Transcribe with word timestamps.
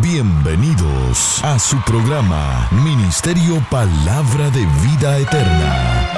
Bienvenidos 0.00 1.42
a 1.42 1.58
su 1.58 1.76
programa 1.82 2.68
Ministerio 2.70 3.60
Palabra 3.68 4.48
de 4.50 4.64
Vida 4.84 5.18
Eterna. 5.18 6.08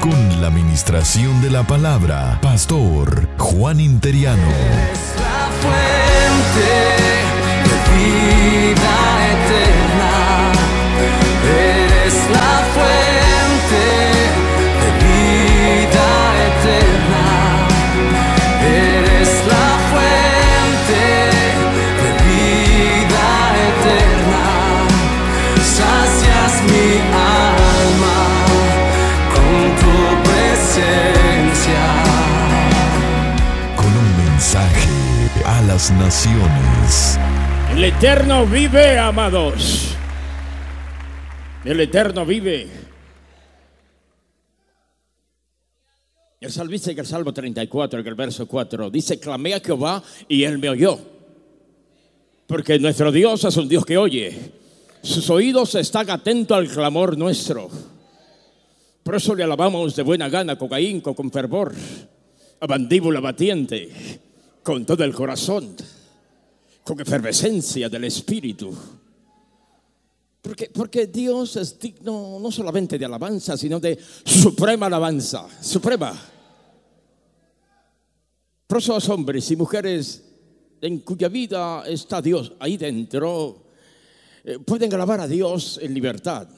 Con 0.00 0.40
la 0.40 0.46
administración 0.48 1.42
de 1.42 1.50
la 1.50 1.64
palabra, 1.64 2.38
Pastor 2.40 3.28
Juan 3.36 3.80
Interiano. 3.80 4.48
Es 4.48 5.14
la 5.20 5.50
fuente 5.60 6.70
de 7.68 7.76
vida 7.96 8.94
eterna. 9.34 10.52
Eres 11.44 12.14
la 12.30 12.64
fuente 12.72 12.99
naciones. 35.88 37.18
El 37.72 37.84
Eterno 37.84 38.44
vive, 38.44 38.98
amados. 38.98 39.94
El 41.64 41.80
Eterno 41.80 42.26
vive. 42.26 42.68
El 46.38 46.52
salmista 46.52 46.90
en 46.90 46.98
el 46.98 47.06
Salmo 47.06 47.32
34, 47.32 48.00
en 48.00 48.06
el 48.06 48.14
verso 48.14 48.46
4, 48.46 48.90
dice, 48.90 49.18
clamé 49.18 49.54
a 49.54 49.60
Jehová 49.60 50.02
y 50.28 50.44
él 50.44 50.58
me 50.58 50.68
oyó. 50.68 50.98
Porque 52.46 52.78
nuestro 52.78 53.10
Dios 53.10 53.44
es 53.44 53.56
un 53.56 53.68
Dios 53.68 53.86
que 53.86 53.96
oye. 53.96 54.52
Sus 55.02 55.30
oídos 55.30 55.74
están 55.76 56.10
atentos 56.10 56.58
al 56.58 56.68
clamor 56.68 57.16
nuestro. 57.16 57.70
Por 59.02 59.14
eso 59.14 59.34
le 59.34 59.44
alabamos 59.44 59.96
de 59.96 60.02
buena 60.02 60.28
gana, 60.28 60.58
con 60.58 60.74
ahínco, 60.74 61.14
con 61.14 61.30
fervor, 61.30 61.72
a 62.60 62.66
mandíbula 62.66 63.20
batiente, 63.20 63.88
con 64.62 64.84
todo 64.84 65.04
el 65.04 65.14
corazón 65.14 65.76
con 66.90 67.00
efervescencia 67.00 67.88
del 67.88 68.04
Espíritu. 68.04 68.74
Porque, 70.42 70.70
porque 70.72 71.06
Dios 71.06 71.56
es 71.56 71.78
digno 71.78 72.38
no 72.40 72.50
solamente 72.50 72.98
de 72.98 73.04
alabanza, 73.04 73.56
sino 73.56 73.78
de 73.78 73.98
suprema 74.24 74.86
alabanza, 74.86 75.46
suprema. 75.60 76.18
Por 78.66 78.78
eso 78.78 78.94
los 78.94 79.08
hombres 79.08 79.50
y 79.50 79.56
mujeres 79.56 80.24
en 80.80 80.98
cuya 81.00 81.28
vida 81.28 81.84
está 81.86 82.22
Dios 82.22 82.54
ahí 82.58 82.76
dentro, 82.76 83.66
eh, 84.42 84.58
pueden 84.58 84.92
alabar 84.94 85.20
a 85.20 85.28
Dios 85.28 85.78
en 85.82 85.92
libertad. 85.92 86.48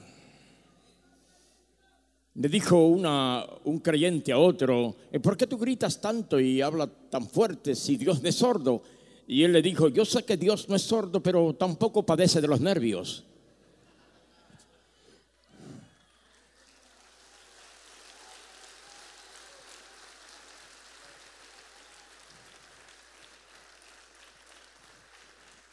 Le 2.35 2.49
dijo 2.49 2.87
una, 2.87 3.45
un 3.65 3.81
creyente 3.81 4.33
a 4.33 4.39
otro, 4.39 4.97
"Eh, 5.13 5.21
¿por 5.21 5.37
qué 5.37 5.47
tú 5.47 5.59
gritas 5.59 6.01
tanto 6.01 6.41
y 6.41 6.63
hablas 6.63 6.89
tan 7.11 7.29
fuerte 7.29 7.75
si 7.75 7.97
Dios 7.97 8.23
no 8.23 8.29
es 8.29 8.37
sordo? 8.37 8.83
Y 9.27 9.45
él 9.45 9.53
le 9.53 9.63
dijo, 9.63 9.89
yo 9.89 10.05
sé 10.05 10.25
que 10.25 10.37
Dios 10.37 10.69
no 10.69 10.77
es 10.77 10.83
sordo, 10.83 11.23
pero 11.23 11.55
tampoco 11.55 12.05
padece 12.05 12.41
de 12.41 12.49
los 12.49 12.61
nervios. 12.61 13.25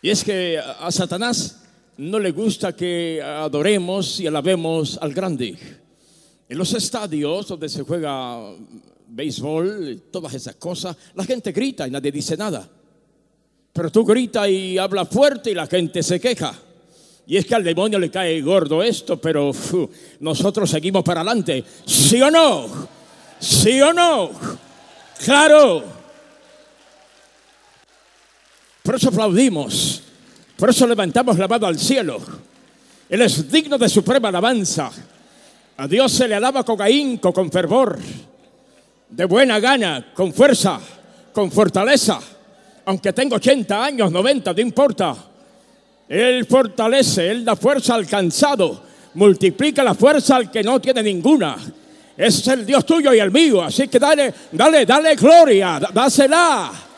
Y 0.01 0.09
es 0.09 0.23
que 0.23 0.57
a 0.57 0.89
Satanás 0.91 1.61
no 1.97 2.19
le 2.19 2.31
gusta 2.31 2.73
que 2.73 3.21
adoremos 3.21 4.19
y 4.21 4.27
alabemos 4.27 4.97
al 5.01 5.13
grande. 5.13 5.57
En 6.49 6.57
los 6.57 6.73
estadios 6.73 7.47
donde 7.47 7.69
se 7.69 7.83
juega 7.83 8.39
béisbol, 9.07 10.05
todas 10.11 10.33
esas 10.33 10.55
cosas, 10.55 10.97
la 11.13 11.23
gente 11.23 11.51
grita 11.51 11.87
y 11.87 11.91
nadie 11.91 12.11
dice 12.11 12.35
nada. 12.35 12.67
Pero 13.71 13.91
tú 13.91 14.03
gritas 14.03 14.49
y 14.49 14.79
hablas 14.79 15.07
fuerte 15.09 15.51
y 15.51 15.53
la 15.53 15.67
gente 15.67 16.01
se 16.01 16.19
queja. 16.19 16.53
Y 17.27 17.37
es 17.37 17.45
que 17.45 17.53
al 17.53 17.63
demonio 17.63 17.99
le 17.99 18.09
cae 18.09 18.41
gordo 18.41 18.81
esto, 18.81 19.21
pero 19.21 19.51
nosotros 20.21 20.71
seguimos 20.71 21.03
para 21.03 21.21
adelante. 21.21 21.63
¿Sí 21.85 22.19
o 22.19 22.31
no? 22.31 22.67
¿Sí 23.39 23.79
o 23.81 23.93
no? 23.93 24.31
Claro. 25.23 25.83
Por 28.81 28.95
eso 28.95 29.09
aplaudimos. 29.09 30.01
Por 30.57 30.71
eso 30.71 30.87
levantamos 30.87 31.37
la 31.37 31.47
mano 31.47 31.67
al 31.67 31.77
cielo. 31.77 32.19
Él 33.07 33.21
es 33.21 33.51
digno 33.51 33.77
de 33.77 33.87
suprema 33.87 34.29
alabanza. 34.29 34.91
A 35.79 35.87
Dios 35.87 36.11
se 36.11 36.27
le 36.27 36.35
alaba 36.35 36.65
con 36.65 36.81
ahínco, 36.81 37.31
con 37.31 37.49
fervor, 37.49 37.97
de 39.07 39.23
buena 39.23 39.61
gana, 39.61 40.07
con 40.13 40.33
fuerza, 40.33 40.77
con 41.31 41.49
fortaleza. 41.49 42.19
Aunque 42.83 43.13
tengo 43.13 43.37
80 43.37 43.85
años, 43.85 44.11
90, 44.11 44.51
no 44.51 44.59
importa. 44.59 45.15
Él 46.09 46.45
fortalece, 46.45 47.31
Él 47.31 47.45
da 47.45 47.55
fuerza 47.55 47.95
al 47.95 48.05
cansado, 48.07 48.83
multiplica 49.13 49.81
la 49.81 49.93
fuerza 49.93 50.35
al 50.35 50.51
que 50.51 50.63
no 50.63 50.81
tiene 50.81 51.01
ninguna. 51.01 51.55
Es 52.17 52.45
el 52.49 52.65
Dios 52.65 52.85
tuyo 52.85 53.13
y 53.13 53.19
el 53.19 53.31
mío. 53.31 53.63
Así 53.63 53.87
que 53.87 53.99
dale, 53.99 54.33
dale, 54.51 54.85
dale 54.85 55.15
gloria, 55.15 55.79
dásela. 55.93 56.88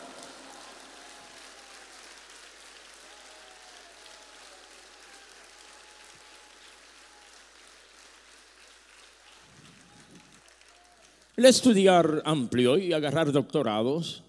El 11.42 11.46
estudiar 11.48 12.22
amplio 12.24 12.78
y 12.78 12.92
agarrar 12.92 13.32
doctorados 13.32 14.22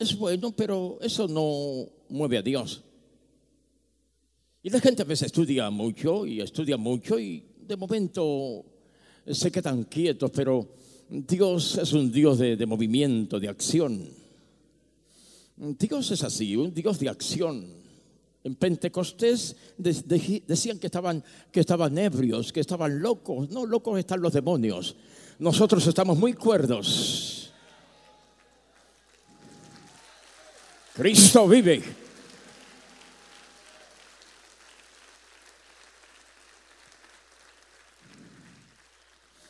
es 0.00 0.18
bueno, 0.18 0.50
pero 0.50 0.98
eso 1.00 1.28
no 1.28 1.86
mueve 2.08 2.38
a 2.38 2.42
Dios. 2.42 2.82
Y 4.64 4.70
la 4.70 4.80
gente 4.80 5.02
a 5.02 5.04
veces 5.04 5.26
estudia 5.26 5.70
mucho 5.70 6.26
y 6.26 6.40
estudia 6.40 6.76
mucho 6.76 7.20
y 7.20 7.40
de 7.68 7.76
momento 7.76 8.64
se 9.30 9.52
quedan 9.52 9.84
quietos, 9.84 10.32
pero 10.34 10.66
Dios 11.08 11.78
es 11.78 11.92
un 11.92 12.10
Dios 12.10 12.38
de, 12.38 12.56
de 12.56 12.66
movimiento, 12.66 13.38
de 13.38 13.48
acción. 13.48 14.04
Dios 15.56 16.10
es 16.10 16.24
así, 16.24 16.56
un 16.56 16.74
Dios 16.74 16.98
de 16.98 17.08
acción. 17.08 17.64
En 18.42 18.56
Pentecostés 18.56 19.54
de- 19.78 19.92
de- 20.04 20.42
decían 20.44 20.80
que 20.80 20.88
estaban, 20.88 21.22
que 21.52 21.60
estaban 21.60 21.96
ebrios, 21.96 22.52
que 22.52 22.58
estaban 22.58 23.00
locos. 23.00 23.50
No, 23.50 23.64
locos 23.66 24.00
están 24.00 24.20
los 24.20 24.32
demonios. 24.32 24.96
Nosotros 25.38 25.86
estamos 25.86 26.16
muy 26.16 26.32
cuerdos. 26.32 27.52
Cristo 30.94 31.46
vive. 31.46 31.82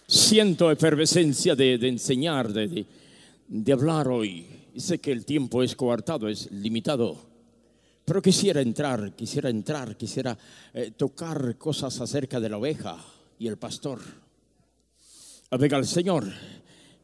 Siento 0.08 0.72
efervescencia 0.72 1.54
de, 1.54 1.74
enseñar, 1.74 2.52
de, 2.52 3.72
hablar 3.72 4.08
hoy. 4.08 4.44
Sé 4.76 4.98
que 4.98 5.12
el 5.12 5.24
tiempo 5.24 5.62
es 5.62 5.76
coartado, 5.76 6.28
es 6.28 6.50
limitado. 6.50 7.16
Pero 8.04 8.20
quisiera 8.20 8.60
entrar, 8.60 9.14
quisiera 9.14 9.48
entrar, 9.48 9.96
quisiera 9.96 10.36
eh, 10.74 10.92
tocar 10.96 11.56
cosas 11.58 12.00
acerca 12.00 12.40
de 12.40 12.48
la 12.48 12.58
oveja 12.58 12.98
y 13.38 13.46
el 13.46 13.56
pastor. 13.56 14.25
A 15.48 15.56
ver 15.56 15.76
al 15.76 15.86
Señor, 15.86 16.26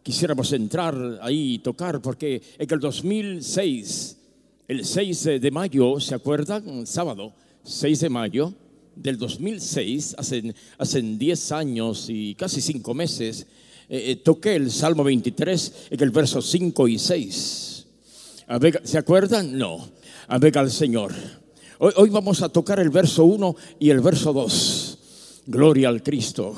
quisiéramos 0.02 0.52
entrar 0.52 1.20
ahí 1.22 1.54
y 1.54 1.58
tocar, 1.60 2.02
porque 2.02 2.42
en 2.58 2.72
el 2.72 2.80
2006, 2.80 4.16
el 4.66 4.84
6 4.84 5.24
de 5.40 5.50
mayo, 5.52 6.00
¿se 6.00 6.16
acuerdan? 6.16 6.84
Sábado, 6.84 7.32
6 7.62 8.00
de 8.00 8.10
mayo 8.10 8.52
del 8.96 9.16
2006, 9.16 10.16
hace, 10.18 10.54
hace 10.76 11.02
10 11.02 11.52
años 11.52 12.06
y 12.08 12.34
casi 12.34 12.60
5 12.60 12.92
meses, 12.94 13.46
eh, 13.88 14.10
eh, 14.10 14.16
toqué 14.16 14.56
el 14.56 14.72
Salmo 14.72 15.04
23 15.04 15.74
en 15.90 16.00
el 16.00 16.10
verso 16.10 16.42
5 16.42 16.88
y 16.88 16.98
6. 16.98 17.86
A 18.48 18.58
ver, 18.58 18.80
¿Se 18.82 18.98
acuerdan? 18.98 19.56
No. 19.56 19.88
A 20.26 20.38
ver 20.38 20.58
al 20.58 20.72
Señor. 20.72 21.12
Hoy, 21.78 21.92
hoy 21.94 22.10
vamos 22.10 22.42
a 22.42 22.48
tocar 22.48 22.80
el 22.80 22.90
verso 22.90 23.24
1 23.24 23.54
y 23.78 23.90
el 23.90 24.00
verso 24.00 24.32
2. 24.32 24.91
Gloria 25.46 25.88
al 25.88 26.02
Cristo. 26.02 26.54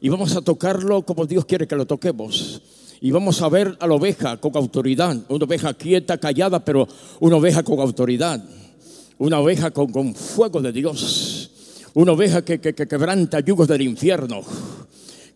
Y 0.00 0.08
vamos 0.08 0.36
a 0.36 0.40
tocarlo 0.42 1.02
como 1.02 1.26
Dios 1.26 1.44
quiere 1.44 1.66
que 1.66 1.76
lo 1.76 1.86
toquemos. 1.86 2.60
Y 3.00 3.10
vamos 3.10 3.40
a 3.42 3.48
ver 3.48 3.76
a 3.80 3.86
la 3.86 3.94
oveja 3.94 4.36
con 4.38 4.56
autoridad. 4.56 5.16
Una 5.28 5.44
oveja 5.44 5.74
quieta, 5.74 6.18
callada, 6.18 6.64
pero 6.64 6.86
una 7.20 7.36
oveja 7.36 7.62
con 7.62 7.78
autoridad. 7.80 8.42
Una 9.18 9.38
oveja 9.40 9.70
con, 9.70 9.90
con 9.90 10.14
fuego 10.14 10.60
de 10.60 10.72
Dios. 10.72 11.50
Una 11.94 12.12
oveja 12.12 12.44
que, 12.44 12.60
que- 12.60 12.74
que 12.74 12.86
quebranta 12.86 13.40
yugos 13.40 13.66
del 13.68 13.82
infierno. 13.82 14.42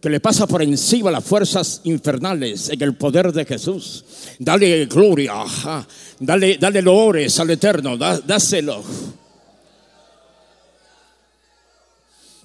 que 0.01 0.11
le 0.11 0.19
pasa 0.19 0.49
por 0.49 0.61
encima 0.63 1.13
las 1.13 1.23
fuerzas 1.23 1.81
infernales 1.85 2.69
en 2.71 2.83
el 2.83 2.97
poder 2.97 3.33
de 3.33 3.45
Jesús. 3.45 4.05
Dale 4.41 4.87
gloria, 4.87 5.45
dale, 6.19 6.59
dale 6.59 6.83
loores 6.83 7.39
al 7.39 7.51
Eterno, 7.51 7.97
dá- 7.97 8.19
dáselo. 8.21 8.83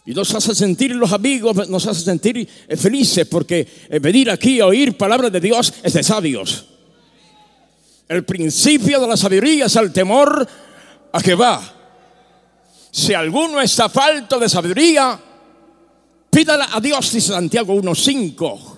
Y 0.07 0.13
nos 0.13 0.33
hace 0.33 0.55
sentir 0.55 0.95
los 0.95 1.11
amigos, 1.11 1.67
nos 1.67 1.85
hace 1.85 1.99
sentir 1.99 2.37
eh, 2.37 2.77
felices 2.77 3.27
porque 3.27 3.67
eh, 3.89 3.99
venir 3.99 4.31
aquí 4.31 4.61
a 4.61 4.65
oír 4.65 4.95
palabra 4.95 5.29
de 5.29 5.41
Dios 5.41 5.73
es 5.83 5.91
de 5.91 6.01
sabios. 6.01 6.65
El 8.07 8.23
principio 8.23 9.01
de 9.01 9.07
la 9.07 9.17
sabiduría 9.17 9.65
es 9.65 9.75
el 9.75 9.91
temor 9.91 10.47
a 11.11 11.19
Jehová. 11.19 11.73
Si 12.89 13.13
alguno 13.13 13.59
está 13.59 13.89
falto 13.89 14.39
de 14.39 14.47
sabiduría, 14.47 15.19
pídala 16.29 16.69
a 16.71 16.79
Dios, 16.79 17.11
dice 17.11 17.33
Santiago 17.33 17.75
1.5. 17.75 18.77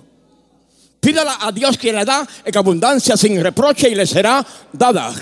Pídala 0.99 1.37
a 1.41 1.51
Dios 1.51 1.77
que 1.77 1.93
le 1.93 2.05
da 2.05 2.27
en 2.43 2.57
abundancia 2.57 3.15
sin 3.15 3.39
reproche 3.39 3.87
y 3.87 3.93
le 3.93 4.07
será 4.07 4.43
dada. 4.73 5.13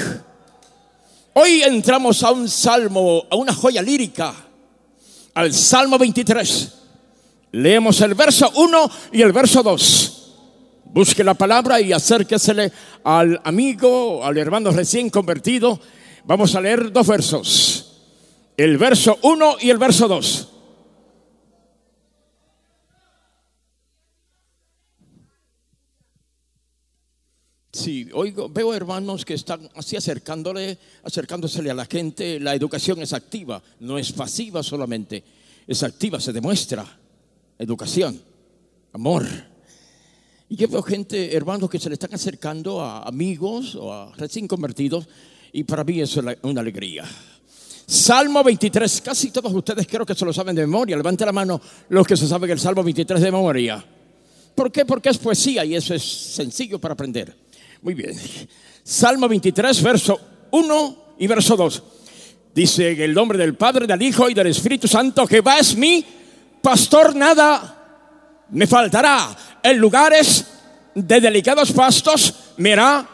Hoy 1.34 1.64
entramos 1.64 2.24
a 2.24 2.32
un 2.32 2.48
salmo, 2.48 3.26
a 3.30 3.36
una 3.36 3.54
joya 3.54 3.82
lírica, 3.82 4.47
al 5.38 5.54
Salmo 5.54 6.00
23. 6.00 6.74
Leemos 7.52 8.02
el 8.02 8.16
verso 8.16 8.52
1 8.56 8.92
y 9.12 9.22
el 9.22 9.32
verso 9.32 9.62
2. 9.62 10.34
Busque 10.86 11.24
la 11.24 11.36
palabra 11.36 11.80
y 11.80 11.94
acérquesele 11.94 12.72
al 13.04 13.40
amigo, 13.44 14.26
al 14.26 14.36
hermano 14.40 14.72
recién 14.72 15.12
convertido. 15.12 15.80
Vamos 16.26 16.56
a 16.56 16.62
leer 16.62 16.92
dos 16.92 17.06
versos. 17.06 18.00
El 18.58 18.80
verso 18.80 19.20
1 19.22 19.58
y 19.62 19.70
el 19.70 19.78
verso 19.78 20.08
2. 20.08 20.50
Sí, 27.78 28.10
oigo, 28.12 28.50
veo 28.50 28.74
hermanos 28.74 29.24
que 29.24 29.36
están 29.36 29.70
así 29.76 29.96
acercándole, 29.96 30.80
acercándosele 31.04 31.70
a 31.70 31.76
la 31.76 31.86
gente. 31.86 32.40
La 32.40 32.56
educación 32.56 33.00
es 33.04 33.14
activa, 33.14 33.62
no 33.82 34.00
es 34.00 34.12
pasiva 34.14 34.64
solamente, 34.64 35.24
es 35.68 35.84
activa, 35.84 36.20
se 36.20 36.34
demuestra. 36.34 36.84
Educación, 37.60 38.20
amor. 38.94 39.28
Y 40.50 40.56
yo 40.56 40.68
veo 40.70 40.82
gente, 40.82 41.36
hermanos, 41.36 41.70
que 41.70 41.78
se 41.78 41.88
le 41.88 41.94
están 41.94 42.16
acercando 42.16 42.82
a 42.82 43.04
amigos 43.04 43.76
o 43.76 43.94
a 43.94 44.12
recién 44.16 44.48
convertidos, 44.48 45.08
y 45.54 45.64
para 45.64 45.84
mí 45.84 46.02
es 46.02 46.18
una 46.42 46.62
alegría. 46.62 47.06
Salmo 47.86 48.44
23, 48.44 49.02
casi 49.02 49.30
todos 49.30 49.54
ustedes 49.54 49.86
creo 49.86 50.04
que 50.04 50.16
se 50.16 50.26
lo 50.26 50.34
saben 50.34 50.56
de 50.56 50.66
memoria. 50.66 50.98
Levante 50.98 51.24
la 51.28 51.32
mano 51.32 51.62
los 51.90 52.08
que 52.08 52.18
se 52.18 52.28
saben 52.28 52.50
el 52.50 52.60
Salmo 52.60 52.84
23 52.84 53.22
de 53.22 53.32
memoria. 53.32 53.86
¿Por 54.56 54.72
qué? 54.72 54.84
Porque 54.84 55.10
es 55.10 55.20
poesía 55.20 55.64
y 55.64 55.76
eso 55.76 55.94
es 55.94 56.02
sencillo 56.02 56.80
para 56.80 56.94
aprender. 56.94 57.46
Muy 57.82 57.94
bien. 57.94 58.16
Salmo 58.84 59.28
23, 59.28 59.82
verso 59.84 60.20
1 60.52 60.98
y 61.20 61.28
verso 61.28 61.56
2. 61.56 61.84
Dice 62.54 62.92
en 62.92 63.02
el 63.02 63.14
nombre 63.14 63.38
del 63.38 63.56
Padre, 63.56 63.86
del 63.86 64.02
Hijo 64.02 64.30
y 64.30 64.34
del 64.34 64.48
Espíritu 64.48 64.88
Santo, 64.88 65.28
Jehová 65.28 65.60
es 65.60 65.76
mi 65.76 66.04
pastor, 66.62 67.16
nada 67.16 68.46
me 68.50 68.66
faltará. 68.66 69.36
En 69.62 69.78
lugares 69.78 70.46
de 70.96 71.22
delicados 71.22 71.72
pastos 71.72 72.34
me 72.58 72.74
hará 72.74 73.08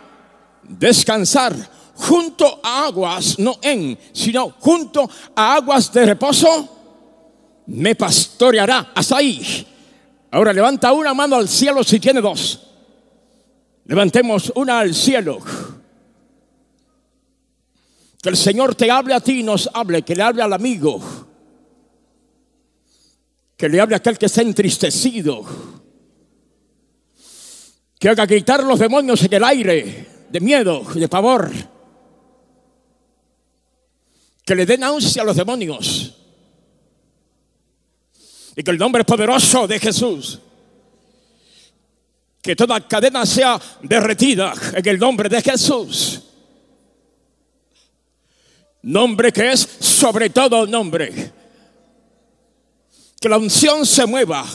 descansar. 0.63 1.54
Junto 1.95 2.60
a 2.63 2.86
aguas, 2.86 3.38
no 3.38 3.60
en, 3.62 3.98
sino 4.13 4.56
junto 4.60 5.07
a 5.36 5.56
aguas 5.56 5.92
de 5.94 6.06
reposo, 6.06 7.63
me 7.68 7.95
pastoreará. 7.95 8.92
Hasta 8.95 9.18
ahí. 9.18 9.68
Ahora 10.31 10.51
levanta 10.51 10.92
una 10.92 11.13
mano 11.13 11.36
al 11.36 11.48
cielo 11.48 11.83
si 11.83 12.00
tiene 12.00 12.19
dos. 12.19 12.73
Levantemos 13.86 14.52
una 14.56 14.80
al 14.80 14.94
cielo. 14.94 15.40
Que 18.22 18.30
el 18.30 18.38
Señor 18.38 18.76
te 18.76 18.90
hable 18.90 19.14
a 19.14 19.20
ti 19.20 19.42
y 19.42 19.44
nos 19.44 19.70
hable, 19.74 20.04
que 20.04 20.16
le 20.16 20.24
hable 20.24 20.42
al 20.42 20.54
amigo. 20.54 21.02
Que 23.58 23.68
le 23.68 23.82
hable 23.82 23.96
a 23.96 23.98
aquel 23.98 24.18
que 24.18 24.28
está 24.28 24.42
entristecido. 24.42 25.44
Que 28.00 28.10
haga 28.10 28.26
gritar 28.26 28.64
los 28.64 28.80
demonios 28.80 29.22
en 29.24 29.34
el 29.34 29.44
aire 29.44 30.08
de 30.30 30.40
miedo 30.40 30.84
de 30.94 31.08
pavor. 31.10 31.52
Que 34.46 34.56
le 34.56 34.66
dé 34.66 34.78
náusea 34.78 35.24
a 35.24 35.26
los 35.26 35.36
demonios. 35.36 36.18
Y 38.56 38.64
que 38.64 38.72
el 38.72 38.78
nombre 38.78 39.04
poderoso 39.04 39.68
de 39.68 39.80
Jesús 39.80 40.40
que 42.44 42.57
toda 42.57 42.86
cadena 42.86 43.25
sea 43.25 43.60
derretida 43.81 44.54
en 44.74 44.86
el 44.86 45.00
nombre 45.00 45.30
de 45.30 45.42
Jesús. 45.42 46.22
Nombre 48.81 49.31
que 49.31 49.54
es 49.54 49.62
sobre 49.62 50.30
todo 50.30 50.68
nombre. 50.68 51.31
Que 53.19 53.30
la 53.30 53.38
unción 53.38 53.86
se 53.86 54.06
mueva 54.06 54.45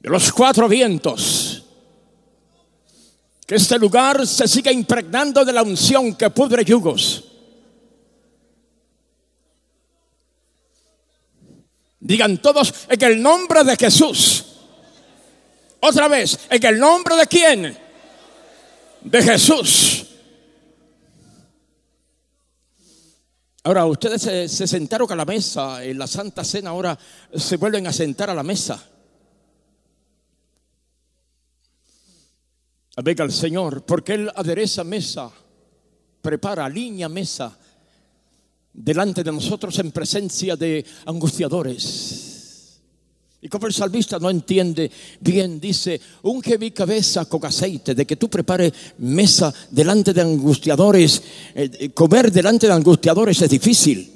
de 0.00 0.08
los 0.08 0.32
cuatro 0.32 0.66
vientos. 0.66 1.62
Que 3.46 3.56
este 3.56 3.78
lugar 3.78 4.26
se 4.26 4.48
siga 4.48 4.72
impregnando 4.72 5.44
de 5.44 5.52
la 5.52 5.62
unción 5.62 6.14
que 6.14 6.30
pudre 6.30 6.64
yugos. 6.64 7.24
Digan 12.00 12.38
todos 12.38 12.72
en 12.88 13.02
el 13.02 13.22
nombre 13.22 13.62
de 13.62 13.76
Jesús. 13.76 14.51
Otra 15.84 16.06
vez, 16.06 16.38
en 16.48 16.64
el 16.64 16.78
nombre 16.78 17.16
de 17.16 17.26
quién? 17.26 17.76
De 19.00 19.22
Jesús. 19.22 20.06
Ahora, 23.64 23.86
ustedes 23.86 24.22
se, 24.22 24.48
se 24.48 24.68
sentaron 24.68 25.10
a 25.10 25.16
la 25.16 25.24
mesa 25.24 25.82
en 25.82 25.98
la 25.98 26.06
Santa 26.06 26.44
Cena, 26.44 26.70
ahora 26.70 26.96
se 27.34 27.56
vuelven 27.56 27.88
a 27.88 27.92
sentar 27.92 28.30
a 28.30 28.34
la 28.34 28.44
mesa. 28.44 28.80
Venga 33.02 33.24
al 33.24 33.32
Señor, 33.32 33.84
porque 33.84 34.14
Él 34.14 34.30
adereza 34.36 34.84
mesa, 34.84 35.32
prepara, 36.20 36.64
alinea 36.64 37.08
mesa 37.08 37.58
delante 38.72 39.24
de 39.24 39.32
nosotros 39.32 39.76
en 39.80 39.90
presencia 39.90 40.54
de 40.54 40.86
angustiadores. 41.06 42.31
Y 43.44 43.48
como 43.48 43.66
el 43.66 43.72
salmista 43.72 44.20
no 44.20 44.30
entiende 44.30 44.88
bien, 45.18 45.58
dice, 45.58 46.00
unge 46.22 46.58
mi 46.58 46.70
cabeza 46.70 47.24
con 47.24 47.44
aceite, 47.44 47.92
de 47.92 48.06
que 48.06 48.14
tú 48.14 48.30
prepares 48.30 48.72
mesa 48.98 49.52
delante 49.68 50.12
de 50.12 50.20
angustiadores. 50.20 51.20
Eh, 51.52 51.68
eh, 51.76 51.90
comer 51.90 52.30
delante 52.30 52.68
de 52.68 52.72
angustiadores 52.72 53.42
es 53.42 53.50
difícil. 53.50 54.08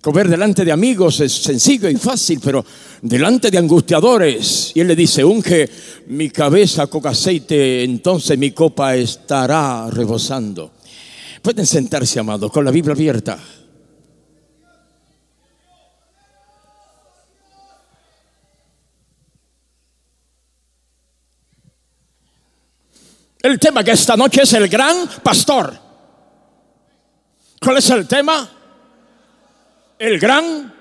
Comer 0.00 0.28
delante 0.28 0.64
de 0.64 0.70
amigos 0.70 1.18
es 1.18 1.32
sencillo 1.32 1.88
y 1.88 1.96
fácil, 1.96 2.38
pero 2.40 2.64
delante 3.02 3.50
de 3.50 3.58
angustiadores. 3.58 4.70
Y 4.76 4.80
él 4.80 4.86
le 4.86 4.96
dice, 4.96 5.24
unge 5.24 5.68
mi 6.06 6.30
cabeza 6.30 6.86
con 6.86 7.04
aceite, 7.04 7.82
entonces 7.82 8.38
mi 8.38 8.52
copa 8.52 8.94
estará 8.94 9.90
rebosando. 9.90 10.70
Pueden 11.42 11.66
sentarse, 11.66 12.20
amados, 12.20 12.52
con 12.52 12.64
la 12.64 12.70
Biblia 12.70 12.94
abierta. 12.94 13.36
El 23.42 23.58
tema 23.58 23.82
que 23.82 23.90
esta 23.90 24.16
noche 24.16 24.42
es 24.42 24.52
el 24.52 24.68
gran 24.68 25.08
pastor. 25.20 25.76
¿Cuál 27.60 27.76
es 27.78 27.90
el 27.90 28.06
tema? 28.06 28.48
El 29.98 30.18
gran 30.20 30.72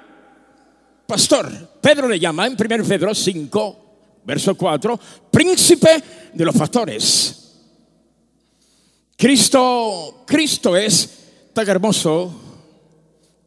pastor. 1.08 1.52
Pedro 1.82 2.08
le 2.08 2.20
llama 2.20 2.46
en 2.46 2.54
1 2.54 2.84
Pedro 2.88 3.16
5, 3.16 4.22
verso 4.24 4.56
4, 4.56 5.00
príncipe 5.32 6.04
de 6.34 6.46
los 6.46 6.56
pastores. 6.56 7.38
Cristo, 9.18 10.24
Cristo 10.28 10.78
es 10.78 11.10
tan 11.54 11.68
hermoso, 11.68 12.32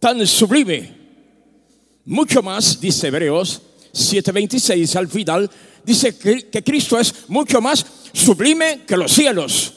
tan 0.00 0.26
sublime. 0.26 0.92
Mucho 2.06 2.42
más, 2.42 2.80
dice 2.80 3.08
Hebreos 3.08 3.62
7:26 3.92 4.96
al 4.96 5.08
final, 5.08 5.48
dice 5.84 6.18
que, 6.18 6.48
que 6.48 6.64
Cristo 6.64 6.98
es 6.98 7.28
mucho 7.28 7.60
más 7.60 7.86
sublime 8.14 8.82
que 8.86 8.96
los 8.96 9.12
cielos. 9.12 9.74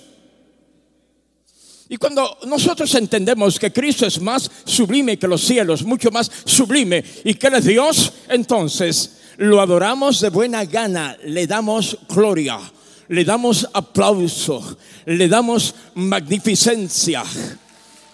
Y 1.90 1.98
cuando 1.98 2.38
nosotros 2.46 2.94
entendemos 2.96 3.60
que 3.60 3.72
Cristo 3.72 4.06
es 4.06 4.22
más 4.22 4.50
sublime 4.66 5.18
que 5.18 5.28
los 5.28 5.42
cielos, 5.42 5.84
mucho 5.84 6.12
más 6.12 6.32
sublime 6.46 7.04
y 7.24 7.34
que 7.34 7.48
Él 7.48 7.56
es 7.56 7.66
Dios, 7.66 8.14
entonces 8.30 9.18
lo 9.38 9.62
adoramos 9.62 10.20
de 10.20 10.30
buena 10.30 10.66
gana, 10.66 11.18
le 11.24 11.48
damos 11.48 11.98
gloria, 12.10 12.60
le 13.08 13.24
damos 13.24 13.68
aplauso, 13.74 14.78
le 15.06 15.28
damos 15.30 15.76
magnificencia, 15.96 17.24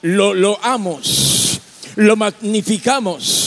lo, 0.03 0.34
lo 0.34 0.63
amos, 0.63 1.60
lo 1.96 2.15
magnificamos. 2.15 3.43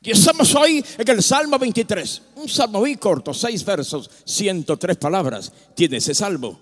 Y 0.00 0.12
estamos 0.12 0.54
hoy 0.54 0.84
en 0.96 1.08
el 1.08 1.22
Salmo 1.22 1.58
23, 1.58 2.22
un 2.36 2.48
salmo 2.48 2.78
muy 2.78 2.96
corto, 2.96 3.34
seis 3.34 3.64
versos, 3.64 4.08
103 4.24 4.96
palabras, 4.96 5.52
tiene 5.74 5.96
ese 5.96 6.14
salmo. 6.14 6.60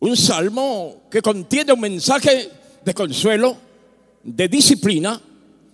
Un 0.00 0.14
salmo 0.14 1.04
que 1.10 1.22
contiene 1.22 1.72
un 1.72 1.80
mensaje 1.80 2.50
de 2.84 2.92
consuelo, 2.94 3.56
de 4.22 4.48
disciplina, 4.48 5.18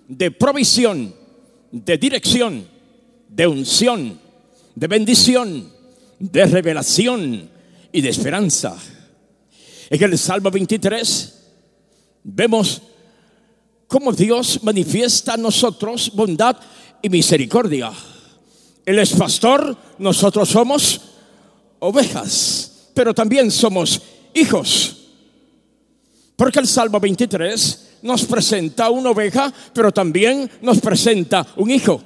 de 0.07 0.31
provisión, 0.31 1.13
de 1.73 1.99
dirección, 1.99 2.65
de 3.29 3.47
unción, 3.49 4.21
de 4.77 4.87
bendición, 4.87 5.73
de 6.21 6.47
revelación 6.47 7.51
y 7.91 8.01
de 8.01 8.09
esperanza. 8.09 8.77
En 9.91 10.01
el 10.01 10.17
Salmo 10.17 10.49
23 10.53 11.35
vemos 12.23 12.83
cómo 13.91 14.13
Dios 14.13 14.63
manifiesta 14.63 15.35
a 15.35 15.37
nosotros 15.37 16.13
bondad 16.15 16.57
y 17.03 17.09
misericordia. 17.09 17.91
Él 18.87 19.01
es 19.01 19.13
pastor, 19.15 19.77
nosotros 19.99 20.49
somos 20.49 21.01
ovejas, 21.81 22.91
pero 22.95 23.13
también 23.13 23.51
somos 23.51 24.01
hijos. 24.33 24.97
Porque 26.37 26.61
el 26.61 26.69
Salmo 26.69 27.01
23 27.01 27.99
nos 28.03 28.25
presenta 28.27 28.91
una 28.91 29.11
oveja, 29.11 29.53
pero 29.75 29.91
también 29.91 30.49
nos 30.63 30.79
presenta 30.79 31.45
un 31.57 31.73
hijo. 31.73 32.01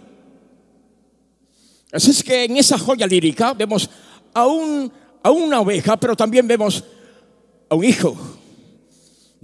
Así 1.92 2.12
es 2.12 2.24
que 2.24 2.44
en 2.44 2.56
esa 2.56 2.78
joya 2.78 3.06
lírica 3.06 3.52
vemos 3.52 3.90
a, 4.32 4.46
un, 4.46 4.90
a 5.22 5.30
una 5.30 5.60
oveja, 5.60 5.98
pero 5.98 6.16
también 6.16 6.48
vemos 6.48 6.82
a 7.68 7.74
un 7.74 7.84
hijo. 7.84 8.16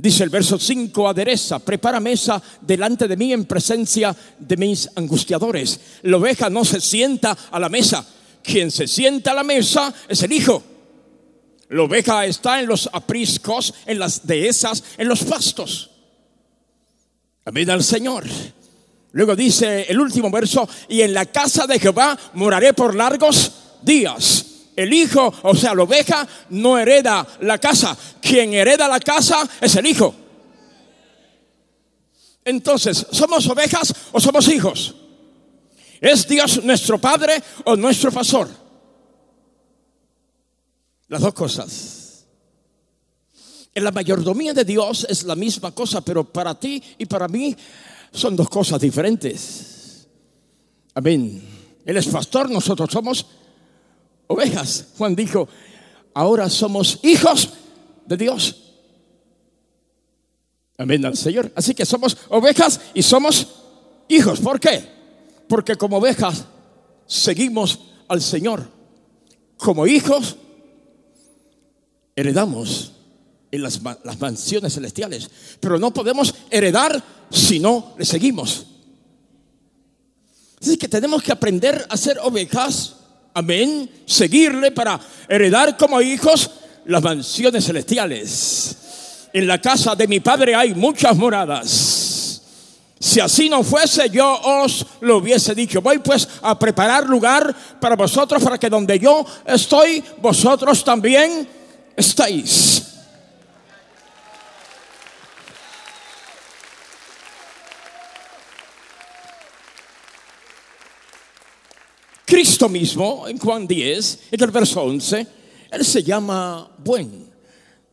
Dice 0.00 0.24
el 0.24 0.30
verso 0.30 0.58
5, 0.58 1.08
adereza, 1.08 1.58
prepara 1.58 2.00
mesa 2.00 2.42
delante 2.62 3.06
de 3.06 3.18
mí 3.18 3.34
en 3.34 3.44
presencia 3.44 4.16
de 4.38 4.56
mis 4.56 4.88
angustiadores. 4.94 5.78
La 6.04 6.16
oveja 6.16 6.48
no 6.48 6.64
se 6.64 6.80
sienta 6.80 7.36
a 7.50 7.60
la 7.60 7.68
mesa. 7.68 8.06
Quien 8.42 8.70
se 8.70 8.88
sienta 8.88 9.32
a 9.32 9.34
la 9.34 9.44
mesa 9.44 9.92
es 10.08 10.22
el 10.22 10.32
hijo. 10.32 10.62
La 11.68 11.82
oveja 11.82 12.24
está 12.24 12.60
en 12.60 12.68
los 12.68 12.88
apriscos, 12.90 13.74
en 13.84 13.98
las 13.98 14.26
dehesas, 14.26 14.82
en 14.96 15.06
los 15.06 15.22
pastos. 15.22 15.90
Amén 17.44 17.68
al 17.68 17.84
Señor. 17.84 18.24
Luego 19.12 19.36
dice 19.36 19.82
el 19.82 20.00
último 20.00 20.30
verso, 20.30 20.66
y 20.88 21.02
en 21.02 21.12
la 21.12 21.26
casa 21.26 21.66
de 21.66 21.78
Jehová 21.78 22.18
moraré 22.32 22.72
por 22.72 22.94
largos 22.94 23.52
días. 23.82 24.46
El 24.80 24.94
hijo, 24.94 25.30
o 25.42 25.54
sea, 25.54 25.74
la 25.74 25.82
oveja, 25.82 26.26
no 26.48 26.78
hereda 26.78 27.26
la 27.42 27.58
casa. 27.58 27.94
Quien 28.18 28.54
hereda 28.54 28.88
la 28.88 28.98
casa 28.98 29.46
es 29.60 29.76
el 29.76 29.84
hijo. 29.84 30.14
Entonces, 32.42 33.06
¿somos 33.10 33.46
ovejas 33.46 33.94
o 34.10 34.18
somos 34.18 34.48
hijos? 34.48 34.94
¿Es 36.00 36.26
Dios 36.26 36.64
nuestro 36.64 36.98
Padre 36.98 37.42
o 37.66 37.76
nuestro 37.76 38.10
pastor? 38.10 38.48
Las 41.08 41.20
dos 41.20 41.34
cosas. 41.34 42.24
En 43.74 43.84
la 43.84 43.90
mayordomía 43.90 44.54
de 44.54 44.64
Dios 44.64 45.06
es 45.10 45.24
la 45.24 45.36
misma 45.36 45.72
cosa, 45.72 46.00
pero 46.00 46.24
para 46.24 46.58
ti 46.58 46.82
y 46.96 47.04
para 47.04 47.28
mí 47.28 47.54
son 48.12 48.34
dos 48.34 48.48
cosas 48.48 48.80
diferentes. 48.80 50.08
Amén. 50.94 51.42
Él 51.84 51.96
es 51.98 52.06
pastor, 52.06 52.48
nosotros 52.48 52.88
somos 52.90 53.26
ovejas. 54.30 54.86
Juan 54.96 55.16
dijo, 55.16 55.48
ahora 56.14 56.48
somos 56.48 57.00
hijos 57.02 57.50
de 58.06 58.16
Dios. 58.16 58.56
Amén 60.78 61.04
al 61.04 61.16
Señor. 61.16 61.52
Así 61.54 61.74
que 61.74 61.84
somos 61.84 62.16
ovejas 62.28 62.80
y 62.94 63.02
somos 63.02 63.46
hijos. 64.08 64.40
¿Por 64.40 64.60
qué? 64.60 64.82
Porque 65.48 65.76
como 65.76 65.98
ovejas 65.98 66.44
seguimos 67.06 67.80
al 68.08 68.22
Señor. 68.22 68.68
Como 69.56 69.86
hijos 69.86 70.36
heredamos 72.14 72.92
en 73.50 73.62
las, 73.62 73.80
mansiones 73.82 74.74
celestiales. 74.74 75.28
Pero 75.58 75.78
no 75.78 75.92
podemos 75.92 76.34
heredar 76.50 77.02
si 77.30 77.58
no 77.58 77.94
le 77.98 78.04
seguimos. 78.04 78.66
Así 80.62 80.76
que 80.76 80.88
tenemos 80.88 81.22
que 81.22 81.32
aprender 81.32 81.84
a 81.88 81.96
ser 81.96 82.18
ovejas 82.20 82.99
Amén. 83.34 83.88
Seguirle 84.06 84.70
para 84.72 84.98
heredar 85.28 85.76
como 85.76 86.00
hijos 86.00 86.50
las 86.86 87.02
mansiones 87.02 87.64
celestiales. 87.64 88.76
En 89.32 89.46
la 89.46 89.60
casa 89.60 89.94
de 89.94 90.08
mi 90.08 90.20
padre 90.20 90.54
hay 90.54 90.74
muchas 90.74 91.16
moradas. 91.16 92.42
Si 92.98 93.18
así 93.18 93.48
no 93.48 93.62
fuese, 93.62 94.10
yo 94.10 94.38
os 94.42 94.84
lo 95.00 95.18
hubiese 95.18 95.54
dicho. 95.54 95.80
Voy 95.80 95.98
pues 96.00 96.28
a 96.42 96.58
preparar 96.58 97.06
lugar 97.06 97.54
para 97.80 97.96
vosotros, 97.96 98.42
para 98.42 98.58
que 98.58 98.68
donde 98.68 98.98
yo 98.98 99.24
estoy, 99.46 100.04
vosotros 100.20 100.84
también 100.84 101.48
estáis. 101.96 102.89
Cristo 112.30 112.68
mismo, 112.68 113.26
en 113.26 113.38
Juan 113.38 113.66
10, 113.66 114.20
en 114.30 114.40
el 114.40 114.50
verso 114.52 114.80
11, 114.84 115.26
Él 115.72 115.84
se 115.84 116.00
llama 116.04 116.70
buen. 116.78 117.28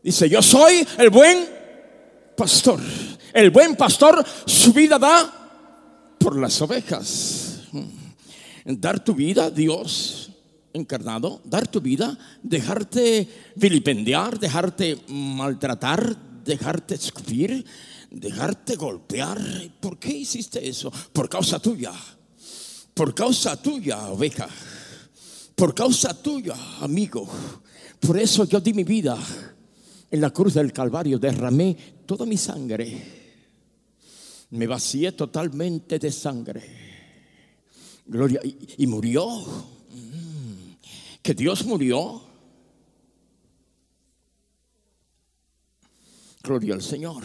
Dice, 0.03 0.29
yo 0.29 0.43
soy 0.43 0.87
el 0.99 1.09
buen 1.09 1.49
pastor. 2.37 2.79
El 3.33 3.49
buen 3.49 3.75
pastor 3.75 4.23
su 4.45 4.73
vida 4.73 4.99
da 4.99 6.15
por 6.19 6.37
las 6.37 6.61
ovejas. 6.61 7.61
Dar 8.63 9.03
tu 9.03 9.15
vida, 9.15 9.49
Dios 9.49 10.29
encarnado, 10.71 11.41
dar 11.43 11.67
tu 11.67 11.81
vida, 11.81 12.15
dejarte 12.43 13.27
vilipendiar, 13.55 14.37
dejarte 14.37 14.99
maltratar, 15.07 16.15
dejarte 16.45 16.93
escupir, 16.93 17.65
dejarte 18.11 18.75
golpear. 18.75 19.41
¿Por 19.79 19.97
qué 19.97 20.09
hiciste 20.09 20.67
eso? 20.69 20.93
Por 21.11 21.27
causa 21.27 21.57
tuya 21.57 21.91
por 22.97 23.13
causa 23.13 23.61
tuya, 23.61 24.09
oveja. 24.09 24.49
Por 25.55 25.75
causa 25.75 26.19
tuya, 26.19 26.55
amigo. 26.81 27.29
Por 27.99 28.17
eso 28.17 28.45
yo 28.45 28.59
di 28.59 28.73
mi 28.73 28.83
vida 28.83 29.15
en 30.09 30.19
la 30.19 30.31
cruz 30.31 30.55
del 30.55 30.73
Calvario. 30.73 31.19
Derramé 31.19 31.77
toda 32.07 32.25
mi 32.25 32.37
sangre. 32.37 32.89
Me 34.49 34.65
vacié 34.65 35.11
totalmente 35.11 35.99
de 35.99 36.11
sangre. 36.11 36.63
Gloria. 38.07 38.41
Y, 38.43 38.87
murió. 38.87 39.27
Mm. 39.27 40.75
Que 41.21 41.35
Dios 41.35 41.65
murió. 41.65 42.19
Gloria 46.41 46.73
al 46.73 46.81
Señor. 46.81 47.23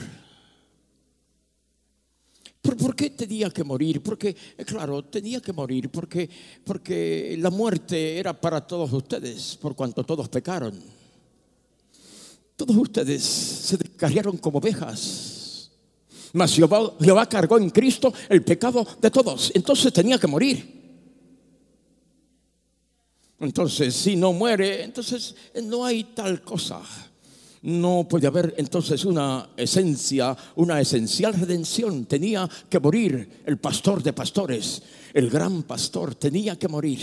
¿Por, 2.62 2.94
qué 2.94 3.10
tenía 3.10 3.50
que 3.50 3.64
morir? 3.64 4.00
Porque, 4.00 4.36
eh, 4.56 4.64
claro, 4.64 5.04
tenía 5.04 5.40
que 5.40 5.52
morir 5.52 5.90
porque, 5.90 6.30
porque 6.64 7.36
la 7.40 7.50
muerte 7.50 8.16
era 8.18 8.40
para 8.40 8.64
todos 8.64 8.92
ustedes, 8.92 9.58
por 9.60 9.74
cuanto 9.74 10.04
todos 10.04 10.28
pecaron. 10.28 10.80
Todos 12.54 12.76
ustedes 12.76 13.20
se 13.24 13.76
descarriaron 13.76 14.36
como 14.36 14.58
ovejas. 14.58 15.72
Mas 16.34 16.54
Jehová, 16.54 16.94
Jehová 17.00 17.28
cargó 17.28 17.58
en 17.58 17.68
Cristo 17.70 18.14
el 18.28 18.44
pecado 18.44 18.86
de 19.00 19.10
todos. 19.10 19.50
Entonces 19.56 19.92
tenía 19.92 20.18
que 20.18 20.28
morir. 20.28 20.80
Entonces, 23.40 23.92
si 23.92 24.14
no 24.14 24.32
muere, 24.32 24.84
entonces 24.84 25.34
no 25.64 25.84
hay 25.84 26.04
tal 26.04 26.42
cosa 26.42 26.80
no 27.62 28.06
puede 28.08 28.26
haber 28.26 28.54
entonces 28.58 29.04
una 29.04 29.50
esencia, 29.56 30.36
una 30.56 30.80
esencial 30.80 31.34
redención. 31.34 32.06
Tenía 32.06 32.48
que 32.68 32.80
morir 32.80 33.42
el 33.46 33.58
pastor 33.58 34.02
de 34.02 34.12
pastores, 34.12 34.82
el 35.14 35.30
gran 35.30 35.62
pastor, 35.62 36.14
tenía 36.14 36.58
que 36.58 36.68
morir. 36.68 37.00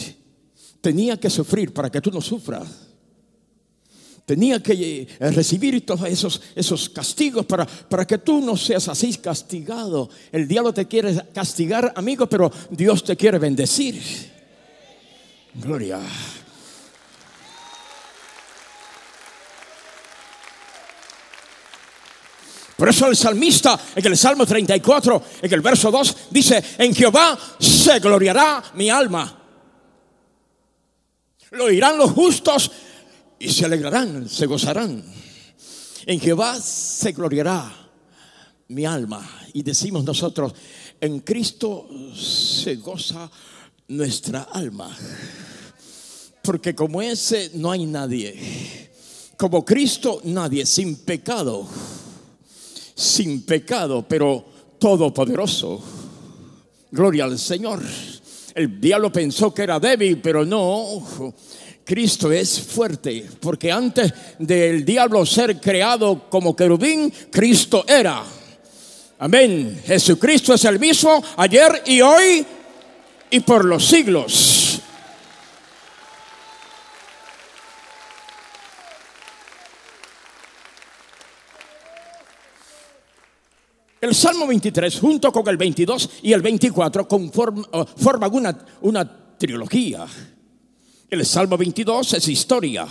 Tenía 0.82 1.18
que 1.18 1.30
sufrir 1.30 1.74
para 1.74 1.90
que 1.90 2.02
tú 2.02 2.12
no 2.12 2.22
sufras. 2.22 2.68
Tenía 4.26 4.62
que 4.62 5.08
eh, 5.20 5.32
recibir 5.32 5.84
todos 5.86 6.08
esos, 6.08 6.42
esos 6.56 6.90
castigos 6.90 7.46
para, 7.46 7.66
para 7.66 8.06
que 8.06 8.20
tú 8.20 8.40
no 8.42 8.56
seas 8.56 8.88
así 8.88 9.16
castigado. 9.16 10.10
El 10.32 10.48
diablo 10.48 10.72
te 10.72 10.88
quiere 10.88 11.16
castigar, 11.34 11.92
amigo, 11.96 12.28
pero 12.28 12.52
Dios 12.70 13.04
te 13.04 13.18
quiere 13.18 13.40
bendecir. 13.40 14.00
Gloria. 15.56 16.00
Por 22.80 22.88
eso 22.88 23.08
el 23.08 23.18
salmista 23.18 23.78
en 23.94 24.06
el 24.06 24.18
Salmo 24.18 24.46
34, 24.46 25.24
en 25.42 25.54
el 25.54 25.60
verso 25.60 25.92
2, 25.92 26.16
dice, 26.32 26.64
en 26.78 26.96
Jehová 26.96 27.38
se 27.60 28.00
gloriará 28.00 28.64
mi 28.76 28.90
alma. 28.90 29.38
Lo 31.52 31.66
oirán 31.66 31.98
los 31.98 32.12
justos 32.12 32.72
y 33.38 33.50
se 33.50 33.66
alegrarán, 33.66 34.30
se 34.30 34.46
gozarán. 34.46 35.04
En 36.06 36.22
Jehová 36.22 36.58
se 36.62 37.12
gloriará 37.12 37.70
mi 38.70 38.86
alma. 38.86 39.30
Y 39.52 39.62
decimos 39.62 40.06
nosotros, 40.06 40.54
en 41.02 41.20
Cristo 41.20 41.90
se 42.16 42.78
goza 42.78 43.30
nuestra 43.90 44.44
alma. 44.44 44.96
Porque 46.42 46.74
como 46.74 47.02
ese 47.02 47.52
no 47.56 47.72
hay 47.72 47.86
nadie. 47.86 48.90
Como 49.36 49.66
Cristo 49.66 50.22
nadie, 50.24 50.66
sin 50.66 50.96
pecado. 50.96 51.68
Sin 53.00 53.44
pecado, 53.44 54.06
pero 54.06 54.44
todopoderoso. 54.78 55.82
Gloria 56.92 57.24
al 57.24 57.40
Señor. 57.40 57.82
El 58.54 58.82
diablo 58.82 59.10
pensó 59.10 59.54
que 59.54 59.64
era 59.64 59.80
débil, 59.80 60.20
pero 60.22 60.44
no. 60.44 61.06
Cristo 61.86 62.30
es 62.30 62.60
fuerte, 62.60 63.26
porque 63.40 63.72
antes 63.72 64.14
del 64.38 64.84
diablo 64.84 65.26
ser 65.26 65.62
creado 65.62 66.30
como 66.30 66.54
querubín, 66.54 67.12
Cristo 67.32 67.86
era. 67.88 68.22
Amén. 69.20 69.82
Jesucristo 69.86 70.54
es 70.54 70.66
el 70.66 70.78
mismo 70.78 71.24
ayer 71.38 71.84
y 71.86 72.02
hoy 72.02 72.46
y 73.32 73.40
por 73.40 73.64
los 73.64 73.86
siglos. 73.86 74.59
El 84.02 84.16
Salmo 84.16 84.48
23 84.48 85.00
junto 85.00 85.32
con 85.32 85.48
el 85.50 85.58
22 85.58 86.10
y 86.24 86.32
el 86.34 86.42
24 86.42 87.08
conform- 87.08 87.88
forman 87.98 88.34
una, 88.34 88.66
una 88.82 89.38
trilogía. 89.38 90.06
El 91.10 91.26
Salmo 91.26 91.58
22 91.58 92.14
es 92.14 92.28
historia. 92.28 92.88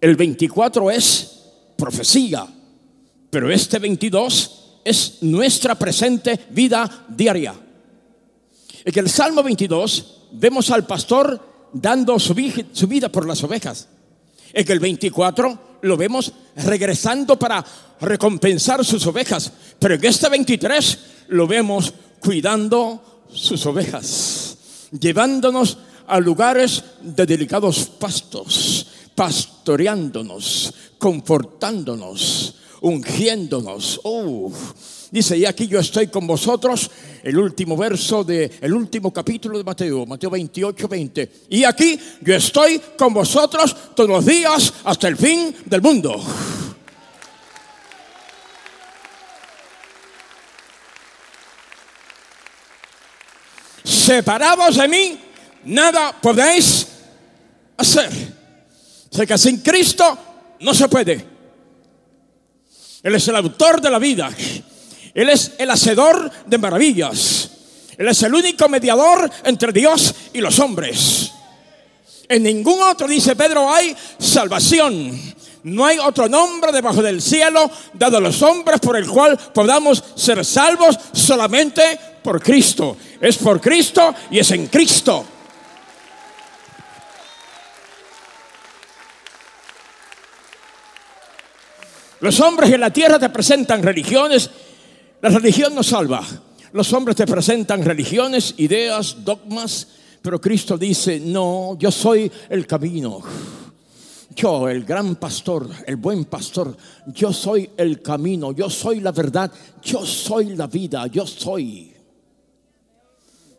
El 0.00 0.16
24 0.16 0.90
es 0.90 1.40
profecía. 1.76 2.46
Pero 3.30 3.50
este 3.50 3.78
22 3.78 4.80
es 4.84 5.18
nuestra 5.22 5.74
presente 5.78 6.38
vida 6.50 7.06
diaria. 7.08 7.54
En 8.84 8.98
el 8.98 9.08
Salmo 9.08 9.42
22 9.42 10.22
vemos 10.32 10.70
al 10.70 10.86
pastor 10.86 11.68
dando 11.72 12.18
su 12.18 12.34
vida 12.34 13.08
por 13.10 13.26
las 13.26 13.42
ovejas. 13.44 13.88
En 14.52 14.70
el 14.70 14.80
24 14.80 15.78
lo 15.82 15.96
vemos 15.96 16.32
regresando 16.56 17.38
para 17.38 17.64
recompensar 18.00 18.84
sus 18.84 19.06
ovejas. 19.06 19.52
Pero 19.78 19.94
en 19.94 20.04
este 20.04 20.28
23 20.28 20.98
lo 21.28 21.46
vemos 21.46 21.92
cuidando 22.20 23.24
sus 23.32 23.64
ovejas, 23.66 24.56
llevándonos 24.98 25.78
a 26.06 26.18
lugares 26.18 26.82
de 27.00 27.24
delicados 27.24 27.86
pastos, 27.86 28.86
pastoreándonos, 29.14 30.74
confortándonos, 30.98 32.56
ungiéndonos. 32.80 34.00
Oh, 34.02 34.50
dice, 35.10 35.36
y 35.36 35.44
aquí 35.44 35.66
yo 35.66 35.80
estoy 35.80 36.08
con 36.08 36.26
vosotros, 36.26 36.90
el 37.22 37.38
último 37.38 37.76
verso 37.76 38.24
de 38.24 38.50
el 38.60 38.72
último 38.72 39.12
capítulo 39.12 39.58
de 39.58 39.64
Mateo, 39.64 40.06
Mateo 40.06 40.30
28, 40.30 40.88
20. 40.88 41.32
Y 41.50 41.64
aquí 41.64 41.98
yo 42.20 42.34
estoy 42.34 42.80
con 42.96 43.12
vosotros 43.12 43.76
todos 43.94 44.08
los 44.08 44.24
días 44.24 44.72
hasta 44.84 45.08
el 45.08 45.16
fin 45.16 45.54
del 45.66 45.82
mundo. 45.82 46.22
Separados 53.84 54.76
de 54.76 54.88
mí, 54.88 55.20
nada 55.64 56.12
podéis 56.20 56.86
hacer. 57.76 58.10
Sé 59.10 59.26
que 59.26 59.38
sin 59.38 59.58
Cristo 59.58 60.18
no 60.60 60.74
se 60.74 60.88
puede. 60.88 61.24
Él 63.02 63.14
es 63.14 63.28
el 63.28 63.36
autor 63.36 63.80
de 63.80 63.90
la 63.90 63.98
vida. 63.98 64.30
Él 65.14 65.28
es 65.28 65.52
el 65.58 65.70
hacedor 65.70 66.30
de 66.46 66.58
maravillas. 66.58 67.50
Él 67.96 68.08
es 68.08 68.22
el 68.22 68.34
único 68.34 68.68
mediador 68.68 69.30
entre 69.44 69.72
Dios 69.72 70.14
y 70.32 70.40
los 70.40 70.58
hombres. 70.58 71.32
En 72.28 72.42
ningún 72.44 72.80
otro, 72.82 73.08
dice 73.08 73.34
Pedro, 73.34 73.72
hay 73.72 73.94
salvación. 74.18 75.20
No 75.64 75.84
hay 75.84 75.98
otro 75.98 76.28
nombre 76.28 76.72
debajo 76.72 77.02
del 77.02 77.20
cielo 77.20 77.70
dado 77.92 78.16
a 78.16 78.20
los 78.20 78.40
hombres 78.42 78.80
por 78.80 78.96
el 78.96 79.06
cual 79.06 79.38
podamos 79.52 80.02
ser 80.14 80.42
salvos 80.44 80.98
solamente 81.12 81.82
por 82.22 82.42
Cristo. 82.42 82.96
Es 83.20 83.36
por 83.36 83.60
Cristo 83.60 84.14
y 84.30 84.38
es 84.38 84.50
en 84.52 84.68
Cristo. 84.68 85.26
Los 92.20 92.38
hombres 92.40 92.70
en 92.70 92.80
la 92.80 92.90
tierra 92.90 93.18
te 93.18 93.30
presentan 93.30 93.82
religiones. 93.82 94.50
La 95.22 95.28
religión 95.28 95.74
no 95.74 95.82
salva. 95.82 96.26
Los 96.72 96.92
hombres 96.92 97.16
te 97.16 97.26
presentan 97.26 97.84
religiones, 97.84 98.54
ideas, 98.58 99.16
dogmas. 99.24 99.88
Pero 100.22 100.40
Cristo 100.40 100.78
dice, 100.78 101.20
no, 101.20 101.76
yo 101.78 101.90
soy 101.90 102.30
el 102.48 102.66
camino. 102.66 103.20
Yo, 104.34 104.68
el 104.68 104.84
gran 104.84 105.16
pastor, 105.16 105.68
el 105.86 105.96
buen 105.96 106.24
pastor, 106.26 106.76
yo 107.08 107.32
soy 107.32 107.70
el 107.76 108.00
camino, 108.00 108.52
yo 108.52 108.70
soy 108.70 109.00
la 109.00 109.10
verdad, 109.10 109.50
yo 109.82 110.06
soy 110.06 110.54
la 110.54 110.68
vida, 110.68 111.06
yo 111.08 111.26
soy. 111.26 111.92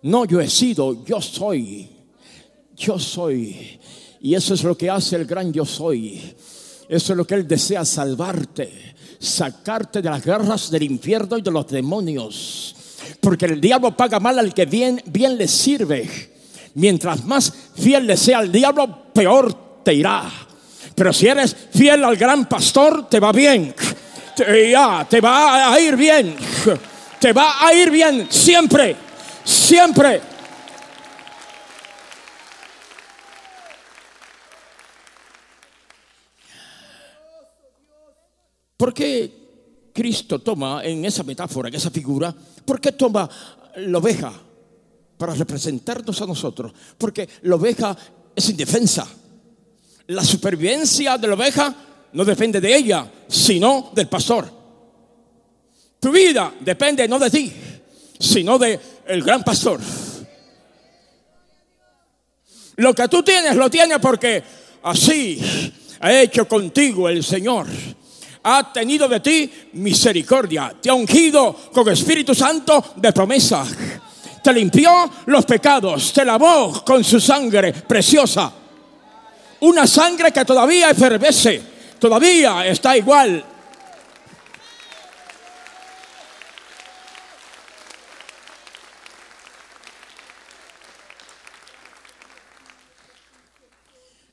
No 0.04 0.26
yo 0.26 0.40
he 0.40 0.50
sido, 0.50 1.04
yo 1.06 1.22
soy. 1.22 1.90
Yo 2.76 2.98
soy. 2.98 3.80
Y 4.22 4.34
eso 4.34 4.54
es 4.54 4.64
lo 4.64 4.78
que 4.78 4.90
hace 4.90 5.18
el 5.18 5.26
gran 5.26 5.52
yo 5.52 5.66
soy. 5.66 6.20
Eso 6.88 7.14
es 7.14 7.18
lo 7.18 7.26
que 7.26 7.36
Él 7.36 7.48
desea 7.48 7.86
salvarte, 7.86 8.96
sacarte 9.22 10.02
de 10.02 10.10
las 10.10 10.26
garras 10.26 10.72
del 10.72 10.84
infierno 10.84 11.38
y 11.38 11.42
de 11.42 11.52
los 11.52 11.68
demonios. 11.68 12.76
Porque 13.22 13.46
el 13.46 13.62
diablo 13.62 13.96
paga 13.96 14.20
mal 14.20 14.40
al 14.40 14.54
que 14.54 14.66
bien, 14.66 15.02
bien 15.06 15.38
le 15.38 15.48
sirve. 15.48 16.32
Mientras 16.74 17.24
más 17.26 17.54
fiel 17.76 18.08
le 18.08 18.18
sea 18.18 18.40
al 18.40 18.52
diablo, 18.52 19.12
peor 19.14 19.84
te 19.84 19.94
irá. 19.94 20.30
Pero 20.96 21.14
si 21.14 21.28
eres 21.28 21.56
fiel 21.74 22.04
al 22.04 22.18
gran 22.18 22.48
pastor, 22.48 23.08
te 23.08 23.20
va 23.20 23.32
bien. 23.32 23.74
Te, 24.36 24.72
ya, 24.72 25.06
te 25.10 25.22
va 25.22 25.74
a 25.74 25.80
ir 25.80 25.96
bien. 25.96 26.36
Te 27.20 27.34
va 27.34 27.66
a 27.66 27.74
ir 27.74 27.92
bien 27.92 28.28
siempre. 28.30 28.96
Siempre. 29.44 30.22
¿Por 38.82 38.96
qué 38.96 39.32
Cristo 39.94 40.40
toma 40.40 40.84
en 40.84 41.06
esa 41.06 41.22
metáfora, 41.22 41.70
en 41.70 41.76
esa 41.76 41.92
figura, 41.92 42.34
por 42.66 42.82
qué 42.82 42.94
toma 42.94 43.30
la 43.76 44.00
oveja 44.00 44.34
para 45.20 45.36
representarnos 45.36 46.20
a 46.20 46.26
nosotros? 46.26 46.74
Porque 46.98 47.30
la 47.44 47.58
oveja 47.58 47.96
es 48.36 48.50
indefensa. 48.50 49.08
La 50.08 50.24
supervivencia 50.24 51.20
de 51.20 51.28
la 51.28 51.36
oveja 51.36 51.76
no 52.14 52.26
depende 52.26 52.60
de 52.60 52.76
ella, 52.76 53.08
sino 53.28 53.92
del 53.94 54.10
pastor. 54.10 54.52
Tu 56.00 56.12
vida 56.12 56.52
depende 56.60 57.08
no 57.08 57.20
de 57.20 57.30
ti, 57.30 57.54
sino 58.20 58.58
del 58.58 58.80
el 59.06 59.22
gran 59.22 59.44
pastor. 59.44 59.80
Lo 62.78 62.96
que 62.96 63.08
tú 63.08 63.22
tienes, 63.22 63.56
lo 63.56 63.70
tienes 63.70 64.00
porque 64.00 64.44
así 64.82 65.40
ha 66.00 66.20
hecho 66.20 66.48
contigo 66.48 67.08
el 67.08 67.24
Señor. 67.24 67.68
Ha 68.44 68.74
tenido 68.74 69.08
de 69.08 69.20
ti 69.20 69.52
misericordia. 69.74 70.74
Te 70.82 70.90
ha 70.90 70.94
ungido 70.94 71.56
con 71.72 71.88
Espíritu 71.90 72.34
Santo 72.34 72.94
de 72.96 73.14
promesa. 73.14 73.66
Te 74.44 74.54
limpió 74.54 75.10
los 75.28 75.46
pecados. 75.46 76.12
Te 76.12 76.26
lavó 76.26 76.84
con 76.84 77.04
su 77.04 77.20
sangre 77.20 77.72
preciosa. 77.74 78.52
Una 79.62 79.86
sangre 79.86 80.32
que 80.32 80.44
todavía 80.44 80.90
efervece. 80.90 81.62
Todavía 82.00 82.66
está 82.66 82.98
igual. 82.98 83.46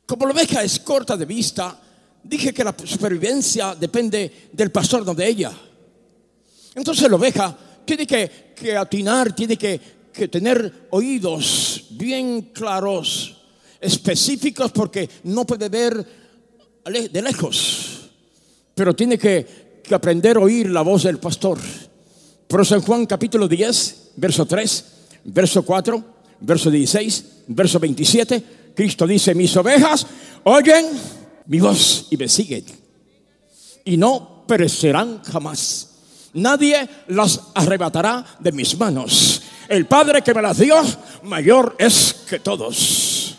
Como 0.06 0.24
la 0.24 0.32
oveja 0.32 0.62
es 0.62 0.80
corta 0.80 1.18
de 1.18 1.26
vista, 1.26 1.78
dije 2.28 2.52
que 2.52 2.62
la 2.62 2.74
supervivencia 2.84 3.74
depende 3.74 4.48
del 4.52 4.70
pastor, 4.70 5.04
no 5.04 5.14
de 5.14 5.26
ella. 5.26 5.52
Entonces 6.74 7.08
la 7.08 7.16
oveja 7.16 7.56
tiene 7.84 8.06
que, 8.06 8.76
atinar, 8.76 9.34
tiene 9.34 9.56
que, 9.56 9.80
tener 10.30 10.88
oídos 10.90 11.86
bien 11.90 12.50
claros, 12.52 13.36
específicos, 13.80 14.72
porque 14.72 15.08
no 15.24 15.46
puede 15.46 15.68
ver 15.68 16.04
de 16.84 17.22
lejos, 17.22 18.10
pero 18.74 18.94
tiene 18.94 19.16
que, 19.18 19.68
aprender 19.90 20.36
a 20.36 20.40
oír 20.40 20.68
la 20.68 20.82
voz 20.82 21.04
del 21.04 21.18
pastor. 21.18 21.58
Por 22.46 22.60
eso 22.60 22.74
en 22.74 22.82
Juan 22.82 23.06
capítulo 23.06 23.48
10, 23.48 24.10
verso 24.16 24.44
3, 24.44 24.84
verso 25.24 25.64
4, 25.64 26.04
verso 26.40 26.70
16, 26.70 27.24
verso 27.46 27.80
27, 27.80 28.44
Cristo 28.74 29.06
dice, 29.06 29.34
mis 29.34 29.56
ovejas 29.56 30.06
oyen 30.44 30.84
mi 31.48 31.58
voz 31.58 32.06
y 32.10 32.16
me 32.16 32.28
siguen 32.28 32.64
y 33.84 33.96
no 33.96 34.44
perecerán 34.46 35.22
jamás, 35.24 35.88
Nadie 36.34 36.88
las 37.08 37.40
arrebatará 37.54 38.24
de 38.38 38.52
mis 38.52 38.78
manos. 38.78 39.42
El 39.68 39.86
Padre 39.86 40.22
que 40.22 40.34
me 40.34 40.42
las 40.42 40.58
dio, 40.58 40.76
mayor 41.22 41.74
es 41.78 42.14
que 42.28 42.38
todos. 42.38 43.36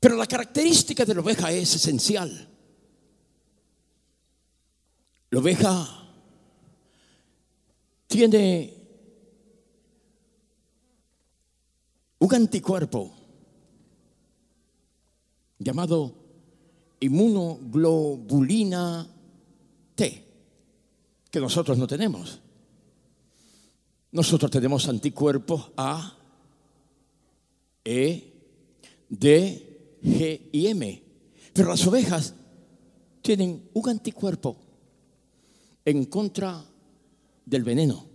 Pero 0.00 0.16
la 0.16 0.26
característica 0.26 1.04
de 1.04 1.14
la 1.14 1.20
oveja 1.20 1.50
es 1.50 1.74
esencial. 1.74 2.48
La 5.30 5.40
oveja 5.40 5.97
tiene 8.08 8.74
un 12.18 12.34
anticuerpo 12.34 13.14
llamado 15.58 16.14
inmunoglobulina 17.00 19.06
T, 19.94 20.24
que 21.30 21.40
nosotros 21.40 21.78
no 21.78 21.86
tenemos. 21.86 22.40
Nosotros 24.10 24.50
tenemos 24.50 24.88
anticuerpos 24.88 25.70
A, 25.76 26.16
E, 27.84 28.32
D, 29.08 29.98
G 30.02 30.48
y 30.50 30.66
M. 30.68 31.02
Pero 31.52 31.68
las 31.68 31.86
ovejas 31.86 32.34
tienen 33.20 33.68
un 33.74 33.88
anticuerpo 33.88 34.56
en 35.84 36.06
contra 36.06 36.64
del 37.48 37.64
veneno. 37.64 38.06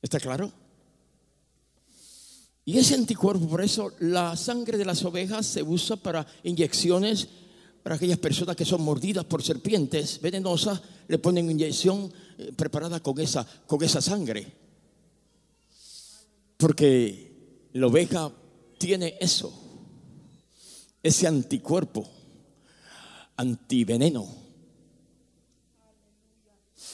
¿Está 0.00 0.18
claro? 0.20 0.52
Y 2.64 2.78
ese 2.78 2.94
anticuerpo, 2.94 3.48
por 3.48 3.62
eso 3.62 3.92
la 3.98 4.36
sangre 4.36 4.78
de 4.78 4.84
las 4.84 5.04
ovejas 5.04 5.46
se 5.46 5.62
usa 5.62 5.96
para 5.96 6.26
inyecciones 6.44 7.28
para 7.82 7.96
aquellas 7.96 8.18
personas 8.18 8.54
que 8.54 8.64
son 8.64 8.82
mordidas 8.82 9.24
por 9.24 9.42
serpientes 9.42 10.20
venenosas, 10.20 10.80
le 11.08 11.18
ponen 11.18 11.50
inyección 11.50 12.12
eh, 12.38 12.52
preparada 12.54 13.00
con 13.00 13.18
esa, 13.18 13.44
con 13.66 13.82
esa 13.82 14.00
sangre. 14.00 14.46
Porque 16.56 17.68
la 17.72 17.88
oveja 17.88 18.30
tiene 18.78 19.16
eso, 19.20 19.52
ese 21.02 21.26
anticuerpo, 21.26 22.08
antiveneno. 23.36 24.41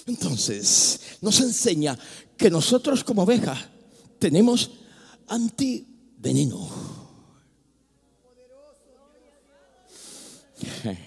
Entonces, 0.08 1.00
nos 1.20 1.38
enseña 1.40 1.96
que 2.36 2.50
nosotros 2.50 3.04
como 3.04 3.22
ovejas 3.22 3.58
tenemos 4.18 4.70
antiveneno. 5.28 6.68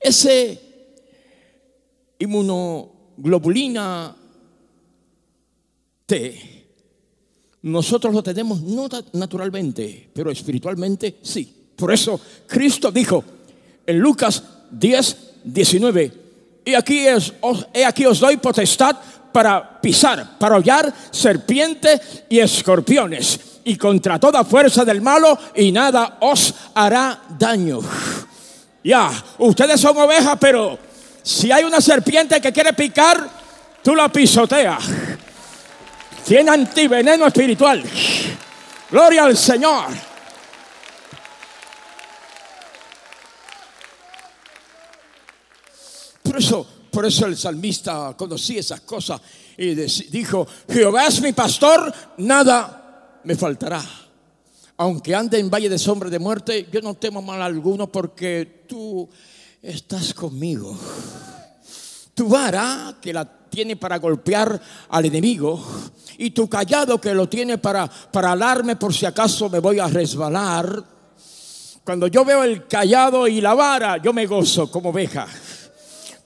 Ese 0.00 0.60
inmunoglobulina 2.20 4.16
T 6.06 6.60
nosotros 7.62 8.14
lo 8.14 8.22
tenemos 8.22 8.62
no 8.62 8.88
naturalmente, 9.12 10.08
pero 10.14 10.30
espiritualmente 10.30 11.18
sí. 11.22 11.72
Por 11.76 11.92
eso 11.92 12.20
Cristo 12.46 12.90
dijo 12.92 13.22
en 13.84 13.98
Lucas 13.98 14.42
10, 14.70 15.16
19, 15.44 16.19
y 16.64 16.74
aquí, 16.74 17.06
es, 17.06 17.32
os, 17.40 17.66
aquí 17.86 18.06
os 18.06 18.20
doy 18.20 18.36
potestad 18.36 18.96
para 19.32 19.80
pisar, 19.80 20.38
para 20.38 20.56
hollar 20.56 20.92
serpientes 21.10 22.24
y 22.28 22.38
escorpiones, 22.38 23.40
y 23.64 23.76
contra 23.76 24.18
toda 24.18 24.44
fuerza 24.44 24.84
del 24.84 25.00
malo, 25.00 25.38
y 25.54 25.72
nada 25.72 26.18
os 26.20 26.54
hará 26.74 27.20
daño. 27.38 27.80
Ya, 28.82 29.10
ustedes 29.38 29.80
son 29.80 29.96
ovejas, 29.96 30.36
pero 30.40 30.78
si 31.22 31.52
hay 31.52 31.64
una 31.64 31.80
serpiente 31.80 32.40
que 32.40 32.52
quiere 32.52 32.72
picar, 32.72 33.28
tú 33.82 33.94
la 33.94 34.08
pisoteas 34.08 34.84
tiene 36.30 36.50
antiveneno 36.52 37.26
espiritual. 37.26 37.82
Gloria 38.88 39.24
al 39.24 39.36
Señor. 39.36 39.86
Por 46.22 46.36
eso, 46.36 46.66
por 46.90 47.06
eso 47.06 47.26
el 47.26 47.36
salmista 47.36 48.14
conocía 48.16 48.60
esas 48.60 48.80
cosas 48.80 49.20
y 49.56 49.74
dijo, 49.74 50.46
Jehová 50.68 51.06
es 51.06 51.20
mi 51.20 51.32
pastor, 51.32 51.92
nada 52.18 53.20
me 53.24 53.34
faltará. 53.34 53.82
Aunque 54.78 55.14
ande 55.14 55.38
en 55.38 55.50
valle 55.50 55.68
de 55.68 55.78
sombra 55.78 56.08
de 56.08 56.18
muerte, 56.18 56.68
yo 56.72 56.80
no 56.80 56.94
temo 56.94 57.20
mal 57.20 57.42
alguno 57.42 57.86
porque 57.86 58.64
tú 58.66 59.08
estás 59.62 60.14
conmigo. 60.14 60.76
Tu 62.14 62.28
vara, 62.28 62.96
que 63.00 63.12
la 63.12 63.24
tiene 63.50 63.76
para 63.76 63.98
golpear 63.98 64.60
al 64.88 65.04
enemigo, 65.04 65.62
y 66.16 66.30
tu 66.30 66.48
callado 66.48 67.00
que 67.00 67.14
lo 67.14 67.28
tiene 67.28 67.58
para, 67.58 67.86
para 67.88 68.32
alarme 68.32 68.76
por 68.76 68.94
si 68.94 69.04
acaso 69.04 69.50
me 69.50 69.58
voy 69.58 69.78
a 69.78 69.88
resbalar. 69.88 70.82
Cuando 71.84 72.06
yo 72.06 72.24
veo 72.24 72.44
el 72.44 72.66
callado 72.66 73.26
y 73.26 73.40
la 73.40 73.54
vara, 73.54 73.98
yo 73.98 74.12
me 74.12 74.26
gozo 74.26 74.70
como 74.70 74.90
oveja. 74.90 75.26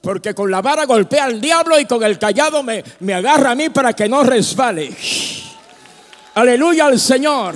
Porque 0.05 0.35
con 0.35 0.51
la 0.51 0.63
vara 0.63 0.85
golpea 0.85 1.25
al 1.25 1.41
diablo 1.41 1.81
y 1.81 1.87
con 1.87 2.05
el 2.05 2.19
callado 2.19 2.63
me, 2.63 2.85
me 3.01 3.15
agarra 3.15 3.53
a 3.53 3.55
mí 3.57 3.71
para 3.71 3.93
que 3.95 4.09
no 4.09 4.23
resbale. 4.23 4.95
Aleluya 6.35 6.87
al 6.87 7.01
Señor. 7.01 7.55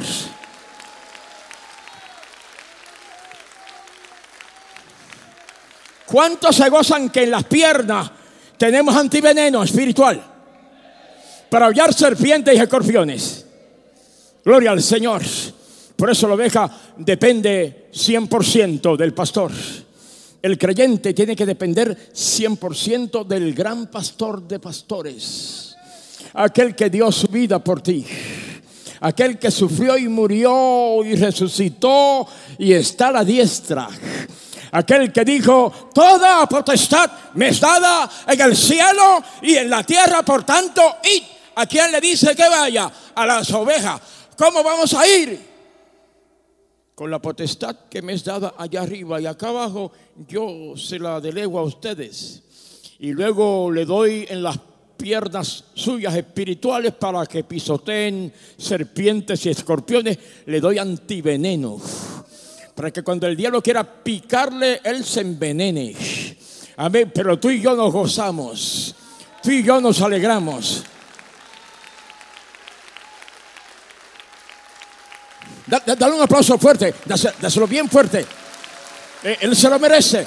¿Cuántos 6.06 6.56
se 6.56 6.68
gozan 6.70 7.10
que 7.10 7.24
en 7.24 7.30
las 7.30 7.44
piernas 7.44 8.10
tenemos 8.56 8.96
antiveneno 8.96 9.62
espiritual 9.62 10.20
para 11.48 11.66
aullar 11.66 11.94
serpientes 11.94 12.54
y 12.54 12.58
escorpiones. 12.58 13.46
Gloria 14.44 14.72
al 14.72 14.82
Señor. 14.82 15.22
Por 15.96 16.10
eso 16.10 16.28
la 16.28 16.34
oveja 16.34 16.70
depende 16.96 17.88
100% 17.92 18.96
del 18.96 19.14
pastor. 19.14 19.52
El 20.40 20.56
creyente 20.56 21.14
tiene 21.14 21.34
que 21.34 21.46
depender 21.46 22.12
100% 22.12 23.26
del 23.26 23.54
gran 23.54 23.88
pastor 23.88 24.46
de 24.46 24.60
pastores. 24.60 25.76
Aquel 26.34 26.76
que 26.76 26.90
dio 26.90 27.10
su 27.10 27.26
vida 27.28 27.58
por 27.58 27.80
ti. 27.80 28.06
Aquel 29.00 29.38
que 29.38 29.50
sufrió 29.50 29.96
y 29.96 30.08
murió 30.08 31.04
y 31.04 31.14
resucitó 31.16 32.26
y 32.58 32.72
está 32.72 33.08
a 33.08 33.12
la 33.12 33.24
diestra 33.24 33.88
Aquel 34.72 35.12
que 35.12 35.24
dijo, 35.24 35.90
toda 35.94 36.46
potestad 36.46 37.10
me 37.34 37.48
es 37.48 37.60
dada 37.60 38.08
en 38.26 38.40
el 38.40 38.56
cielo 38.56 39.22
y 39.42 39.54
en 39.54 39.70
la 39.70 39.82
tierra, 39.82 40.22
por 40.22 40.44
tanto, 40.44 40.82
id. 41.02 41.22
¿A 41.56 41.66
quién 41.66 41.90
le 41.90 42.00
dice 42.00 42.36
que 42.36 42.48
vaya? 42.48 42.90
A 43.14 43.26
las 43.26 43.50
ovejas. 43.52 44.00
¿Cómo 44.36 44.62
vamos 44.62 44.94
a 44.94 45.06
ir? 45.06 45.47
Con 46.98 47.12
la 47.12 47.22
potestad 47.22 47.76
que 47.88 48.02
me 48.02 48.14
es 48.14 48.24
dada 48.24 48.54
allá 48.58 48.82
arriba 48.82 49.20
y 49.20 49.26
acá 49.26 49.50
abajo, 49.50 49.92
yo 50.26 50.76
se 50.76 50.98
la 50.98 51.20
delego 51.20 51.60
a 51.60 51.62
ustedes. 51.62 52.42
Y 52.98 53.12
luego 53.12 53.70
le 53.70 53.84
doy 53.84 54.26
en 54.28 54.42
las 54.42 54.58
piernas 54.96 55.66
suyas 55.74 56.16
espirituales 56.16 56.94
para 56.94 57.24
que 57.26 57.44
pisoteen 57.44 58.32
serpientes 58.56 59.46
y 59.46 59.50
escorpiones. 59.50 60.18
Le 60.46 60.60
doy 60.60 60.78
antiveneno 60.78 61.80
para 62.74 62.90
que 62.90 63.04
cuando 63.04 63.28
el 63.28 63.36
diablo 63.36 63.62
quiera 63.62 63.84
picarle, 63.84 64.80
él 64.82 65.04
se 65.04 65.20
envenene. 65.20 65.94
Amén, 66.78 67.12
pero 67.14 67.38
tú 67.38 67.48
y 67.48 67.60
yo 67.60 67.76
nos 67.76 67.92
gozamos, 67.92 68.92
tú 69.40 69.52
y 69.52 69.62
yo 69.62 69.80
nos 69.80 70.02
alegramos. 70.02 70.82
Dale 75.68 76.14
un 76.14 76.22
aplauso 76.22 76.56
fuerte, 76.58 76.94
dáselo 77.04 77.66
bien 77.66 77.90
fuerte. 77.90 78.24
Eh, 79.22 79.36
él 79.42 79.54
se 79.54 79.68
lo 79.68 79.78
merece. 79.78 80.26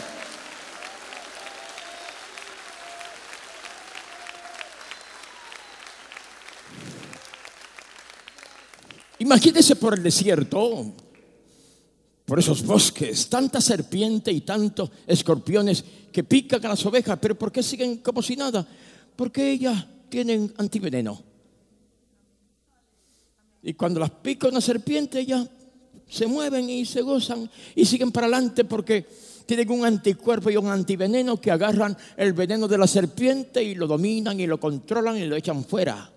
Imagínese 9.17 9.75
por 9.75 9.95
el 9.95 10.03
desierto, 10.03 10.93
por 12.25 12.37
esos 12.37 12.63
bosques, 12.63 13.27
tanta 13.27 13.61
serpiente 13.61 14.31
y 14.31 14.41
tantos 14.41 14.91
escorpiones 15.07 15.83
que 16.11 16.23
pican 16.23 16.63
a 16.65 16.69
las 16.69 16.85
ovejas, 16.85 17.17
pero 17.19 17.37
¿por 17.37 17.51
qué 17.51 17.63
siguen 17.63 17.97
como 17.97 18.21
si 18.21 18.35
nada? 18.35 18.67
Porque 19.15 19.51
ellas 19.51 19.85
tienen 20.09 20.53
antiveneno. 20.57 21.30
Y 23.63 23.73
cuando 23.73 23.99
las 23.99 24.09
pica 24.09 24.47
una 24.47 24.61
serpiente, 24.61 25.19
ellas 25.19 25.47
se 26.09 26.27
mueven 26.27 26.69
y 26.69 26.85
se 26.85 27.01
gozan 27.01 27.49
y 27.75 27.85
siguen 27.85 28.11
para 28.11 28.27
adelante 28.27 28.65
porque 28.65 29.07
tienen 29.45 29.71
un 29.71 29.85
anticuerpo 29.85 30.49
y 30.49 30.57
un 30.57 30.67
antiveneno 30.67 31.39
que 31.39 31.51
agarran 31.51 31.97
el 32.17 32.33
veneno 32.33 32.67
de 32.67 32.77
la 32.77 32.87
serpiente 32.87 33.63
y 33.63 33.75
lo 33.75 33.87
dominan 33.87 34.39
y 34.39 34.47
lo 34.47 34.59
controlan 34.59 35.17
y 35.17 35.25
lo 35.25 35.35
echan 35.35 35.63
fuera. 35.63 36.11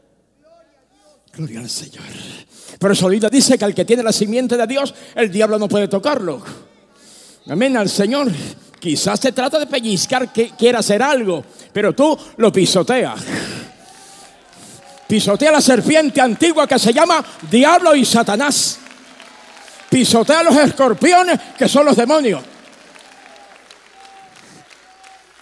Gloria 1.37 1.61
al 1.61 1.71
Señor. 1.71 2.05
Por 2.79 2.93
eso 2.93 3.09
dice 3.09 3.59
que 3.59 3.65
al 3.65 3.75
que 3.75 3.85
tiene 3.85 4.03
la 4.03 4.13
simiente 4.13 4.57
de 4.57 4.67
Dios, 4.67 4.95
el 5.15 5.31
diablo 5.31 5.59
no 5.59 5.69
puede 5.69 5.89
tocarlo. 5.89 6.43
Amén 7.47 7.77
al 7.77 7.89
Señor. 7.89 8.31
Quizás 8.79 9.21
se 9.21 9.33
trata 9.33 9.59
de 9.59 9.67
pellizcar 9.67 10.33
que 10.33 10.51
quiera 10.51 10.81
hacer 10.81 11.03
algo, 11.03 11.45
pero 11.73 11.95
tú 11.95 12.17
lo 12.37 12.53
pisoteas. 12.53 13.21
Pisotea 15.15 15.53
la 15.53 15.61
serpiente 15.61 16.21
antigua 16.21 16.67
que 16.67 16.77
se 16.77 16.93
llama 16.93 17.25
diablo 17.49 17.95
y 17.95 18.05
Satanás. 18.05 18.81
Pisotea 19.89 20.43
los 20.43 20.57
escorpiones 20.57 21.39
que 21.57 21.69
son 21.69 21.87
los 21.87 21.97
demonios. 21.97 22.43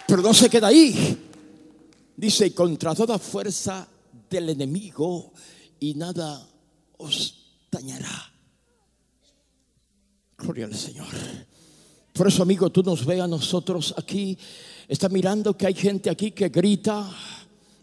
Pero 0.07 0.21
no 0.21 0.35
se 0.35 0.51
queda 0.51 0.67
ahí. 0.67 1.27
Dice, 2.15 2.53
contra 2.53 2.95
toda 2.95 3.19
fuerza 3.19 3.89
del 4.29 4.51
enemigo 4.51 5.33
y 5.81 5.95
nada 5.95 6.47
os 6.99 7.63
dañará. 7.71 8.31
Gloria 10.37 10.67
al 10.67 10.75
Señor. 10.75 11.09
Por 12.13 12.29
eso, 12.29 12.43
amigo, 12.43 12.69
tú 12.69 12.83
nos 12.83 13.07
ve 13.07 13.23
a 13.23 13.27
nosotros 13.27 13.95
aquí. 13.97 14.37
Está 14.87 15.09
mirando 15.09 15.57
que 15.57 15.67
hay 15.67 15.75
gente 15.75 16.11
aquí 16.11 16.33
que 16.33 16.51
grita. 16.51 17.11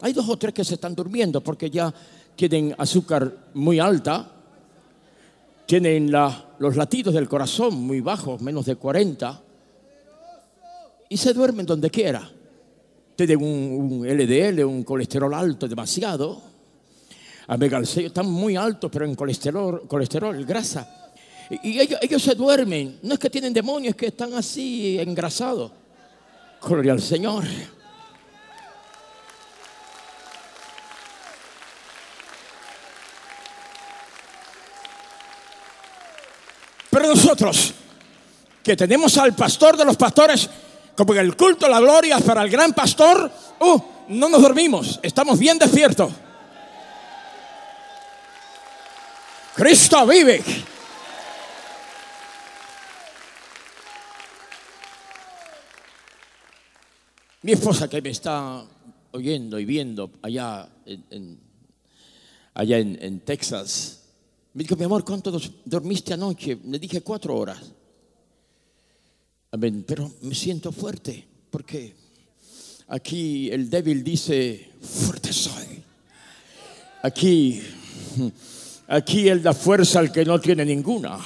Hay 0.01 0.13
dos 0.13 0.29
o 0.29 0.37
tres 0.37 0.53
que 0.53 0.63
se 0.63 0.75
están 0.75 0.95
durmiendo 0.95 1.41
porque 1.41 1.69
ya 1.69 1.93
tienen 2.35 2.73
azúcar 2.77 3.31
muy 3.53 3.79
alta. 3.79 4.31
Tienen 5.65 6.11
los 6.11 6.75
latidos 6.75 7.13
del 7.13 7.27
corazón 7.27 7.75
muy 7.75 7.99
bajos, 7.99 8.41
menos 8.41 8.65
de 8.65 8.75
40. 8.75 9.41
Y 11.09 11.17
se 11.17 11.33
duermen 11.33 11.65
donde 11.65 11.89
quiera. 11.89 12.29
Tienen 13.15 13.43
un, 13.43 14.07
LDL, 14.07 14.63
un 14.63 14.83
colesterol 14.83 15.33
alto 15.33 15.67
demasiado. 15.67 16.41
A 17.47 17.57
megalceo 17.57 18.07
están 18.07 18.29
muy 18.29 18.55
altos, 18.55 18.89
pero 18.91 19.05
en 19.05 19.15
colesterol, 19.15 19.85
colesterol, 19.87 20.45
grasa. 20.45 21.11
Y, 21.63 21.79
ellos 21.79 22.21
se 22.21 22.35
duermen. 22.35 22.99
No 23.03 23.15
es 23.15 23.19
que 23.19 23.29
tienen 23.29 23.51
demonios, 23.51 23.91
es 23.91 23.95
que 23.95 24.07
están 24.07 24.33
así 24.33 24.97
engrasados. 24.99 25.71
Gloria 26.61 26.93
al 26.93 27.01
Señor. 27.01 27.43
Nosotros, 37.07 37.73
que 38.63 38.75
tenemos 38.75 39.17
al 39.17 39.35
pastor 39.35 39.77
de 39.77 39.85
los 39.85 39.97
pastores, 39.97 40.49
como 40.95 41.13
en 41.13 41.21
el 41.21 41.35
culto 41.35 41.67
la 41.67 41.79
gloria 41.79 42.19
para 42.19 42.41
el 42.43 42.49
gran 42.49 42.73
pastor, 42.73 43.31
uh, 43.59 43.81
no 44.09 44.29
nos 44.29 44.41
dormimos, 44.41 44.99
estamos 45.01 45.39
bien 45.39 45.57
despiertos. 45.57 46.11
Cristo 49.55 50.05
vive. 50.05 50.43
Mi 57.41 57.53
esposa 57.53 57.89
que 57.89 58.01
me 58.01 58.09
está 58.09 58.63
oyendo 59.11 59.59
y 59.59 59.65
viendo 59.65 60.11
allá 60.21 60.67
allá 62.53 62.77
en 62.77 63.19
Texas, 63.21 63.98
me 64.59 64.63
dijo, 64.63 64.75
mi 64.75 64.83
amor, 64.83 65.05
¿cuánto 65.05 65.31
dormiste 65.63 66.13
anoche? 66.13 66.57
Le 66.65 66.77
dije 66.79 66.99
cuatro 66.99 67.33
horas. 67.37 67.59
Amén, 69.51 69.85
pero 69.87 70.11
me 70.23 70.35
siento 70.35 70.73
fuerte 70.73 71.25
porque 71.49 71.95
aquí 72.89 73.49
el 73.49 73.69
débil 73.69 74.03
dice, 74.03 74.69
fuerte 74.81 75.31
soy. 75.31 75.81
Aquí, 77.03 77.61
aquí 78.89 79.29
él 79.29 79.41
da 79.41 79.53
fuerza 79.53 79.99
al 79.99 80.11
que 80.11 80.25
no 80.25 80.41
tiene 80.41 80.65
ninguna. 80.65 81.17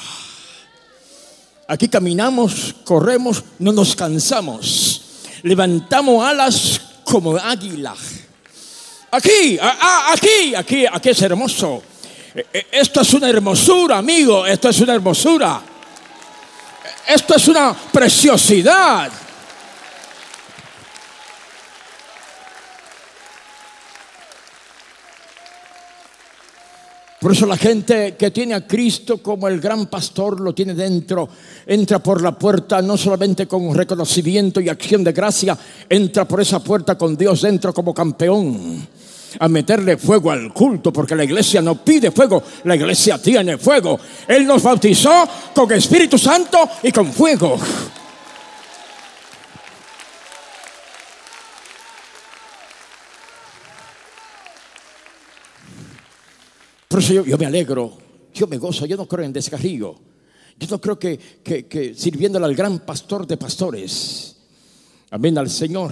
Aquí 1.67 1.87
caminamos, 1.87 2.75
corremos, 2.85 3.43
no 3.57 3.71
nos 3.71 3.95
cansamos. 3.95 5.01
Levantamos 5.41 6.23
alas 6.23 6.79
como 7.03 7.35
águila. 7.37 7.95
Aquí, 9.09 9.57
a- 9.59 9.69
a- 9.71 10.13
aquí, 10.13 10.53
aquí, 10.55 10.85
aquí 10.85 11.09
es 11.09 11.21
hermoso. 11.23 11.81
E- 12.35 12.45
e- 12.51 12.67
Esto 12.71 13.01
es 13.01 13.13
una 13.13 13.29
hermosura, 13.29 13.97
amigo. 13.97 14.45
Esto 14.45 14.69
es 14.69 14.79
una 14.81 14.93
hermosura. 14.93 15.61
Esto 17.07 17.35
es 17.35 17.47
una 17.47 17.73
preciosidad. 17.73 19.11
Por 27.19 27.31
eso 27.31 27.45
la 27.45 27.55
gente 27.55 28.17
que 28.17 28.31
tiene 28.31 28.53
a 28.53 28.67
Cristo 28.67 29.19
como 29.19 29.47
el 29.47 29.61
gran 29.61 29.85
pastor 29.85 30.41
lo 30.41 30.53
tiene 30.53 30.73
dentro, 30.73 31.29
entra 31.65 31.99
por 31.99 32.21
la 32.21 32.37
puerta 32.37 32.81
no 32.81 32.97
solamente 32.97 33.47
con 33.47 33.73
reconocimiento 33.73 34.59
y 34.59 34.67
acción 34.67 35.05
de 35.05 35.13
gracia, 35.13 35.57
entra 35.87 36.27
por 36.27 36.41
esa 36.41 36.59
puerta 36.59 36.97
con 36.97 37.15
Dios 37.15 37.43
dentro 37.43 37.73
como 37.73 37.93
campeón 37.93 38.85
a 39.39 39.47
meterle 39.47 39.97
fuego 39.97 40.31
al 40.31 40.53
culto, 40.53 40.91
porque 40.91 41.15
la 41.15 41.23
iglesia 41.23 41.61
no 41.61 41.83
pide 41.83 42.11
fuego, 42.11 42.43
la 42.63 42.75
iglesia 42.75 43.21
tiene 43.21 43.57
fuego. 43.57 43.99
Él 44.27 44.45
nos 44.45 44.63
bautizó 44.63 45.27
con 45.53 45.71
Espíritu 45.71 46.17
Santo 46.17 46.69
y 46.81 46.91
con 46.91 47.11
fuego. 47.11 47.57
Por 56.87 56.99
eso 56.99 57.13
yo, 57.13 57.25
yo 57.25 57.37
me 57.39 57.47
alegro, 57.47 57.97
yo 58.33 58.45
me 58.45 58.57
gozo, 58.57 58.85
yo 58.85 58.95
no 58.95 59.07
creo 59.07 59.25
en 59.25 59.33
descarrío. 59.33 59.95
Yo 60.59 60.67
no 60.69 60.79
creo 60.79 60.99
que, 60.99 61.17
que, 61.43 61.65
que 61.65 61.95
sirviéndole 61.95 62.45
al 62.45 62.55
gran 62.55 62.79
pastor 62.79 63.25
de 63.25 63.37
pastores, 63.37 64.37
amén 65.09 65.37
al 65.37 65.49
Señor, 65.49 65.91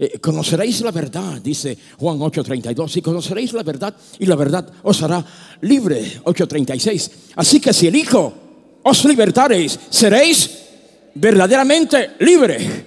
eh, 0.00 0.18
conoceréis 0.20 0.80
la 0.82 0.92
verdad, 0.92 1.40
dice 1.42 1.76
Juan 1.98 2.18
8:32, 2.18 2.96
y 2.96 3.02
conoceréis 3.02 3.52
la 3.52 3.64
verdad 3.64 3.94
y 4.18 4.26
la 4.26 4.36
verdad 4.36 4.68
os 4.82 5.02
hará 5.02 5.24
libre, 5.62 6.20
8:36. 6.24 7.10
Así 7.34 7.60
que 7.60 7.72
si 7.72 7.88
el 7.88 7.96
Hijo 7.96 8.32
os 8.82 9.04
libertareis, 9.04 9.78
seréis 9.90 10.50
verdaderamente 11.14 12.10
libre. 12.20 12.86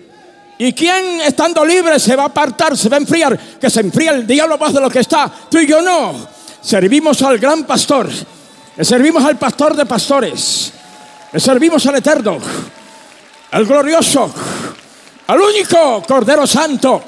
¿Y 0.58 0.74
quién 0.74 1.22
estando 1.22 1.66
libre 1.66 2.00
se 2.00 2.16
va 2.16 2.24
a 2.24 2.28
apartar, 2.28 2.78
se 2.78 2.88
va 2.88 2.98
a 2.98 3.00
enfriar? 3.00 3.38
Que 3.60 3.70
se 3.70 3.82
enfría 3.82 4.12
el 4.12 4.28
diablo 4.28 4.58
más 4.58 4.74
de 4.74 4.80
lo 4.80 4.90
que 4.90 5.00
está. 5.00 5.32
Tú 5.50 5.58
y 5.58 5.68
yo 5.68 5.82
no. 5.82 6.14
Servimos 6.62 7.22
al 7.24 7.40
gran 7.40 7.66
pastor. 7.66 8.08
Le 8.78 8.86
servimos 8.86 9.26
al 9.26 9.38
pastor 9.40 9.76
de 9.76 9.86
pastores. 9.86 10.72
Le 11.34 11.40
servimos 11.40 11.84
al 11.88 11.96
eterno. 11.96 12.38
Al 13.50 13.66
glorioso. 13.66 14.32
Al 15.28 15.40
único 15.40 16.04
Cordero 16.08 16.46
Santo. 16.46 17.02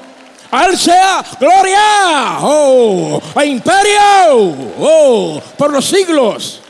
A 0.50 0.66
él 0.66 0.78
sea 0.78 1.24
gloria. 1.38 2.38
Oh, 2.40 3.20
a 3.34 3.44
imperio. 3.44 4.54
Oh, 4.78 5.40
por 5.58 5.72
los 5.72 5.84
siglos. 5.84 6.60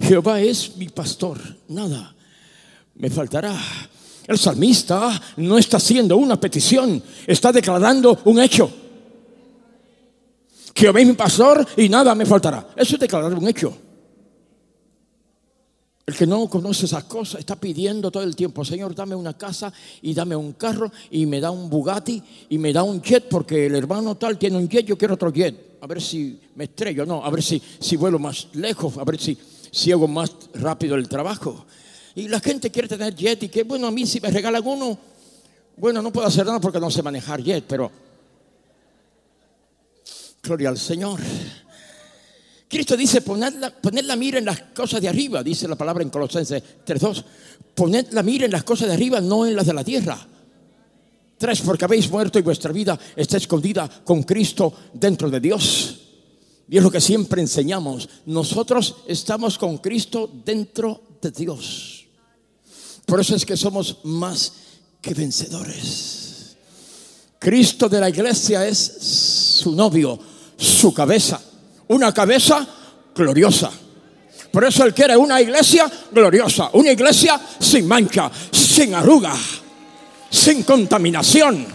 Jehová 0.00 0.40
es 0.40 0.76
mi 0.76 0.88
pastor, 0.88 1.38
nada 1.68 2.14
me 2.98 3.10
faltará. 3.10 3.54
El 4.26 4.38
salmista 4.38 5.20
no 5.36 5.56
está 5.56 5.78
haciendo 5.78 6.16
una 6.16 6.38
petición, 6.38 7.02
está 7.26 7.50
declarando 7.50 8.20
un 8.24 8.40
hecho. 8.40 8.70
Jehová 10.74 11.00
es 11.00 11.06
mi 11.06 11.14
pastor 11.14 11.66
y 11.76 11.88
nada 11.88 12.14
me 12.14 12.26
faltará. 12.26 12.68
Eso 12.76 12.94
es 12.94 13.00
declarar 13.00 13.32
un 13.32 13.48
hecho. 13.48 13.76
El 16.08 16.16
que 16.16 16.26
no 16.26 16.48
conoce 16.48 16.86
esas 16.86 17.04
cosas 17.04 17.40
está 17.40 17.54
pidiendo 17.54 18.10
todo 18.10 18.22
el 18.22 18.34
tiempo, 18.34 18.64
Señor, 18.64 18.94
dame 18.94 19.14
una 19.14 19.36
casa 19.36 19.70
y 20.00 20.14
dame 20.14 20.34
un 20.34 20.54
carro 20.54 20.90
y 21.10 21.26
me 21.26 21.38
da 21.38 21.50
un 21.50 21.68
Bugatti 21.68 22.22
y 22.48 22.56
me 22.56 22.72
da 22.72 22.82
un 22.82 23.02
jet 23.02 23.28
porque 23.28 23.66
el 23.66 23.74
hermano 23.74 24.14
tal 24.14 24.38
tiene 24.38 24.56
un 24.56 24.70
jet, 24.70 24.86
yo 24.86 24.96
quiero 24.96 25.12
otro 25.12 25.30
jet. 25.30 25.76
A 25.82 25.86
ver 25.86 26.00
si 26.00 26.40
me 26.54 26.64
estrello, 26.64 27.04
no, 27.04 27.22
a 27.22 27.28
ver 27.28 27.42
si, 27.42 27.60
si 27.78 27.96
vuelo 27.96 28.18
más 28.18 28.48
lejos, 28.54 28.96
a 28.96 29.04
ver 29.04 29.20
si, 29.20 29.36
si 29.70 29.92
hago 29.92 30.08
más 30.08 30.32
rápido 30.54 30.94
el 30.94 31.10
trabajo. 31.10 31.66
Y 32.14 32.26
la 32.28 32.40
gente 32.40 32.70
quiere 32.70 32.88
tener 32.88 33.14
jet 33.14 33.42
y 33.42 33.50
que, 33.50 33.64
bueno, 33.64 33.86
a 33.86 33.90
mí 33.90 34.06
si 34.06 34.18
me 34.18 34.30
regalan 34.30 34.66
uno, 34.66 34.98
bueno, 35.76 36.00
no 36.00 36.10
puedo 36.10 36.26
hacer 36.26 36.46
nada 36.46 36.58
porque 36.58 36.80
no 36.80 36.90
sé 36.90 37.02
manejar 37.02 37.42
jet, 37.42 37.64
pero 37.68 37.92
gloria 40.42 40.70
al 40.70 40.78
Señor. 40.78 41.20
Cristo 42.68 42.96
dice, 42.96 43.22
poned 43.22 43.54
la, 43.58 43.70
poned 43.70 44.04
la 44.04 44.16
mira 44.16 44.38
en 44.38 44.44
las 44.44 44.60
cosas 44.74 45.00
de 45.00 45.08
arriba, 45.08 45.42
dice 45.42 45.66
la 45.66 45.76
palabra 45.76 46.02
en 46.02 46.10
Colosenses 46.10 46.62
3.2. 46.86 47.24
Poned 47.74 48.08
la 48.12 48.22
mira 48.22 48.44
en 48.44 48.52
las 48.52 48.64
cosas 48.64 48.88
de 48.88 48.94
arriba, 48.94 49.20
no 49.20 49.46
en 49.46 49.56
las 49.56 49.66
de 49.66 49.72
la 49.72 49.84
tierra. 49.84 50.18
Tres, 51.38 51.60
porque 51.62 51.84
habéis 51.84 52.10
muerto 52.10 52.38
y 52.38 52.42
vuestra 52.42 52.72
vida 52.72 52.98
está 53.16 53.36
escondida 53.36 53.88
con 54.04 54.24
Cristo 54.24 54.74
dentro 54.92 55.30
de 55.30 55.40
Dios. 55.40 56.00
Y 56.68 56.76
es 56.76 56.82
lo 56.82 56.90
que 56.90 57.00
siempre 57.00 57.40
enseñamos. 57.40 58.08
Nosotros 58.26 58.96
estamos 59.06 59.56
con 59.56 59.78
Cristo 59.78 60.30
dentro 60.44 61.00
de 61.22 61.30
Dios. 61.30 62.06
Por 63.06 63.20
eso 63.20 63.34
es 63.34 63.46
que 63.46 63.56
somos 63.56 63.98
más 64.02 64.52
que 65.00 65.14
vencedores. 65.14 66.56
Cristo 67.38 67.88
de 67.88 68.00
la 68.00 68.10
iglesia 68.10 68.66
es 68.66 68.78
su 68.78 69.74
novio, 69.74 70.18
su 70.58 70.92
cabeza. 70.92 71.40
Una 71.88 72.12
cabeza 72.12 72.66
gloriosa. 73.14 73.70
Por 74.52 74.64
eso 74.64 74.84
Él 74.84 74.94
quiere 74.94 75.16
una 75.16 75.40
iglesia 75.40 75.90
gloriosa, 76.10 76.70
una 76.72 76.90
iglesia 76.90 77.38
sin 77.58 77.86
mancha, 77.86 78.30
sin 78.50 78.94
arruga, 78.94 79.34
sin 80.30 80.62
contaminación. 80.62 81.66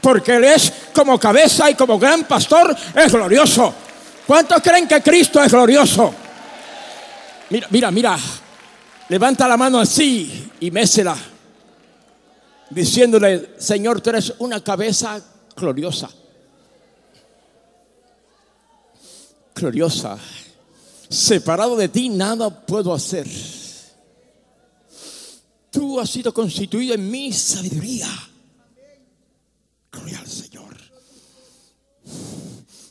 Porque 0.00 0.36
Él 0.36 0.44
es 0.44 0.72
como 0.94 1.18
cabeza 1.18 1.70
y 1.70 1.74
como 1.74 1.98
gran 1.98 2.24
pastor 2.24 2.74
es 2.94 3.12
glorioso. 3.12 3.74
¿Cuántos 4.26 4.62
creen 4.62 4.88
que 4.88 5.02
Cristo 5.02 5.42
es 5.42 5.52
glorioso? 5.52 6.14
Mira, 7.50 7.66
mira, 7.70 7.90
mira. 7.90 8.18
Levanta 9.08 9.46
la 9.46 9.56
mano 9.56 9.78
así 9.78 10.50
y 10.60 10.70
mésela. 10.70 11.16
Diciéndole, 12.70 13.50
Señor, 13.58 14.00
tú 14.00 14.10
eres 14.10 14.32
una 14.38 14.64
cabeza 14.64 15.20
gloriosa. 15.54 16.08
Gloriosa. 19.54 20.18
Separado 21.08 21.76
de 21.76 21.88
ti 21.88 22.08
nada 22.08 22.64
puedo 22.64 22.92
hacer. 22.94 23.26
Tú 25.70 25.98
has 26.00 26.10
sido 26.10 26.32
constituido 26.32 26.94
en 26.94 27.10
mi 27.10 27.32
sabiduría. 27.32 28.08
Gloria 29.90 30.18
al 30.18 30.26
Señor. 30.26 30.76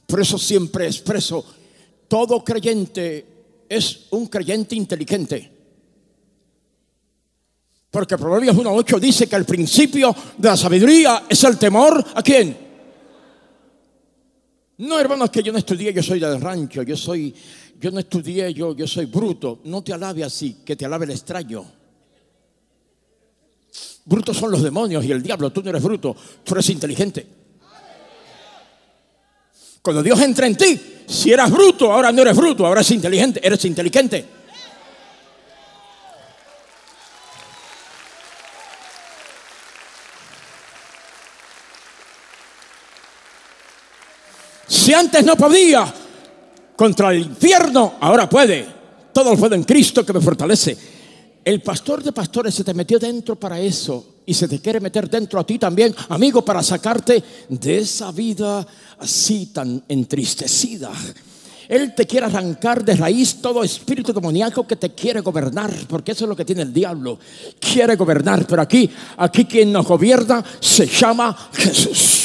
Por 0.06 0.20
eso 0.20 0.38
siempre 0.38 0.88
expreso, 0.88 1.46
todo 2.08 2.44
creyente 2.44 3.26
es 3.70 4.08
un 4.12 4.28
creyente 4.28 4.76
inteligente. 4.76 5.52
Porque 7.90 8.18
Proverbios 8.18 8.56
1.8 8.56 9.00
dice 9.00 9.28
que 9.28 9.36
el 9.36 9.46
principio 9.46 10.16
de 10.38 10.50
la 10.50 10.58
sabiduría 10.58 11.24
es 11.28 11.44
el 11.44 11.58
temor 11.58 12.04
a 12.14 12.22
quién. 12.22 12.71
No, 14.82 15.00
hermanos, 15.00 15.30
que 15.30 15.44
yo 15.44 15.52
no 15.52 15.60
estudié, 15.60 15.94
yo 15.94 16.02
soy 16.02 16.20
del 16.20 16.42
rancho, 16.42 16.82
yo 16.82 16.98
soy, 16.98 17.32
yo 17.80 17.92
no 17.92 18.00
estudié, 18.00 18.52
yo, 18.52 18.76
yo 18.76 18.88
soy 18.88 19.06
bruto. 19.06 19.60
No 19.66 19.84
te 19.84 19.94
alabe 19.94 20.24
así, 20.24 20.58
que 20.66 20.76
te 20.76 20.86
alabe 20.86 21.06
el 21.06 21.12
extraño. 21.12 21.64
Brutos 24.06 24.36
son 24.36 24.50
los 24.50 24.64
demonios 24.64 25.06
y 25.06 25.12
el 25.12 25.22
diablo, 25.22 25.52
tú 25.52 25.62
no 25.62 25.70
eres 25.70 25.84
bruto, 25.84 26.16
tú 26.44 26.56
eres 26.56 26.68
inteligente. 26.72 27.28
Cuando 29.84 30.02
Dios 30.02 30.20
entra 30.20 30.48
en 30.48 30.58
ti, 30.58 30.80
si 31.08 31.32
eras 31.32 31.52
bruto, 31.52 31.92
ahora 31.92 32.12
no 32.12 32.24
eres 32.24 32.36
bruto, 32.36 32.66
ahora 32.66 32.82
eres 32.82 32.90
inteligente, 32.90 33.40
eres 33.44 33.64
inteligente. 33.66 34.26
Si 44.91 44.91
antes 45.02 45.26
no 45.26 45.36
podía 45.36 45.92
contra 46.76 47.12
el 47.12 47.20
infierno, 47.20 47.96
ahora 48.00 48.30
puede. 48.30 48.66
Todo 49.12 49.32
lo 49.32 49.38
puedo 49.38 49.56
en 49.56 49.64
Cristo 49.64 50.06
que 50.06 50.14
me 50.14 50.22
fortalece. 50.22 50.78
El 51.44 51.62
pastor 51.62 52.04
de 52.04 52.12
pastores 52.12 52.54
se 52.54 52.64
te 52.64 52.74
metió 52.74 53.00
dentro 53.00 53.36
para 53.36 53.60
eso 53.60 54.18
y 54.26 54.34
se 54.34 54.48
te 54.48 54.60
quiere 54.60 54.80
meter 54.80 55.10
dentro 55.10 55.40
a 55.40 55.44
ti 55.44 55.58
también, 55.58 55.94
amigo, 56.10 56.46
para 56.46 56.62
sacarte 56.62 57.24
de 57.50 57.80
esa 57.80 58.12
vida 58.12 58.66
así 59.00 59.48
tan 59.48 59.84
entristecida. 59.88 60.92
Él 61.68 61.96
te 61.96 62.06
quiere 62.06 62.28
arrancar 62.28 62.86
de 62.86 62.96
raíz 62.96 63.42
todo 63.42 63.64
espíritu 63.64 64.14
demoníaco 64.14 64.68
que 64.68 64.76
te 64.76 64.92
quiere 64.92 65.22
gobernar, 65.22 65.74
porque 65.88 66.12
eso 66.12 66.26
es 66.26 66.30
lo 66.30 66.36
que 66.36 66.46
tiene 66.46 66.62
el 66.62 66.74
diablo. 66.74 67.18
Quiere 67.60 67.96
gobernar, 67.96 68.46
pero 68.46 68.62
aquí, 68.62 68.90
aquí 69.18 69.46
quien 69.46 69.72
nos 69.72 69.88
gobierna 69.88 70.44
se 70.60 70.86
llama 70.86 71.36
Jesús. 71.54 72.21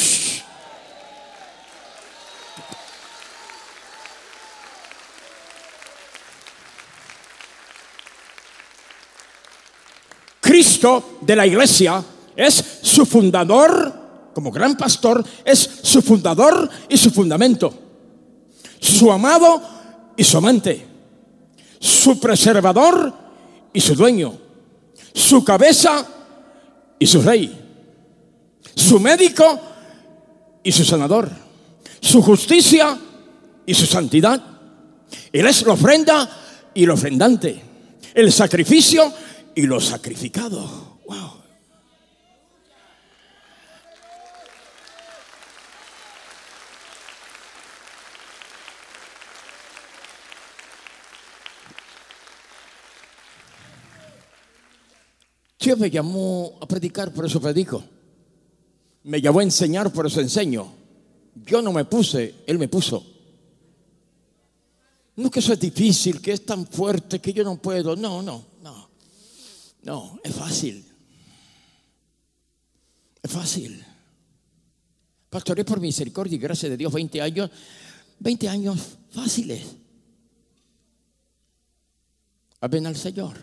Cristo 10.56 11.18
de 11.20 11.36
la 11.36 11.46
iglesia 11.46 12.02
es 12.34 12.64
su 12.80 13.04
fundador, 13.04 14.30
como 14.32 14.50
gran 14.50 14.74
pastor, 14.74 15.22
es 15.44 15.58
su 15.82 16.00
fundador 16.00 16.70
y 16.88 16.96
su 16.96 17.10
fundamento, 17.10 17.74
su 18.80 19.12
amado 19.12 19.60
y 20.16 20.24
su 20.24 20.38
amante, 20.38 20.82
su 21.78 22.18
preservador 22.18 23.12
y 23.70 23.82
su 23.82 23.94
dueño, 23.94 24.32
su 25.12 25.44
cabeza 25.44 26.06
y 26.98 27.06
su 27.06 27.20
rey, 27.20 27.54
su 28.74 28.98
médico 28.98 29.60
y 30.62 30.72
su 30.72 30.86
sanador, 30.86 31.30
su 32.00 32.22
justicia 32.22 32.98
y 33.66 33.74
su 33.74 33.84
santidad. 33.84 34.42
Él 35.30 35.46
es 35.46 35.66
la 35.66 35.74
ofrenda 35.74 36.30
y 36.72 36.84
el 36.84 36.90
ofrendante, 36.92 37.62
el 38.14 38.32
sacrificio 38.32 39.12
y 39.56 39.62
lo 39.62 39.80
sacrificado. 39.80 41.00
Wow. 41.08 41.30
Dios 55.58 55.78
me 55.78 55.90
llamó 55.90 56.58
a 56.60 56.68
predicar, 56.68 57.12
por 57.12 57.24
eso 57.24 57.40
predico. 57.40 57.82
Me 59.04 59.20
llamó 59.20 59.40
a 59.40 59.42
enseñar, 59.42 59.90
por 59.90 60.06
eso 60.06 60.20
enseño. 60.20 60.70
Yo 61.34 61.62
no 61.62 61.72
me 61.72 61.86
puse, 61.86 62.44
Él 62.46 62.58
me 62.58 62.68
puso. 62.68 63.04
No 65.16 65.30
que 65.30 65.40
eso 65.40 65.54
es 65.54 65.58
difícil, 65.58 66.20
que 66.20 66.32
es 66.32 66.44
tan 66.44 66.66
fuerte 66.66 67.20
que 67.20 67.32
yo 67.32 67.42
no 67.42 67.56
puedo. 67.56 67.96
No, 67.96 68.20
no, 68.20 68.44
no. 68.62 68.95
No, 69.86 70.18
es 70.24 70.34
fácil. 70.34 70.84
Es 73.22 73.30
fácil. 73.30 73.84
Pastoré 75.30 75.64
por 75.64 75.78
misericordia 75.78 76.34
y 76.34 76.40
gracia 76.40 76.68
de 76.68 76.76
Dios 76.76 76.92
20 76.92 77.22
años, 77.22 77.48
20 78.18 78.48
años 78.48 78.80
fáciles. 79.10 79.62
Ven 82.68 82.84
al 82.88 82.96
Señor. 82.96 83.36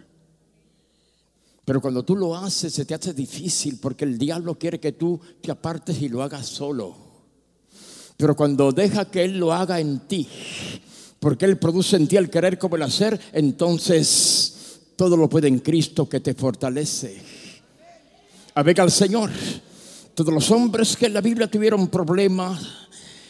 Pero 1.63 1.79
cuando 1.79 2.03
tú 2.03 2.17
lo 2.17 2.35
haces 2.35 2.73
se 2.73 2.83
te 2.83 2.93
hace 2.93 3.13
difícil 3.13 3.79
porque 3.79 4.03
el 4.03 4.17
diablo 4.17 4.59
quiere 4.59 4.81
que 4.81 4.91
tú 4.91 5.21
te 5.41 5.49
apartes 5.49 6.01
y 6.01 6.09
lo 6.09 6.23
hagas 6.23 6.45
solo. 6.45 6.93
Pero 8.17 8.35
cuando 8.35 8.73
deja 8.73 9.09
que 9.09 9.23
Él 9.23 9.37
lo 9.37 9.53
haga 9.53 9.79
en 9.79 10.09
ti, 10.09 10.27
porque 11.21 11.45
Él 11.45 11.57
produce 11.57 11.95
en 11.95 12.09
ti 12.09 12.17
el 12.17 12.29
querer 12.29 12.59
como 12.59 12.75
el 12.75 12.81
hacer, 12.81 13.17
entonces 13.31 14.53
todo 14.95 15.17
lo 15.17 15.29
puede 15.29 15.47
en 15.47 15.59
Cristo 15.59 16.07
que 16.07 16.19
te 16.19 16.33
fortalece. 16.33 17.21
Avega 18.55 18.83
al 18.83 18.91
Señor. 18.91 19.31
Todos 20.13 20.33
los 20.33 20.51
hombres 20.51 20.95
que 20.95 21.07
en 21.07 21.13
la 21.13 21.21
Biblia 21.21 21.47
tuvieron 21.47 21.87
problemas 21.87 22.61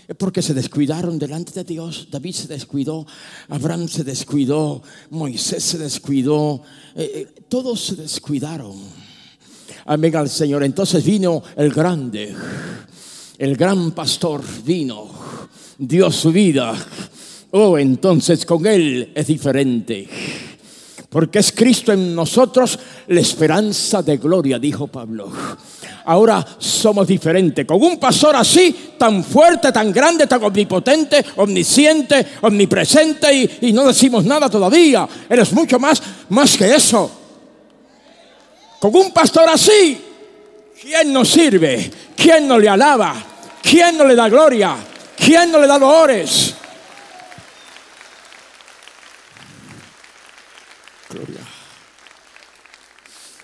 es 0.08 0.16
porque 0.18 0.42
se 0.42 0.54
descuidaron 0.54 1.18
delante 1.18 1.54
de 1.54 1.64
Dios. 1.64 2.10
David 2.12 2.34
se 2.34 2.48
descuidó, 2.48 3.06
Abraham 3.48 3.88
se 3.88 4.04
descuidó, 4.04 4.84
Moisés 5.12 5.64
se 5.64 5.78
descuidó, 5.78 6.62
eh, 6.96 7.12
eh, 7.16 7.42
todos 7.48 7.80
se 7.80 7.96
descuidaron. 7.96 8.76
Amén 9.86 10.16
al 10.16 10.30
Señor. 10.30 10.64
Entonces 10.64 11.04
vino 11.06 11.42
el 11.56 11.72
grande, 11.72 12.36
el 13.38 13.56
gran 13.56 13.92
pastor 13.92 14.44
vino, 14.66 15.10
dio 15.78 16.12
su 16.12 16.32
vida. 16.34 16.76
Oh, 17.52 17.78
entonces 17.78 18.46
con 18.46 18.66
él 18.66 19.12
es 19.16 19.28
diferente. 19.28 20.10
Porque 21.14 21.38
es 21.38 21.52
Cristo 21.52 21.94
en 21.94 22.16
nosotros 22.16 22.80
la 23.06 23.20
esperanza 23.20 24.02
de 24.02 24.18
gloria, 24.18 24.58
dijo 24.58 24.88
Pablo. 24.88 25.32
Ahora 26.06 26.44
somos 26.58 27.08
diferentes. 27.08 27.68
Con 27.68 27.84
un 27.84 28.00
pastor 28.00 28.36
así, 28.36 28.96
tan 28.98 29.24
fuerte, 29.24 29.72
tan 29.72 29.94
grande, 29.94 30.26
tan 30.26 30.44
omnipotente, 30.44 31.24
omnisciente, 31.36 32.26
omnipresente 32.42 33.32
y, 33.32 33.68
y 33.68 33.74
no 33.74 33.86
decimos 33.86 34.26
nada 34.26 34.50
todavía. 34.50 35.08
Eres 35.30 35.54
mucho 35.54 35.78
más, 35.78 36.02
más 36.30 36.58
que 36.58 36.74
eso. 36.74 37.12
Con 38.80 38.96
un 38.96 39.12
pastor 39.12 39.48
así, 39.50 40.02
¿quién 40.82 41.14
nos 41.14 41.30
sirve? 41.30 41.92
¿Quién 42.16 42.48
nos 42.48 42.60
le 42.60 42.70
alaba? 42.70 43.14
¿Quién 43.62 44.00
nos 44.00 44.08
le 44.08 44.16
da 44.16 44.28
gloria? 44.30 44.76
¿Quién 45.16 45.52
nos 45.52 45.62
le 45.62 45.68
da 45.68 45.78
dolores? 45.78 46.56
Gloria. 51.14 51.42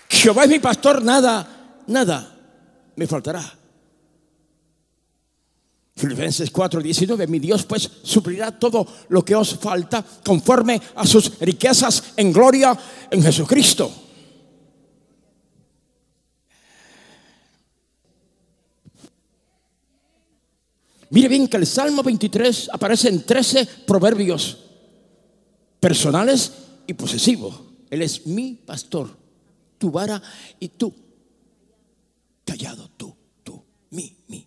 Jehová 0.08 0.44
es 0.44 0.50
mi 0.50 0.58
pastor, 0.58 1.02
nada, 1.02 1.82
nada 1.86 2.36
me 2.96 3.06
faltará. 3.06 3.58
Filipenses 5.94 6.50
4, 6.50 6.80
19, 6.80 7.26
mi 7.26 7.38
Dios 7.38 7.64
pues 7.64 7.88
suplirá 8.02 8.58
todo 8.58 8.86
lo 9.10 9.24
que 9.24 9.34
os 9.34 9.56
falta 9.56 10.04
conforme 10.24 10.80
a 10.96 11.06
sus 11.06 11.38
riquezas 11.38 12.14
en 12.16 12.32
gloria 12.32 12.76
en 13.10 13.22
Jesucristo. 13.22 13.92
Mire 21.10 21.28
bien 21.28 21.48
que 21.48 21.56
el 21.56 21.66
Salmo 21.66 22.02
23 22.02 22.70
aparece 22.72 23.08
en 23.08 23.22
13 23.24 23.66
proverbios 23.86 24.58
personales 25.80 26.52
y 26.86 26.94
posesivos. 26.94 27.60
Él 27.90 28.02
es 28.02 28.26
mi 28.26 28.54
pastor, 28.54 29.16
tu 29.78 29.90
vara 29.90 30.22
y 30.58 30.68
tú. 30.68 30.94
Callado, 32.44 32.90
tú, 32.96 33.14
tú, 33.42 33.62
mi, 33.90 34.16
mi. 34.28 34.46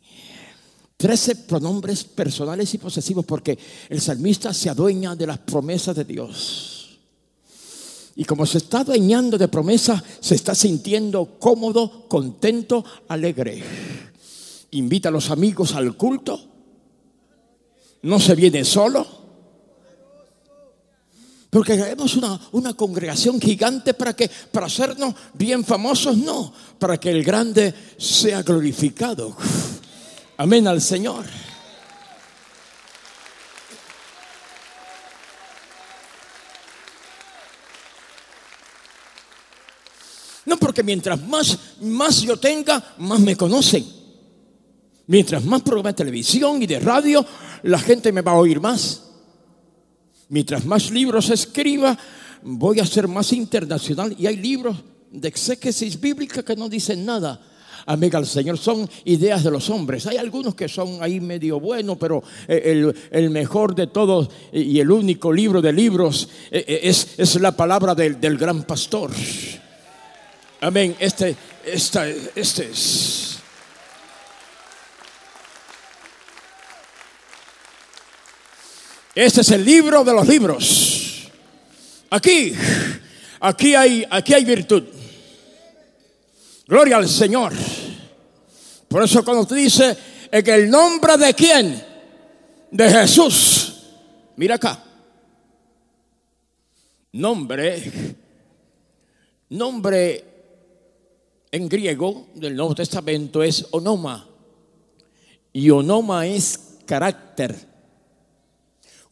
Trece 0.98 1.36
pronombres 1.36 2.06
personales 2.06 2.74
y 2.74 2.78
posesivos 2.78 3.26
porque 3.26 3.58
el 3.90 4.00
salmista 4.00 4.54
se 4.54 4.70
adueña 4.70 5.16
de 5.16 5.28
las 5.28 5.40
promesas 5.40 5.96
de 5.96 6.06
Dios. 6.06 7.00
Y 8.16 8.26
como 8.26 8.46
se 8.46 8.60
está 8.60 8.82
adueñando 8.82 9.38
de 9.38 9.48
promesas, 9.48 10.04
se 10.20 10.36
está 10.36 10.54
sintiendo 10.54 11.38
cómodo, 11.40 12.08
contento, 12.08 12.86
alegre. 13.08 13.64
Invita 14.72 15.10
a 15.10 15.12
los 15.12 15.32
amigos 15.32 15.74
al 15.74 15.98
culto. 15.98 16.40
No 18.04 18.20
se 18.20 18.36
viene 18.36 18.64
solo. 18.64 19.23
Porque 21.54 21.78
queremos 21.78 22.16
una, 22.16 22.40
una 22.54 22.74
congregación 22.74 23.40
gigante 23.40 23.94
para 23.94 24.16
que, 24.16 24.28
para 24.28 24.66
hacernos 24.66 25.14
bien 25.36 25.64
famosos, 25.64 26.18
no, 26.18 26.52
para 26.80 27.00
que 27.00 27.12
el 27.12 27.24
grande 27.24 27.72
sea 27.96 28.42
glorificado. 28.42 29.38
Amén 30.38 30.68
al 30.68 30.82
Señor. 30.82 31.26
No 40.46 40.58
porque 40.58 40.82
mientras 40.82 41.22
más, 41.22 41.60
más 41.82 42.22
yo 42.24 42.38
tenga, 42.38 42.96
más 42.98 43.20
me 43.20 43.36
conocen. 43.36 43.86
Mientras 45.06 45.46
más 45.46 45.62
programas 45.62 45.94
de 45.94 45.98
televisión 45.98 46.64
y 46.64 46.66
de 46.66 46.80
radio, 46.80 47.24
la 47.62 47.78
gente 47.78 48.12
me 48.12 48.22
va 48.22 48.32
a 48.32 48.38
oír 48.38 48.60
más. 48.60 49.03
Mientras 50.34 50.66
más 50.66 50.90
libros 50.90 51.30
escriba, 51.30 51.96
voy 52.42 52.80
a 52.80 52.88
ser 52.88 53.08
más 53.08 53.32
internacional. 53.34 54.16
Y 54.18 54.26
hay 54.26 54.36
libros 54.36 54.76
de 55.12 55.28
exégesis 55.28 56.02
bíblica 56.02 56.42
que 56.42 56.56
no 56.56 56.68
dicen 56.70 57.06
nada. 57.06 57.40
Amiga 57.86 58.18
al 58.18 58.26
Señor, 58.26 58.58
son 58.58 58.90
ideas 59.06 59.44
de 59.44 59.52
los 59.52 59.70
hombres. 59.70 60.08
Hay 60.08 60.18
algunos 60.18 60.56
que 60.56 60.68
son 60.68 61.04
ahí 61.04 61.20
medio 61.20 61.60
buenos, 61.60 62.00
pero 62.00 62.24
eh, 62.48 62.64
el, 62.66 62.96
el 63.12 63.30
mejor 63.30 63.76
de 63.76 63.86
todos 63.86 64.28
y 64.52 64.80
el 64.80 64.90
único 64.90 65.32
libro 65.32 65.62
de 65.62 65.72
libros 65.72 66.28
eh, 66.50 66.66
eh, 66.68 66.80
es, 66.82 67.10
es 67.16 67.40
la 67.40 67.56
palabra 67.56 67.94
del, 67.94 68.20
del 68.20 68.36
gran 68.36 68.64
pastor. 68.64 69.12
Amén. 70.62 70.96
Este, 71.00 71.36
esta, 71.64 72.08
este 72.10 72.72
es. 72.72 73.33
Este 79.16 79.42
es 79.42 79.52
el 79.52 79.64
libro 79.64 80.04
de 80.04 80.14
los 80.14 80.28
libros. 80.28 81.30
Aquí, 82.10 82.54
aquí 83.40 83.76
hay, 83.76 84.06
aquí 84.10 84.34
hay 84.34 84.44
virtud. 84.44 84.84
Gloria 86.68 86.98
al 86.98 87.08
Señor. 87.08 87.54
Por 88.88 89.04
eso 89.04 89.24
cuando 89.24 89.46
te 89.46 89.56
dice 89.56 89.98
en 90.32 90.50
el 90.50 90.70
nombre 90.70 91.18
de 91.18 91.34
quién, 91.34 91.84
de 92.72 92.90
Jesús, 92.90 93.84
mira 94.36 94.56
acá. 94.56 94.84
Nombre, 97.12 98.16
nombre 99.50 100.26
en 101.52 101.70
griego 101.70 102.30
del 102.34 102.56
Nuevo 102.56 102.74
Testamento 102.74 103.44
es 103.44 103.68
onoma. 103.70 104.28
Y 105.52 105.70
onoma 105.70 106.26
es 106.26 106.78
carácter. 106.88 107.73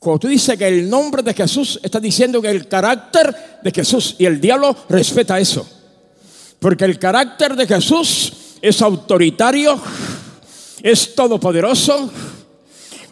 Cuando 0.01 0.21
tú 0.21 0.27
dices 0.29 0.57
que 0.57 0.67
el 0.67 0.89
nombre 0.89 1.21
de 1.21 1.31
Jesús, 1.31 1.79
está 1.83 1.99
diciendo 1.99 2.41
que 2.41 2.49
el 2.49 2.67
carácter 2.67 3.59
de 3.61 3.71
Jesús 3.71 4.15
y 4.17 4.25
el 4.25 4.41
diablo 4.41 4.75
respeta 4.89 5.39
eso. 5.39 5.63
Porque 6.57 6.85
el 6.85 6.97
carácter 6.97 7.55
de 7.55 7.67
Jesús 7.67 8.33
es 8.63 8.81
autoritario, 8.81 9.79
es 10.81 11.13
todopoderoso. 11.13 12.11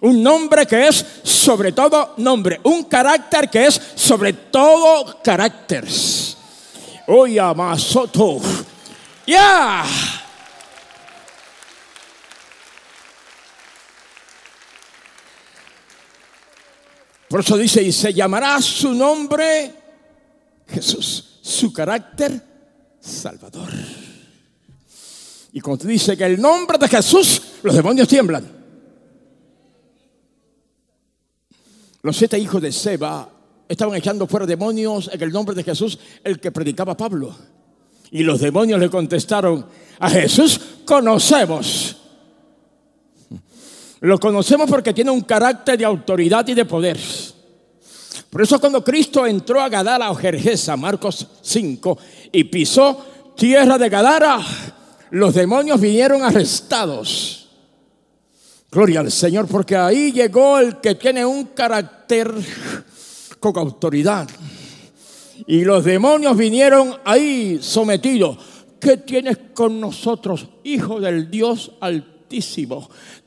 Un 0.01 0.23
nombre 0.23 0.65
que 0.65 0.87
es 0.87 1.05
sobre 1.21 1.73
todo 1.73 2.15
nombre. 2.17 2.59
Un 2.63 2.85
carácter 2.85 3.51
que 3.51 3.67
es 3.67 3.79
sobre 3.93 4.33
todo 4.33 5.21
carácter. 5.23 5.85
Oye, 7.05 7.39
amasoto. 7.39 8.39
Ya. 9.27 9.85
Por 17.29 17.41
eso 17.41 17.57
dice, 17.57 17.83
y 17.83 17.91
se 17.91 18.11
llamará 18.11 18.59
su 18.59 18.93
nombre 18.93 19.71
Jesús, 20.67 21.39
su 21.41 21.71
carácter 21.71 22.41
Salvador. 22.99 23.69
Y 25.53 25.61
cuando 25.61 25.85
dice 25.85 26.17
que 26.17 26.25
el 26.25 26.41
nombre 26.41 26.79
de 26.79 26.87
Jesús, 26.87 27.41
los 27.61 27.75
demonios 27.75 28.07
tiemblan. 28.07 28.59
Los 32.01 32.17
siete 32.17 32.39
hijos 32.39 32.61
de 32.61 32.71
Seba 32.71 33.29
estaban 33.67 33.95
echando 33.95 34.25
fuera 34.25 34.47
demonios 34.47 35.09
en 35.13 35.21
el 35.21 35.31
nombre 35.31 35.55
de 35.55 35.63
Jesús, 35.63 35.99
el 36.23 36.39
que 36.39 36.51
predicaba 36.51 36.97
Pablo. 36.97 37.35
Y 38.11 38.23
los 38.23 38.39
demonios 38.39 38.79
le 38.79 38.89
contestaron, 38.89 39.67
a 39.99 40.09
Jesús 40.09 40.59
conocemos. 40.85 41.97
Lo 44.01 44.17
conocemos 44.17 44.69
porque 44.69 44.93
tiene 44.93 45.11
un 45.11 45.21
carácter 45.21 45.77
de 45.77 45.85
autoridad 45.85 46.47
y 46.47 46.53
de 46.53 46.65
poder. 46.65 46.97
Por 48.29 48.41
eso 48.41 48.59
cuando 48.59 48.83
Cristo 48.83 49.25
entró 49.25 49.59
a 49.59 49.69
Gadara 49.69 50.11
o 50.11 50.15
Jerjesa, 50.15 50.77
Marcos 50.77 51.27
5, 51.41 51.97
y 52.31 52.43
pisó 52.45 53.05
tierra 53.35 53.77
de 53.77 53.89
Gadara, 53.89 54.39
los 55.11 55.33
demonios 55.33 55.81
vinieron 55.81 56.23
arrestados. 56.23 57.49
Gloria 58.71 58.99
al 58.99 59.11
Señor, 59.11 59.47
porque 59.47 59.75
ahí 59.75 60.11
llegó 60.11 60.59
el 60.59 60.79
que 60.79 60.95
tiene 60.95 61.25
un 61.25 61.45
carácter 61.45 62.31
con 63.39 63.57
autoridad. 63.57 64.29
Y 65.47 65.63
los 65.63 65.83
demonios 65.83 66.37
vinieron 66.37 66.97
ahí 67.03 67.59
sometidos. 67.61 68.37
¿Qué 68.79 68.97
tienes 68.97 69.37
con 69.53 69.79
nosotros, 69.79 70.47
hijo 70.63 70.99
del 70.99 71.29
Dios 71.31 71.71
Altísimo? 71.81 72.18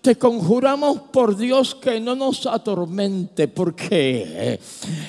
Te 0.00 0.16
conjuramos 0.16 1.00
por 1.12 1.36
Dios 1.36 1.74
que 1.74 2.00
no 2.00 2.14
nos 2.14 2.46
atormente, 2.46 3.48
porque 3.48 4.58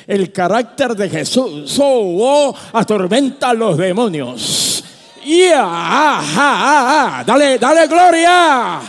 el 0.08 0.32
carácter 0.32 0.96
de 0.96 1.10
Jesús 1.10 1.78
oh, 1.82 2.54
atormenta 2.74 3.50
a 3.50 3.54
los 3.54 3.78
demonios. 3.78 4.84
Yeah, 5.24 5.64
ah, 5.64 6.22
ah, 6.36 7.20
ah, 7.20 7.24
dale, 7.26 7.58
dale 7.58 7.88
gloria. 7.88 8.82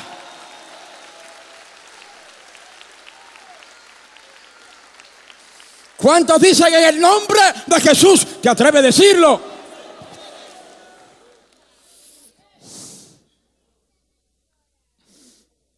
¿Cuántos 5.97 6.41
dicen 6.41 6.75
en 6.75 6.85
el 6.85 7.01
nombre 7.01 7.41
de 7.67 7.81
Jesús? 7.81 8.27
¿Te 8.43 8.49
atreve 8.49 8.81
a 8.81 8.83
decirlo? 8.83 9.54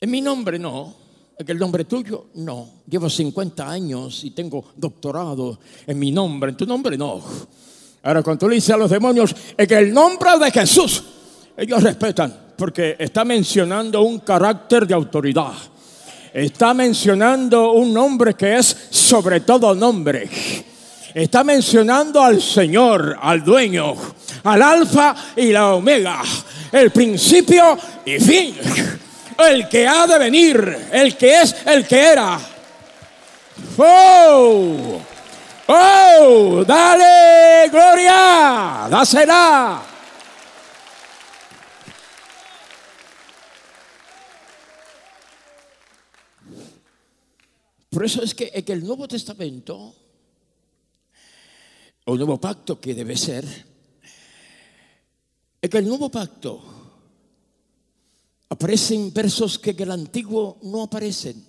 En 0.01 0.11
mi 0.11 0.21
nombre 0.21 0.59
no, 0.59 0.95
en 1.39 1.51
el 1.51 1.59
nombre 1.59 1.85
tuyo 1.85 2.27
no. 2.35 2.83
Llevo 2.89 3.09
50 3.09 3.69
años 3.69 4.25
y 4.25 4.31
tengo 4.31 4.73
doctorado 4.77 5.59
en 5.87 5.99
mi 5.99 6.11
nombre, 6.11 6.51
en 6.51 6.57
tu 6.57 6.67
nombre 6.67 6.97
no. 6.97 7.23
Ahora 8.03 8.23
cuando 8.23 8.41
tú 8.41 8.49
le 8.49 8.57
dices 8.57 8.71
a 8.71 8.77
los 8.77 8.91
demonios, 8.91 9.35
en 9.57 9.73
el 9.73 9.93
nombre 9.93 10.31
de 10.39 10.51
Jesús, 10.51 11.03
ellos 11.57 11.83
respetan 11.83 12.53
porque 12.57 12.97
está 12.99 13.25
mencionando 13.25 14.03
un 14.03 14.21
carácter 14.21 14.87
de 14.87 14.95
autoridad 14.95 15.55
está 16.37 16.75
mencionando 16.75 17.73
un 17.73 17.95
nombre 17.95 18.35
que 18.35 18.57
es 18.57 18.77
sobre 18.91 19.41
todo 19.41 19.75
nombre. 19.75 20.29
Está 21.15 21.43
mencionando 21.43 22.23
al 22.23 22.43
Señor, 22.43 23.17
al 23.19 23.43
dueño, 23.43 23.95
al 24.45 24.61
alfa 24.61 25.17
y 25.35 25.51
la 25.51 25.75
omega, 25.75 26.21
el 26.73 26.91
principio 26.91 27.79
y 28.05 28.19
fin, 28.19 28.55
el 29.39 29.69
que 29.69 29.87
ha 29.87 30.07
de 30.07 30.19
venir, 30.19 30.89
el 30.93 31.17
que 31.17 31.43
es, 31.43 31.55
el 31.67 31.87
que 31.87 32.01
era. 32.01 32.41
¡Oh! 33.79 35.01
¡Oh! 35.67 36.65
¡Dale 36.67 37.69
gloria! 37.71 38.89
¡Dásela! 38.91 39.83
Por 47.97 48.05
eso 48.05 48.23
es 48.23 48.35
que, 48.35 48.53
el 48.55 48.85
Nuevo 48.85 49.09
Testamento, 49.09 49.95
o 52.05 52.15
Nuevo 52.15 52.39
Pacto 52.39 52.79
que 52.79 52.93
debe 52.93 53.17
ser, 53.17 53.43
es 55.63 55.71
que 55.71 55.79
el 55.79 55.89
Nuevo 55.89 56.11
Pacto 56.11 56.76
aparecen 58.49 59.13
versos 59.13 59.59
que 59.59 59.71
en 59.71 59.83
el 59.83 59.91
antiguo 59.91 60.59
no 60.63 60.83
aparecen. 60.83 61.45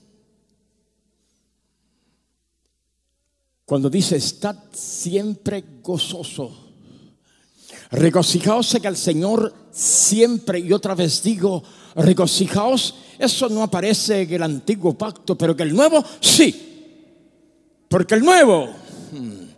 Cuando 3.65 3.89
dice, 3.89 4.15
estad 4.15 4.55
siempre 4.71 5.63
gozoso. 5.83 6.67
Regocijaos 7.91 8.73
en 8.75 8.85
el 8.85 8.95
Señor 8.95 9.53
siempre. 9.71 10.59
Y 10.59 10.71
otra 10.71 10.95
vez 10.95 11.21
digo, 11.21 11.63
regocijaos. 11.95 12.95
Eso 13.19 13.49
no 13.49 13.63
aparece 13.63 14.21
en 14.21 14.33
el 14.33 14.43
antiguo 14.43 14.97
pacto, 14.97 15.37
pero 15.37 15.55
que 15.55 15.63
el 15.63 15.75
nuevo 15.75 16.03
sí. 16.21 16.63
Porque 17.89 18.15
el 18.15 18.21
nuevo, 18.21 18.67
hmm, 19.11 19.49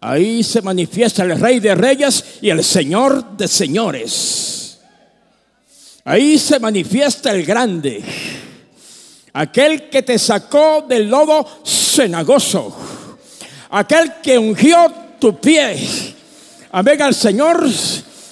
ahí 0.00 0.42
se 0.42 0.62
manifiesta 0.62 1.22
el 1.22 1.38
Rey 1.38 1.60
de 1.60 1.74
Reyes 1.74 2.24
y 2.40 2.50
el 2.50 2.64
Señor 2.64 3.36
de 3.36 3.46
Señores. 3.46 4.57
Ahí 6.08 6.38
se 6.38 6.58
manifiesta 6.58 7.32
el 7.32 7.44
grande, 7.44 8.02
aquel 9.34 9.90
que 9.90 10.02
te 10.02 10.18
sacó 10.18 10.86
del 10.88 11.06
lodo 11.06 11.46
cenagoso, 11.62 12.74
aquel 13.68 14.14
que 14.22 14.38
ungió 14.38 14.90
tu 15.20 15.38
pie. 15.38 15.76
Amén 16.72 17.02
al 17.02 17.14
Señor, 17.14 17.62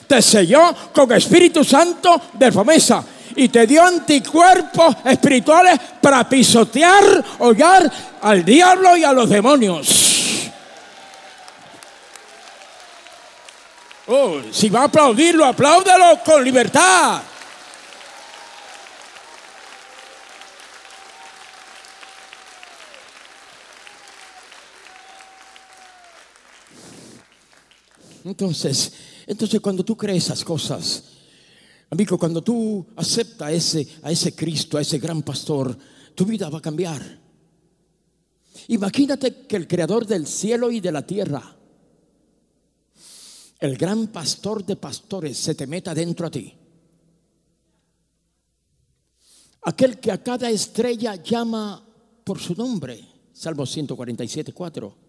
te 0.07 0.23
selló 0.23 0.75
con 0.95 1.13
Espíritu 1.13 1.63
Santo 1.65 2.19
de 2.33 2.51
promesa 2.51 3.05
y 3.37 3.51
te 3.51 3.67
dio 3.67 3.83
anticuerpos 3.83 4.97
espirituales 5.05 5.79
para 6.01 6.27
pisotear, 6.27 7.23
hollar 7.41 7.93
al 8.23 8.43
diablo 8.43 8.97
y 8.97 9.05
a 9.05 9.13
los 9.13 9.29
demonios. 9.29 10.51
Oh, 14.07 14.41
si 14.51 14.71
va 14.71 14.81
a 14.81 14.85
aplaudirlo, 14.85 15.45
apláudelo 15.45 16.21
con 16.25 16.43
libertad. 16.43 17.21
Entonces, 28.27 28.93
entonces 29.27 29.61
cuando 29.61 29.85
tú 29.85 29.97
crees 29.97 30.25
esas 30.25 30.45
cosas, 30.45 31.05
amigo, 31.91 32.19
cuando 32.19 32.43
tú 32.43 32.85
aceptas 32.97 33.49
a 33.49 33.53
ese, 33.53 33.89
a 34.03 34.11
ese 34.11 34.35
Cristo, 34.35 34.77
a 34.77 34.81
ese 34.81 34.99
gran 34.99 35.23
pastor, 35.23 35.77
tu 36.15 36.25
vida 36.25 36.49
va 36.49 36.59
a 36.59 36.63
cambiar. 36.63 37.21
Imagínate 38.69 39.47
que 39.47 39.55
el 39.55 39.69
creador 39.69 40.07
del 40.07 40.27
cielo 40.27 40.73
y 40.73 40.81
de 40.81 40.91
la 40.91 41.07
tierra, 41.07 41.57
el 43.61 43.77
gran 43.77 44.09
pastor 44.09 44.67
de 44.67 44.75
pastores, 44.75 45.39
se 45.39 45.55
te 45.55 45.69
meta 45.69 45.95
dentro 45.95 46.27
a 46.27 46.31
ti. 46.31 46.53
Aquel 49.63 50.01
que 50.01 50.11
a 50.11 50.23
cada 50.23 50.51
estrella 50.51 51.15
llama 51.23 51.81
por 52.25 52.41
su 52.41 52.55
nombre, 52.55 53.07
Salmo 53.33 53.67
147, 53.67 54.53
4 54.53 55.06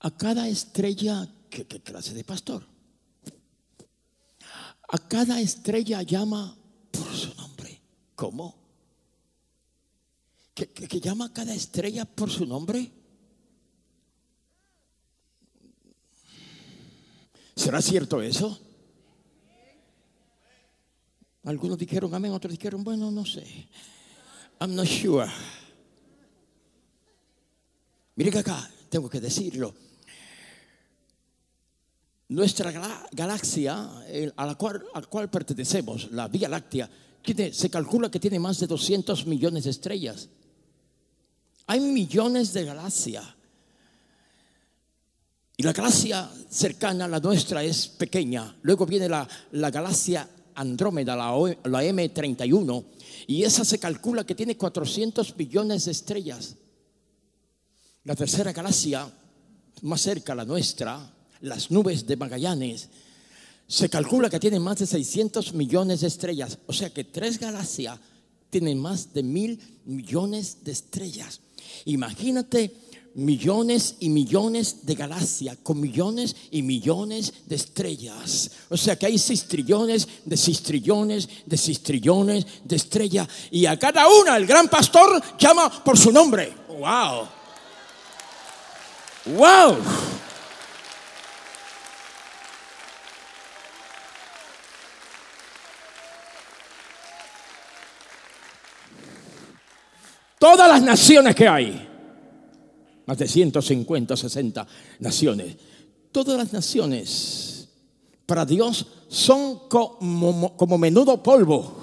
a 0.00 0.10
cada 0.16 0.48
estrella, 0.48 1.26
¿qué, 1.50 1.66
clase 1.66 2.14
de 2.14 2.24
pastor? 2.24 2.66
A 4.88 4.98
cada 4.98 5.40
estrella 5.40 6.02
llama 6.02 6.56
por 6.90 7.12
su 7.14 7.34
nombre. 7.34 7.80
¿Cómo? 8.14 8.54
¿Que, 10.54 10.68
que 10.68 11.00
llama 11.00 11.26
a 11.26 11.32
cada 11.32 11.54
estrella 11.54 12.04
por 12.04 12.30
su 12.30 12.46
nombre? 12.46 12.92
¿Será 17.54 17.80
cierto 17.80 18.20
eso? 18.20 18.60
Algunos 21.44 21.78
dijeron 21.78 22.12
amén, 22.14 22.32
otros 22.32 22.52
dijeron, 22.52 22.82
bueno, 22.84 23.10
no 23.10 23.24
sé. 23.24 23.68
I'm 24.60 24.74
not 24.74 24.86
sure. 24.86 25.30
Mire 28.16 28.30
que 28.30 28.38
acá 28.38 28.70
tengo 28.88 29.08
que 29.08 29.20
decirlo. 29.20 29.74
Nuestra 32.28 32.72
galaxia 33.12 33.88
a 34.36 34.46
la 34.46 34.54
cual, 34.56 35.30
pertenecemos, 35.30 36.10
la 36.10 36.26
Vía 36.26 36.48
Láctea, 36.48 36.90
se 37.52 37.70
calcula 37.70 38.10
que 38.10 38.18
tiene 38.18 38.38
más 38.38 38.58
de 38.58 38.66
200 38.66 39.26
millones 39.26 39.64
de 39.64 39.70
estrellas. 39.70 40.28
Hay 41.68 41.80
millones 41.80 42.52
de 42.52 42.64
galaxias. 42.64 43.24
Y 45.56 45.62
la 45.62 45.72
galaxia 45.72 46.28
cercana 46.50 47.06
a 47.06 47.08
la 47.08 47.20
nuestra 47.20 47.62
es 47.62 47.88
pequeña. 47.88 48.56
Luego 48.62 48.86
viene 48.86 49.08
la, 49.08 49.26
la 49.52 49.70
galaxia 49.70 50.28
Andrómeda, 50.56 51.14
la, 51.14 51.30
la, 51.64 51.84
M31, 51.84 52.84
y 53.26 53.42
esa 53.42 53.64
se 53.64 53.78
calcula 53.78 54.24
que 54.24 54.34
tiene 54.34 54.56
400 54.56 55.36
millones 55.36 55.84
de 55.84 55.92
estrellas. 55.92 56.56
La 58.06 58.14
tercera 58.14 58.52
galaxia, 58.52 59.12
más 59.82 60.00
cerca 60.00 60.32
a 60.32 60.36
la 60.36 60.44
nuestra, 60.44 61.12
las 61.40 61.72
nubes 61.72 62.06
de 62.06 62.16
Magallanes, 62.16 62.88
se 63.66 63.88
calcula 63.88 64.30
que 64.30 64.38
tienen 64.38 64.62
más 64.62 64.78
de 64.78 64.86
600 64.86 65.54
millones 65.54 66.02
de 66.02 66.06
estrellas. 66.06 66.56
O 66.66 66.72
sea 66.72 66.90
que 66.90 67.02
tres 67.02 67.40
galaxias 67.40 67.98
tienen 68.48 68.78
más 68.78 69.12
de 69.12 69.24
mil 69.24 69.60
millones 69.86 70.58
de 70.62 70.70
estrellas. 70.70 71.40
Imagínate 71.86 72.76
millones 73.16 73.96
y 73.98 74.08
millones 74.08 74.86
de 74.86 74.94
galaxias 74.94 75.58
con 75.64 75.80
millones 75.80 76.36
y 76.52 76.62
millones 76.62 77.34
de 77.46 77.56
estrellas. 77.56 78.52
O 78.68 78.76
sea 78.76 78.96
que 78.96 79.06
hay 79.06 79.18
trillones 79.18 80.06
de 80.24 80.36
trillones 80.36 81.28
de 81.44 81.74
trillones 81.82 82.46
de 82.62 82.76
estrellas. 82.76 83.26
Y 83.50 83.66
a 83.66 83.76
cada 83.76 84.06
una 84.08 84.36
el 84.36 84.46
gran 84.46 84.68
pastor 84.68 85.20
llama 85.36 85.82
por 85.82 85.98
su 85.98 86.12
nombre. 86.12 86.54
¡Wow! 86.68 87.35
¡Wow! 89.26 89.76
Todas 100.38 100.68
las 100.68 100.82
naciones 100.82 101.34
que 101.34 101.48
hay, 101.48 101.88
más 103.04 103.18
de 103.18 103.26
150, 103.26 104.16
60 104.16 104.66
naciones, 105.00 105.56
todas 106.12 106.36
las 106.38 106.52
naciones 106.52 107.68
para 108.26 108.44
Dios 108.44 108.86
son 109.08 109.68
como, 109.68 110.56
como 110.56 110.78
menudo 110.78 111.20
polvo, 111.20 111.78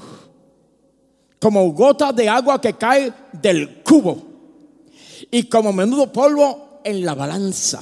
como 1.39 1.73
gota 1.73 2.13
de 2.13 2.29
agua 2.29 2.61
que 2.61 2.73
cae 2.73 3.11
del 3.33 3.83
cubo. 3.83 4.31
Y 5.29 5.43
como 5.43 5.73
menudo 5.73 6.11
polvo 6.11 6.62
en 6.83 7.05
la 7.05 7.15
balanza. 7.15 7.81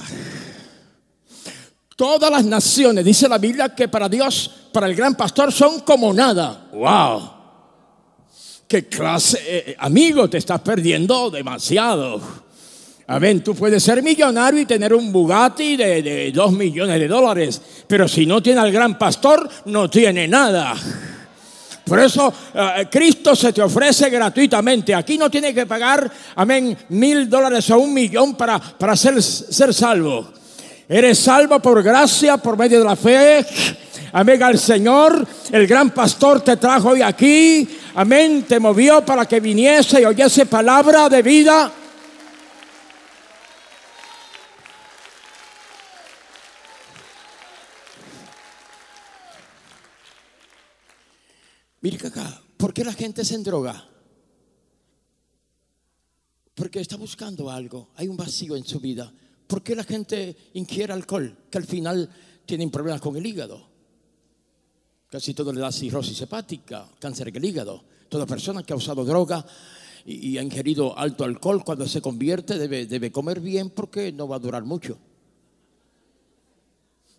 Todas 1.96 2.30
las 2.30 2.44
naciones, 2.44 3.04
dice 3.04 3.28
la 3.28 3.38
Biblia, 3.38 3.74
que 3.74 3.88
para 3.88 4.08
Dios, 4.08 4.50
para 4.72 4.86
el 4.86 4.94
gran 4.94 5.14
pastor, 5.14 5.52
son 5.52 5.80
como 5.80 6.12
nada. 6.12 6.68
¡Wow! 6.72 7.30
¿Qué 8.66 8.88
clase, 8.88 9.38
eh, 9.46 9.64
eh, 9.68 9.76
amigo, 9.78 10.28
te 10.30 10.38
estás 10.38 10.60
perdiendo 10.60 11.30
demasiado? 11.30 12.20
Amén, 13.06 13.44
tú 13.44 13.54
puedes 13.54 13.82
ser 13.82 14.02
millonario 14.02 14.62
y 14.62 14.66
tener 14.66 14.94
un 14.94 15.12
Bugatti 15.12 15.76
de, 15.76 16.32
dos 16.32 16.52
millones 16.52 16.98
de 16.98 17.08
dólares, 17.08 17.60
pero 17.86 18.08
si 18.08 18.24
no 18.24 18.42
tiene 18.42 18.60
al 18.60 18.72
gran 18.72 18.98
pastor, 18.98 19.48
no 19.66 19.90
tiene 19.90 20.26
nada. 20.26 20.74
Por 21.84 21.98
eso 21.98 22.32
eh, 22.54 22.86
Cristo 22.90 23.34
se 23.34 23.52
te 23.52 23.62
ofrece 23.62 24.08
gratuitamente. 24.08 24.94
Aquí 24.94 25.18
no 25.18 25.30
tiene 25.30 25.52
que 25.52 25.66
pagar, 25.66 26.10
amén, 26.36 26.76
mil 26.90 27.28
dólares 27.28 27.68
o 27.70 27.78
un 27.78 27.92
millón 27.92 28.34
para, 28.34 28.58
para 28.58 28.96
ser, 28.96 29.22
ser 29.22 29.74
salvo. 29.74 30.32
Eres 30.88 31.18
salvo 31.18 31.58
por 31.60 31.82
gracia, 31.82 32.36
por 32.36 32.56
medio 32.56 32.78
de 32.78 32.84
la 32.84 32.96
fe. 32.96 33.46
Amén 34.12 34.42
al 34.42 34.58
Señor. 34.58 35.26
El 35.50 35.66
gran 35.66 35.90
pastor 35.90 36.42
te 36.42 36.56
trajo 36.58 36.90
hoy 36.90 37.02
aquí. 37.02 37.66
Amén. 37.94 38.44
Te 38.46 38.60
movió 38.60 39.04
para 39.04 39.24
que 39.26 39.40
viniese 39.40 40.02
y 40.02 40.04
oyese 40.04 40.46
palabra 40.46 41.08
de 41.08 41.22
vida. 41.22 41.72
Mira 51.82 52.08
acá, 52.08 52.40
¿por 52.56 52.72
qué 52.72 52.84
la 52.84 52.92
gente 52.92 53.24
se 53.24 53.36
droga? 53.38 53.88
Porque 56.54 56.80
está 56.80 56.96
buscando 56.96 57.50
algo, 57.50 57.90
hay 57.96 58.06
un 58.06 58.16
vacío 58.16 58.56
en 58.56 58.64
su 58.64 58.78
vida. 58.78 59.12
¿Por 59.48 59.62
qué 59.62 59.74
la 59.74 59.82
gente 59.82 60.36
ingiere 60.54 60.92
alcohol? 60.92 61.36
Que 61.50 61.58
al 61.58 61.66
final 61.66 62.08
tienen 62.46 62.70
problemas 62.70 63.00
con 63.00 63.16
el 63.16 63.26
hígado. 63.26 63.68
Casi 65.08 65.34
todo 65.34 65.52
le 65.52 65.60
da 65.60 65.72
cirrosis 65.72 66.20
hepática, 66.20 66.88
cáncer 67.00 67.32
del 67.32 67.44
hígado. 67.44 67.84
Toda 68.08 68.26
persona 68.26 68.62
que 68.62 68.72
ha 68.72 68.76
usado 68.76 69.04
droga 69.04 69.44
y, 70.06 70.38
ha 70.38 70.42
ingerido 70.42 70.96
alto 70.96 71.24
alcohol, 71.24 71.64
cuando 71.64 71.88
se 71.88 72.00
convierte 72.00 72.58
debe, 72.58 72.86
debe 72.86 73.10
comer 73.10 73.40
bien 73.40 73.70
porque 73.70 74.12
no 74.12 74.28
va 74.28 74.36
a 74.36 74.38
durar 74.38 74.64
mucho. 74.64 74.98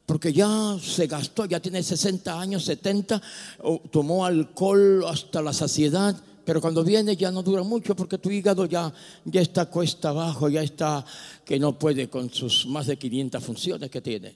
Porque 0.06 0.34
ya 0.34 0.78
se 0.82 1.08
gastó, 1.08 1.45
ya 1.45 1.60
tiene 1.60 1.82
60 1.82 2.39
años, 2.39 2.66
70, 2.66 3.22
o 3.60 3.82
tomó 3.91 4.26
alcohol 4.26 5.06
hasta 5.08 5.41
la 5.41 5.54
saciedad, 5.54 6.16
pero 6.43 6.60
cuando 6.60 6.84
viene 6.84 7.16
ya 7.16 7.32
no 7.32 7.41
dura 7.41 7.64
mucho 7.64 7.95
porque 7.95 8.18
tu 8.18 8.30
hígado 8.30 8.66
ya, 8.66 8.93
ya 9.24 9.41
está 9.41 9.68
cuesta 9.68 10.10
abajo, 10.10 10.49
ya 10.49 10.62
está 10.62 11.06
que 11.45 11.58
no 11.58 11.80
puede 11.80 12.10
con 12.10 12.30
sus 12.30 12.68
más 12.68 12.88
de 12.88 12.97
500 12.97 13.43
funciones 13.43 13.89
que 13.89 14.01
tiene. 14.01 14.36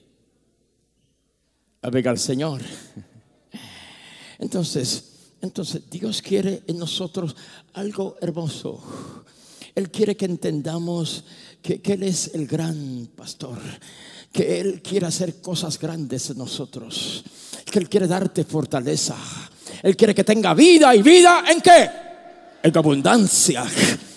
A 1.82 1.88
al 1.88 2.18
Señor. 2.18 2.62
Entonces, 4.38 5.04
entonces 5.40 5.82
Dios 5.90 6.22
quiere 6.22 6.62
en 6.66 6.78
nosotros 6.78 7.34
algo 7.74 8.16
hermoso. 8.20 8.82
Él 9.74 9.90
quiere 9.90 10.16
que 10.16 10.26
entendamos 10.26 11.24
que, 11.60 11.80
que 11.80 11.94
Él 11.94 12.04
es 12.04 12.34
el 12.34 12.46
gran 12.46 13.08
pastor 13.16 13.58
que 14.32 14.60
Él 14.60 14.82
quiere 14.82 15.06
hacer 15.06 15.40
cosas 15.40 15.78
grandes 15.78 16.30
en 16.30 16.38
nosotros, 16.38 17.24
que 17.70 17.78
Él 17.78 17.88
quiere 17.88 18.06
darte 18.06 18.44
fortaleza, 18.44 19.16
Él 19.82 19.96
quiere 19.96 20.14
que 20.14 20.24
tenga 20.24 20.54
vida 20.54 20.94
y 20.94 21.02
vida 21.02 21.44
en 21.50 21.60
qué? 21.60 21.90
En 22.62 22.76
abundancia. 22.76 23.64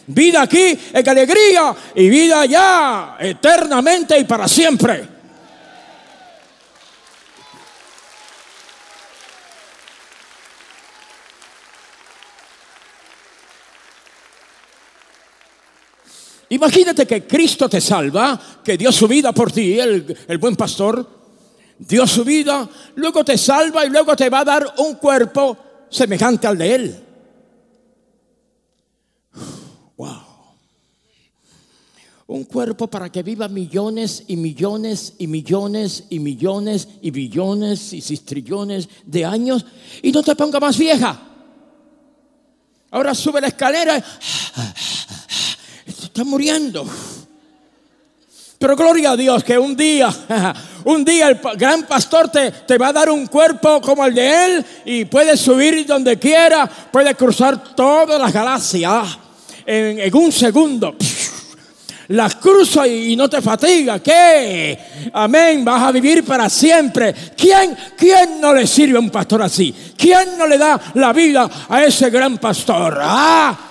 Vida 0.07 0.41
aquí 0.41 0.78
en 0.93 1.09
alegría 1.09 1.76
y 1.95 2.09
vida 2.09 2.45
ya 2.45 3.16
eternamente 3.20 4.18
y 4.20 4.24
para 4.26 4.47
siempre. 4.47 5.21
Imagínate 16.52 17.08
que 17.08 17.26
Cristo 17.26 17.70
te 17.70 17.80
salva, 17.80 18.39
que 18.62 18.78
dio 18.78 18.91
su 18.91 19.08
vida 19.08 19.32
por 19.32 19.54
ti, 19.54 19.80
el, 19.80 20.18
el, 20.28 20.38
buen 20.38 20.58
pastor, 20.58 21.08
dio 21.80 22.06
su 22.06 22.26
vida, 22.26 22.70
luego 22.95 23.24
te 23.24 23.38
salva 23.38 23.86
y 23.86 23.89
luego 23.89 24.18
te 24.18 24.30
va 24.30 24.39
a 24.39 24.43
dar 24.43 24.74
un 24.80 24.95
cuerpo 24.95 25.58
semejante 25.89 26.47
al 26.47 26.58
de 26.58 26.76
Él. 26.76 27.04
Wow. 29.95 30.22
Un 32.28 32.43
cuerpo 32.43 32.88
para 32.88 33.10
que 33.10 33.24
viva 33.24 33.47
millones 33.47 34.26
y 34.28 34.36
millones 34.36 35.14
y 35.20 35.28
millones 35.28 36.04
y 36.10 36.20
millones 36.20 36.89
y 37.02 37.12
billones 37.12 37.93
y 37.93 38.02
cistrillones 38.02 38.89
de 39.06 39.24
años 39.24 39.66
y 40.02 40.12
no 40.12 40.22
te 40.22 40.36
ponga 40.36 40.60
más 40.60 40.78
vieja. 40.78 41.18
Ahora 42.91 43.16
sube 43.16 43.39
la 43.39 43.47
escalera 43.47 44.04
está 46.12 46.26
muriendo. 46.26 46.86
Pero 48.59 48.76
gloria 48.76 49.12
a 49.12 49.18
Dios 49.18 49.45
que 49.45 49.57
un 49.57 49.78
día, 49.78 50.14
un 50.84 51.05
día 51.05 51.30
el 51.30 51.39
gran 51.55 51.84
pastor 51.84 52.30
te, 52.30 52.51
te, 52.51 52.78
va 52.78 52.89
a 52.89 52.93
dar 52.93 53.09
un 53.09 53.28
cuerpo 53.28 53.80
como 53.80 54.05
el 54.05 54.14
de 54.14 54.45
él 54.45 54.66
y 54.84 55.05
puedes 55.05 55.39
subir 55.39 55.86
donde 55.86 56.20
quiera, 56.20 56.70
puedes 56.91 57.16
cruzar 57.16 57.74
todas 57.74 58.20
las 58.20 58.34
galaxias 58.34 59.18
en, 59.66 59.99
en 59.99 60.16
un 60.16 60.32
segundo. 60.34 60.95
Las 62.09 62.36
cruza 62.36 62.86
y 62.86 63.16
no 63.16 63.30
te 63.30 63.41
fatiga. 63.41 63.99
¿Qué? 63.99 64.78
Amén. 65.14 65.64
Vas 65.64 65.84
a 65.84 65.93
vivir 65.93 66.26
para 66.26 66.49
siempre. 66.49 67.16
¿Quién, 67.38 67.74
¿Quién 67.97 68.41
no 68.41 68.53
le 68.53 68.68
sirve 68.68 68.97
a 68.97 68.99
un 68.99 69.09
pastor 69.09 69.41
así? 69.43 69.74
¿Quién 69.95 70.38
no 70.38 70.45
le 70.45 70.57
da 70.57 70.78
la 70.95 71.14
vida 71.14 71.49
a 71.70 71.82
ese 71.86 72.09
gran 72.09 72.38
pastor? 72.38 72.99
Ah. 73.01 73.71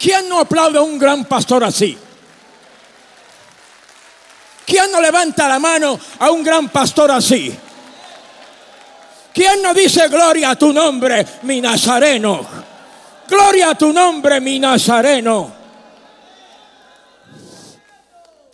¿Quién 0.00 0.30
no 0.30 0.40
aplaude 0.40 0.78
a 0.78 0.82
un 0.82 0.98
gran 0.98 1.26
pastor 1.26 1.62
así? 1.62 1.94
¿Quién 4.64 4.90
no 4.90 4.98
levanta 4.98 5.46
la 5.46 5.58
mano 5.58 6.00
a 6.18 6.30
un 6.30 6.42
gran 6.42 6.70
pastor 6.70 7.10
así? 7.10 7.54
¿Quién 9.34 9.62
no 9.62 9.74
dice 9.74 10.08
gloria 10.08 10.52
a 10.52 10.56
tu 10.56 10.72
nombre, 10.72 11.26
mi 11.42 11.60
nazareno? 11.60 12.46
Gloria 13.28 13.70
a 13.70 13.74
tu 13.74 13.92
nombre, 13.92 14.40
mi 14.40 14.58
nazareno. 14.58 15.52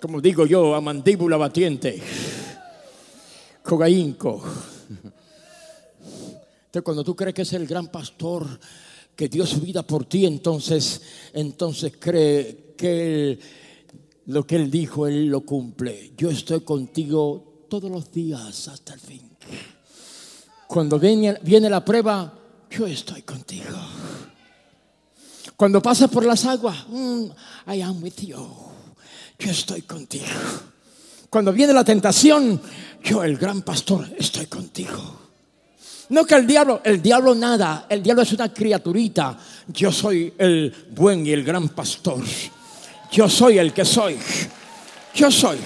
Como 0.01 0.21
digo 0.21 0.47
yo, 0.47 0.75
a 0.75 0.81
mandíbula 0.81 1.37
batiente, 1.37 2.03
cogaínco. 3.63 4.43
Entonces, 6.67 6.83
cuando 6.83 7.05
tú 7.05 7.15
crees 7.15 7.35
que 7.35 7.43
es 7.43 7.53
el 7.53 7.69
gran 7.69 7.87
pastor, 7.87 8.47
que 9.17 9.29
dio 9.29 9.47
su 9.47 9.61
vida 9.61 9.83
por 9.83 10.05
ti, 10.05 10.27
entonces, 10.27 11.01
entonces 11.33 11.95
cree 11.99 12.75
que 12.77 13.39
lo 14.27 14.47
que 14.47 14.57
Él 14.57 14.71
dijo, 14.71 15.07
Él 15.07 15.27
lo 15.27 15.41
cumple. 15.41 16.13
Yo 16.17 16.31
estoy 16.31 16.61
contigo 16.61 17.65
todos 17.69 17.91
los 17.91 18.13
días 18.13 18.69
hasta 18.69 18.93
el 18.93 19.01
fin. 19.01 19.23
Cuando 20.69 20.99
viene, 20.99 21.39
viene 21.43 21.71
la 21.71 21.85
prueba, 21.85 22.39
yo 22.71 22.87
estoy 22.87 23.23
contigo. 23.23 23.77
Cuando 25.57 25.81
pasas 25.81 26.11
por 26.11 26.25
las 26.27 26.45
aguas, 26.45 26.87
mm, 26.89 27.25
I 27.69 27.81
am 27.81 28.03
with 28.03 28.21
you. 28.21 28.47
Yo 29.39 29.51
estoy 29.51 29.83
contigo. 29.83 30.27
Cuando 31.31 31.53
viene 31.53 31.73
la 31.73 31.85
tentación, 31.85 32.61
yo, 33.03 33.25
el 33.25 33.39
gran 33.39 33.63
pastor, 33.63 34.07
estoy 34.19 34.47
contigo. 34.47 35.26
No 36.09 36.25
que 36.25 36.37
el 36.37 36.47
diablo, 36.47 36.81
el 36.85 37.03
diablo 37.03 37.35
nada, 37.35 37.87
el 37.89 38.03
diablo 38.03 38.23
es 38.23 38.33
una 38.33 38.53
criaturita. 38.53 39.37
Yo 39.69 39.91
soy 39.91 40.33
el 40.39 40.73
buen 40.91 41.27
y 41.27 41.33
el 41.33 41.43
gran 41.43 41.69
pastor. 41.71 42.23
Yo 43.11 43.29
soy 43.29 43.59
el 43.59 43.73
que 43.73 43.85
soy. 43.85 44.19
Yo 45.15 45.31
soy. 45.31 45.59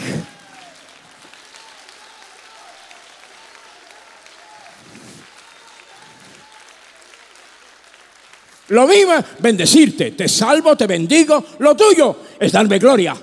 Lo 8.68 8.86
mismo 8.86 9.12
bendecirte, 9.40 10.12
te 10.12 10.28
salvo, 10.28 10.76
te 10.76 10.86
bendigo. 10.86 11.44
Lo 11.58 11.74
tuyo 11.74 12.20
es 12.38 12.52
darme 12.52 12.78
gloria. 12.78 13.16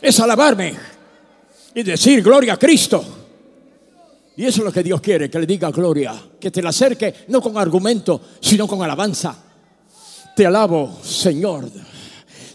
Es 0.00 0.18
alabarme 0.20 0.74
y 1.74 1.82
decir 1.82 2.22
gloria 2.22 2.54
a 2.54 2.56
Cristo. 2.56 3.17
Y 4.38 4.46
eso 4.46 4.60
es 4.60 4.66
lo 4.66 4.72
que 4.72 4.84
Dios 4.84 5.00
quiere, 5.00 5.28
que 5.28 5.40
le 5.40 5.46
diga 5.46 5.72
gloria, 5.72 6.14
que 6.38 6.52
te 6.52 6.62
la 6.62 6.68
acerque 6.68 7.12
no 7.26 7.42
con 7.42 7.58
argumento, 7.58 8.20
sino 8.40 8.68
con 8.68 8.80
alabanza. 8.80 9.36
Te 10.36 10.46
alabo, 10.46 10.96
Señor. 11.02 11.68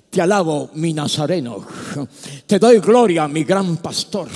Te 0.09 0.21
alabo, 0.21 0.69
mi 0.75 0.93
Nazareno. 0.93 1.67
Te 2.47 2.57
doy 2.57 2.79
gloria, 2.79 3.27
mi 3.27 3.43
gran 3.43 3.75
pastor. 3.77 4.29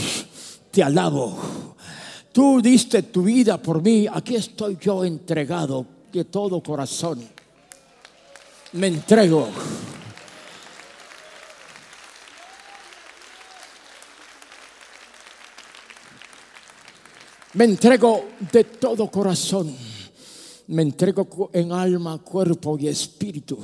Te 0.69 0.83
alabo. 0.83 1.75
Tú 2.33 2.61
diste 2.61 3.03
tu 3.03 3.23
vida 3.23 3.57
por 3.61 3.81
mí. 3.81 4.07
Aquí 4.11 4.35
estoy 4.35 4.77
yo 4.81 5.05
entregado 5.05 5.85
de 6.11 6.25
todo 6.25 6.61
corazón. 6.61 7.25
Me 8.73 8.87
entrego. 8.87 9.47
Me 17.57 17.63
entrego 17.63 18.23
de 18.53 18.65
todo 18.65 19.09
corazón. 19.09 19.75
Me 20.67 20.83
entrego 20.83 21.49
en 21.51 21.71
alma, 21.71 22.19
cuerpo 22.19 22.77
y 22.77 22.87
espíritu. 22.87 23.57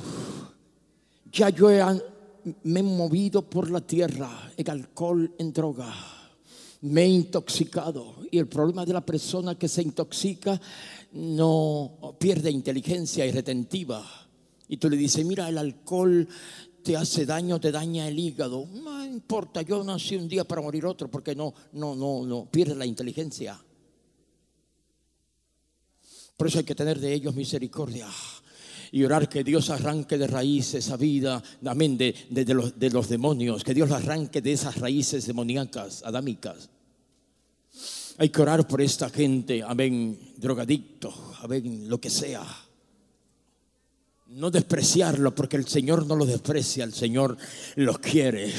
Ya 1.30 1.48
yo 1.50 1.68
me 2.64 2.80
he 2.80 2.82
movido 2.82 3.42
por 3.42 3.70
la 3.70 3.80
tierra 3.80 4.50
en 4.56 4.68
alcohol, 4.68 5.32
en 5.38 5.52
droga. 5.52 5.94
Me 6.80 7.02
he 7.02 7.08
intoxicado. 7.08 8.16
Y 8.32 8.38
el 8.38 8.48
problema 8.48 8.84
de 8.84 8.94
la 8.94 9.06
persona 9.06 9.56
que 9.56 9.68
se 9.68 9.82
intoxica 9.82 10.60
no 11.12 12.16
pierde 12.18 12.50
inteligencia 12.50 13.24
y 13.24 13.30
retentiva. 13.30 14.04
Y 14.66 14.78
tú 14.78 14.90
le 14.90 14.96
dices, 14.96 15.24
mira, 15.24 15.48
el 15.48 15.56
alcohol 15.56 16.26
te 16.82 16.96
hace 16.96 17.24
daño, 17.26 17.60
te 17.60 17.70
daña 17.70 18.08
el 18.08 18.18
hígado. 18.18 18.66
No 18.72 19.06
importa, 19.06 19.62
yo 19.62 19.84
nací 19.84 20.16
un 20.16 20.26
día 20.26 20.42
para 20.42 20.62
morir 20.62 20.84
otro 20.84 21.08
porque 21.08 21.36
no, 21.36 21.54
no, 21.74 21.94
no, 21.94 22.26
no, 22.26 22.46
pierde 22.50 22.74
la 22.74 22.86
inteligencia. 22.86 23.63
Por 26.36 26.48
eso 26.48 26.58
hay 26.58 26.64
que 26.64 26.74
tener 26.74 26.98
de 26.98 27.12
ellos 27.12 27.34
misericordia 27.34 28.08
y 28.90 29.02
orar 29.02 29.28
que 29.28 29.42
Dios 29.42 29.70
arranque 29.70 30.18
de 30.18 30.28
raíz 30.28 30.74
esa 30.74 30.96
vida, 30.96 31.42
amén, 31.66 31.98
de, 31.98 32.14
los, 32.54 32.78
de 32.78 32.90
los 32.90 33.08
demonios, 33.08 33.64
que 33.64 33.74
Dios 33.74 33.90
arranque 33.90 34.40
de 34.40 34.52
esas 34.52 34.76
raíces 34.78 35.26
demoníacas, 35.26 36.04
adámicas. 36.04 36.68
Hay 38.18 38.28
que 38.28 38.40
orar 38.40 38.68
por 38.68 38.80
esta 38.80 39.10
gente, 39.10 39.64
amén, 39.66 40.34
drogadicto, 40.36 41.12
amén, 41.42 41.88
lo 41.88 42.00
que 42.00 42.10
sea. 42.10 42.44
No 44.28 44.50
despreciarlo 44.50 45.34
porque 45.34 45.56
el 45.56 45.66
Señor 45.66 46.06
no 46.06 46.14
los 46.14 46.28
desprecia, 46.28 46.84
el 46.84 46.94
Señor 46.94 47.36
los 47.74 47.98
quiere. 47.98 48.52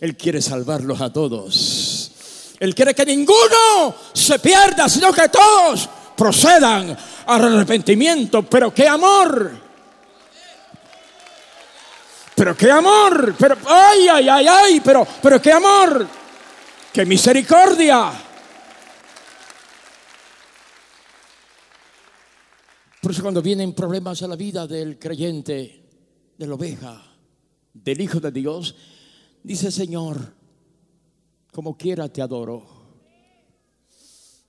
Él 0.00 0.16
quiere 0.16 0.42
salvarlos 0.42 1.00
a 1.00 1.12
todos. 1.12 2.10
Él 2.58 2.74
quiere 2.74 2.94
que 2.94 3.06
ninguno 3.06 3.94
se 4.12 4.40
pierda, 4.40 4.88
sino 4.88 5.12
que 5.12 5.28
todos 5.28 5.88
procedan 6.22 6.96
al 7.26 7.44
arrepentimiento. 7.44 8.44
Pero 8.44 8.72
qué 8.72 8.86
amor, 8.86 9.50
pero 12.36 12.56
qué 12.56 12.70
amor, 12.70 13.34
pero, 13.36 13.56
ay, 13.66 14.06
ay, 14.06 14.28
ay, 14.28 14.46
ay, 14.46 14.80
pero, 14.84 15.04
pero 15.20 15.42
qué 15.42 15.50
amor, 15.50 16.06
qué 16.92 17.04
misericordia. 17.04 18.12
Por 23.00 23.10
eso 23.10 23.22
cuando 23.22 23.42
vienen 23.42 23.72
problemas 23.72 24.22
a 24.22 24.28
la 24.28 24.36
vida 24.36 24.68
del 24.68 25.00
creyente, 25.00 25.82
de 26.38 26.46
la 26.46 26.54
oveja, 26.54 27.02
del 27.74 28.00
Hijo 28.00 28.20
de 28.20 28.30
Dios, 28.30 28.76
dice 29.42 29.72
Señor, 29.72 30.18
como 31.50 31.76
quiera 31.76 32.08
te 32.08 32.22
adoro. 32.22 32.81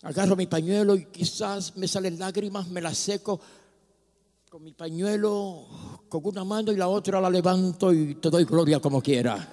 Agarro 0.03 0.35
mi 0.35 0.47
pañuelo 0.47 0.95
y 0.95 1.05
quizás 1.05 1.77
me 1.77 1.87
salen 1.87 2.19
lágrimas, 2.19 2.67
me 2.67 2.81
las 2.81 2.97
seco 2.97 3.39
con 4.49 4.61
mi 4.61 4.73
pañuelo, 4.73 5.65
con 6.09 6.21
una 6.25 6.43
mano 6.43 6.73
y 6.73 6.75
la 6.75 6.89
otra 6.89 7.21
la 7.21 7.29
levanto 7.29 7.93
y 7.93 8.15
te 8.15 8.29
doy 8.29 8.43
gloria 8.43 8.81
como 8.81 9.01
quiera. 9.01 9.47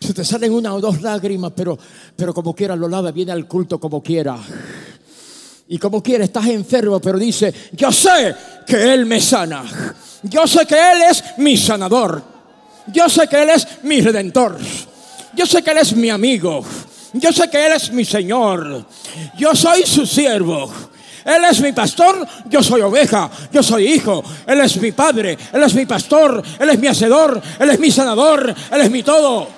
Se 0.00 0.12
te 0.12 0.24
salen 0.24 0.52
una 0.52 0.74
o 0.74 0.80
dos 0.80 1.00
lágrimas, 1.02 1.52
pero, 1.54 1.78
pero 2.16 2.34
como 2.34 2.52
quiera 2.52 2.74
lo 2.74 2.88
lava, 2.88 3.12
viene 3.12 3.30
al 3.30 3.46
culto 3.46 3.78
como 3.78 4.02
quiera. 4.02 4.36
Y 5.68 5.78
como 5.78 6.02
quiera, 6.02 6.24
estás 6.24 6.46
enfermo, 6.46 7.00
pero 7.00 7.18
dice, 7.18 7.52
yo 7.72 7.90
sé 7.90 8.34
que 8.66 8.94
Él 8.94 9.04
me 9.04 9.20
sana. 9.20 9.64
Yo 10.22 10.46
sé 10.46 10.64
que 10.64 10.74
Él 10.74 11.02
es 11.10 11.24
mi 11.38 11.56
sanador. 11.56 12.22
Yo 12.92 13.08
sé 13.08 13.26
que 13.26 13.42
Él 13.42 13.50
es 13.50 13.66
mi 13.82 14.00
redentor. 14.00 14.58
Yo 15.34 15.44
sé 15.44 15.62
que 15.62 15.72
Él 15.72 15.78
es 15.78 15.94
mi 15.96 16.08
amigo. 16.08 16.64
Yo 17.12 17.32
sé 17.32 17.50
que 17.50 17.66
Él 17.66 17.72
es 17.72 17.90
mi 17.90 18.04
Señor. 18.04 18.86
Yo 19.36 19.54
soy 19.54 19.84
su 19.84 20.06
siervo. 20.06 20.72
Él 21.24 21.42
es 21.50 21.60
mi 21.60 21.72
pastor, 21.72 22.24
yo 22.48 22.62
soy 22.62 22.82
oveja, 22.82 23.28
yo 23.50 23.60
soy 23.60 23.88
hijo. 23.88 24.22
Él 24.46 24.60
es 24.60 24.80
mi 24.80 24.92
padre, 24.92 25.36
Él 25.52 25.60
es 25.60 25.74
mi 25.74 25.84
pastor, 25.84 26.40
Él 26.60 26.70
es 26.70 26.78
mi 26.78 26.86
hacedor, 26.86 27.42
Él 27.58 27.70
es 27.70 27.80
mi 27.80 27.90
sanador, 27.90 28.54
Él 28.70 28.80
es 28.80 28.90
mi 28.92 29.02
todo. 29.02 29.48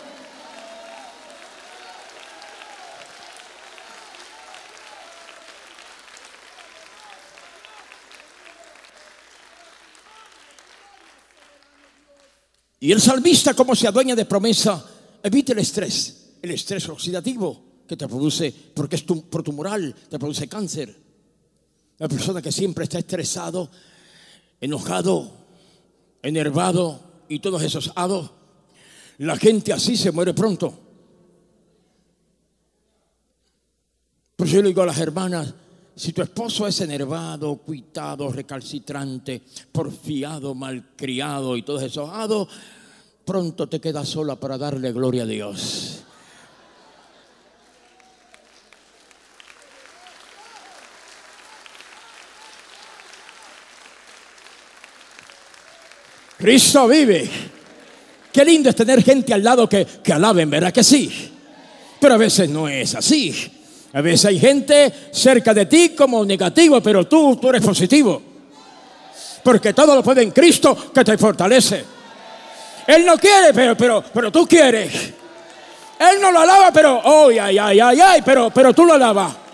Y 12.81 12.93
el 12.93 13.01
salmista, 13.01 13.55
como 13.55 13.75
se 13.75 13.89
adueña 13.89 14.15
de 14.15 14.25
promesa, 14.25 14.85
evite 15.23 15.53
el 15.53 15.59
estrés, 15.59 16.37
el 16.41 16.51
estrés 16.53 16.89
oxidativo 16.89 17.65
que 17.87 17.97
te 17.97 18.07
produce, 18.07 18.55
porque 18.75 18.97
es 18.97 19.07
tu, 19.07 19.29
por 19.29 19.43
tu 19.43 19.53
moral, 19.53 19.95
te 20.09 20.19
produce 20.19 20.49
cáncer. 20.49 20.95
La 21.99 22.09
persona 22.09 22.41
que 22.41 22.53
siempre 22.53 22.85
está 22.85 22.99
estresado, 22.99 23.71
enojado, 24.61 25.33
enervado 26.23 27.01
y 27.29 27.41
todos 27.41 27.63
esos 27.63 27.93
hados, 27.97 28.31
la 29.19 29.37
gente 29.37 29.73
así 29.73 29.97
se 29.97 30.13
muere 30.13 30.33
pronto. 30.33 30.79
Por 34.37 34.47
eso 34.47 34.57
yo 34.57 34.63
le 34.63 34.69
digo 34.69 34.83
a 34.83 34.87
las 34.87 34.99
hermanas, 34.99 35.53
si 35.99 36.13
tu 36.13 36.23
esposo 36.23 36.65
es 36.65 36.81
enervado, 36.81 37.57
cuitado, 37.57 38.31
recalcitrante, 38.31 39.43
porfiado, 39.73 40.55
malcriado 40.55 41.57
y 41.57 41.63
todo 41.63 41.81
eso, 41.81 42.49
pronto 43.25 43.69
te 43.69 43.81
quedas 43.81 44.09
sola 44.09 44.37
para 44.37 44.57
darle 44.57 44.93
gloria 44.93 45.25
a 45.25 45.27
Dios. 45.27 46.05
Cristo 56.39 56.87
vive. 56.87 57.29
Qué 58.33 58.45
lindo 58.45 58.71
es 58.71 58.77
tener 58.77 59.03
gente 59.03 59.35
al 59.35 59.43
lado 59.43 59.69
que, 59.69 59.85
que 59.85 60.13
alaben, 60.13 60.49
¿verdad 60.49 60.73
que 60.73 60.85
sí? 60.85 61.33
Pero 62.01 62.15
a 62.15 62.19
veces 62.19 62.49
no 62.49 62.69
es 62.69 62.95
así. 62.95 63.58
A 63.93 64.01
veces 64.01 64.27
hay 64.27 64.39
gente 64.39 64.93
cerca 65.13 65.55
de 65.55 65.67
ti 65.67 65.91
como 65.91 66.25
negativo, 66.25 66.81
pero 66.81 67.07
tú, 67.07 67.37
tú 67.37 67.49
eres 67.49 67.65
positivo. 67.65 68.21
Porque 69.43 69.73
todo 69.73 69.95
lo 69.95 70.03
puede 70.03 70.23
en 70.23 70.31
Cristo 70.31 70.77
que 70.93 71.05
te 71.05 71.17
fortalece. 71.17 71.85
Él 72.87 73.05
no 73.05 73.17
quiere, 73.17 73.53
pero, 73.55 73.77
pero, 73.77 74.05
pero 74.13 74.31
tú 74.31 74.47
quieres. 74.47 74.93
Él 75.99 76.21
no 76.21 76.31
lo 76.31 76.41
alaba, 76.41 76.71
pero, 76.73 77.01
oh, 77.05 77.29
ay, 77.29 77.59
ay, 77.59 77.81
ay, 77.81 78.01
ay, 78.01 78.23
pero, 78.25 78.51
pero 78.51 78.73
tú 78.73 78.85
lo 78.85 78.95
alabas. 78.95 79.48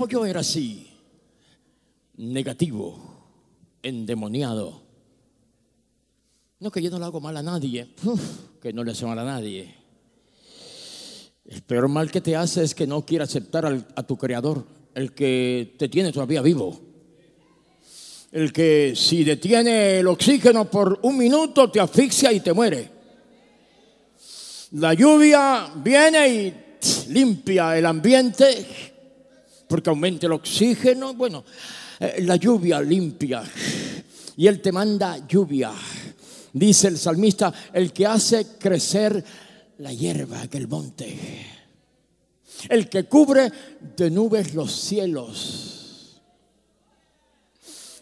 Como 0.00 0.08
yo 0.08 0.24
era 0.24 0.40
así, 0.40 0.86
negativo, 2.16 2.98
endemoniado. 3.82 4.80
No 6.58 6.70
que 6.70 6.80
yo 6.80 6.88
no 6.88 6.98
le 6.98 7.04
hago 7.04 7.20
mal 7.20 7.36
a 7.36 7.42
nadie, 7.42 7.86
que 8.62 8.72
no 8.72 8.82
le 8.82 8.92
hace 8.92 9.04
mal 9.04 9.18
a 9.18 9.24
nadie. 9.24 9.74
El 11.44 11.60
peor 11.60 11.88
mal 11.88 12.10
que 12.10 12.22
te 12.22 12.34
hace 12.34 12.64
es 12.64 12.74
que 12.74 12.86
no 12.86 13.04
quiere 13.04 13.24
aceptar 13.24 13.66
a 13.94 14.02
tu 14.04 14.16
creador, 14.16 14.64
el 14.94 15.12
que 15.12 15.74
te 15.78 15.90
tiene 15.90 16.12
todavía 16.12 16.40
vivo. 16.40 16.80
El 18.32 18.54
que 18.54 18.94
si 18.96 19.22
detiene 19.22 19.98
el 19.98 20.06
oxígeno 20.06 20.64
por 20.70 20.98
un 21.02 21.18
minuto 21.18 21.70
te 21.70 21.78
asfixia 21.78 22.32
y 22.32 22.40
te 22.40 22.54
muere. 22.54 22.90
La 24.70 24.94
lluvia 24.94 25.70
viene 25.76 26.28
y 26.30 26.54
limpia 27.10 27.76
el 27.76 27.84
ambiente 27.84 28.89
porque 29.70 29.88
aumenta 29.88 30.26
el 30.26 30.32
oxígeno. 30.32 31.14
Bueno, 31.14 31.44
eh, 32.00 32.22
la 32.22 32.34
lluvia 32.34 32.82
limpia 32.82 33.40
y 34.36 34.48
Él 34.48 34.60
te 34.60 34.72
manda 34.72 35.28
lluvia. 35.28 35.70
Dice 36.52 36.88
el 36.88 36.98
salmista, 36.98 37.54
el 37.72 37.92
que 37.92 38.04
hace 38.04 38.58
crecer 38.58 39.24
la 39.78 39.92
hierba 39.92 40.42
en 40.42 40.50
el 40.52 40.66
monte, 40.66 41.46
el 42.68 42.88
que 42.88 43.04
cubre 43.04 43.52
de 43.96 44.10
nubes 44.10 44.54
los 44.54 44.72
cielos, 44.72 46.20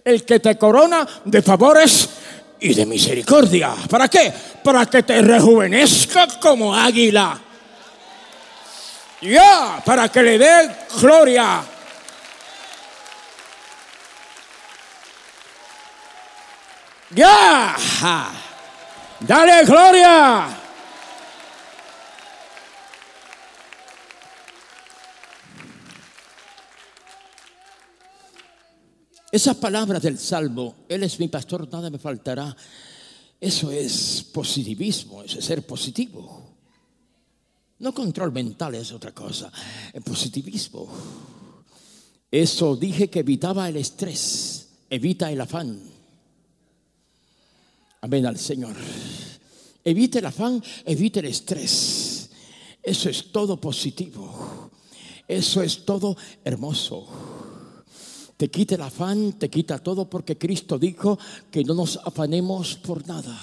el 0.02 0.24
que 0.24 0.40
te 0.40 0.56
corona 0.56 1.06
de 1.26 1.42
favores 1.42 2.08
y 2.60 2.72
de 2.72 2.86
misericordia. 2.86 3.74
¿Para 3.90 4.08
qué? 4.08 4.32
Para 4.64 4.86
que 4.86 5.02
te 5.02 5.20
rejuvenezca 5.20 6.40
como 6.40 6.74
águila. 6.74 7.42
Ya, 9.20 9.82
para 9.84 10.08
que 10.08 10.22
le 10.22 10.38
dé 10.38 10.76
gloria. 11.00 11.64
Ya, 17.10 17.76
dale 19.20 19.64
gloria. 19.64 20.58
Esas 29.30 29.56
palabras 29.56 30.02
del 30.02 30.18
Salmo, 30.18 30.86
Él 30.88 31.02
es 31.02 31.18
mi 31.18 31.28
pastor, 31.28 31.70
nada 31.70 31.90
me 31.90 31.98
faltará. 31.98 32.54
Eso 33.40 33.70
es 33.70 34.22
positivismo, 34.32 35.22
eso 35.22 35.38
es 35.38 35.44
ser 35.44 35.66
positivo. 35.66 36.47
No 37.80 37.94
control 37.94 38.32
mental 38.32 38.74
es 38.74 38.92
otra 38.92 39.12
cosa, 39.12 39.52
el 39.92 40.02
positivismo. 40.02 40.88
Eso 42.30 42.76
dije 42.76 43.08
que 43.08 43.20
evitaba 43.20 43.68
el 43.68 43.76
estrés, 43.76 44.68
evita 44.90 45.30
el 45.30 45.40
afán. 45.40 45.80
Amén 48.00 48.26
al 48.26 48.38
Señor. 48.38 48.74
Evite 49.84 50.18
el 50.18 50.26
afán, 50.26 50.62
evite 50.84 51.20
el 51.20 51.26
estrés. 51.26 52.30
Eso 52.82 53.08
es 53.08 53.30
todo 53.30 53.60
positivo. 53.60 54.70
Eso 55.26 55.62
es 55.62 55.84
todo 55.84 56.16
hermoso. 56.44 57.06
Te 58.36 58.50
quita 58.50 58.74
el 58.74 58.82
afán, 58.82 59.38
te 59.38 59.48
quita 59.48 59.78
todo 59.78 60.08
porque 60.08 60.36
Cristo 60.36 60.78
dijo 60.78 61.18
que 61.50 61.64
no 61.64 61.74
nos 61.74 61.96
afanemos 61.98 62.76
por 62.76 63.06
nada. 63.06 63.38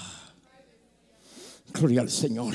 Gloria 1.73 2.01
al 2.01 2.09
Señor 2.09 2.53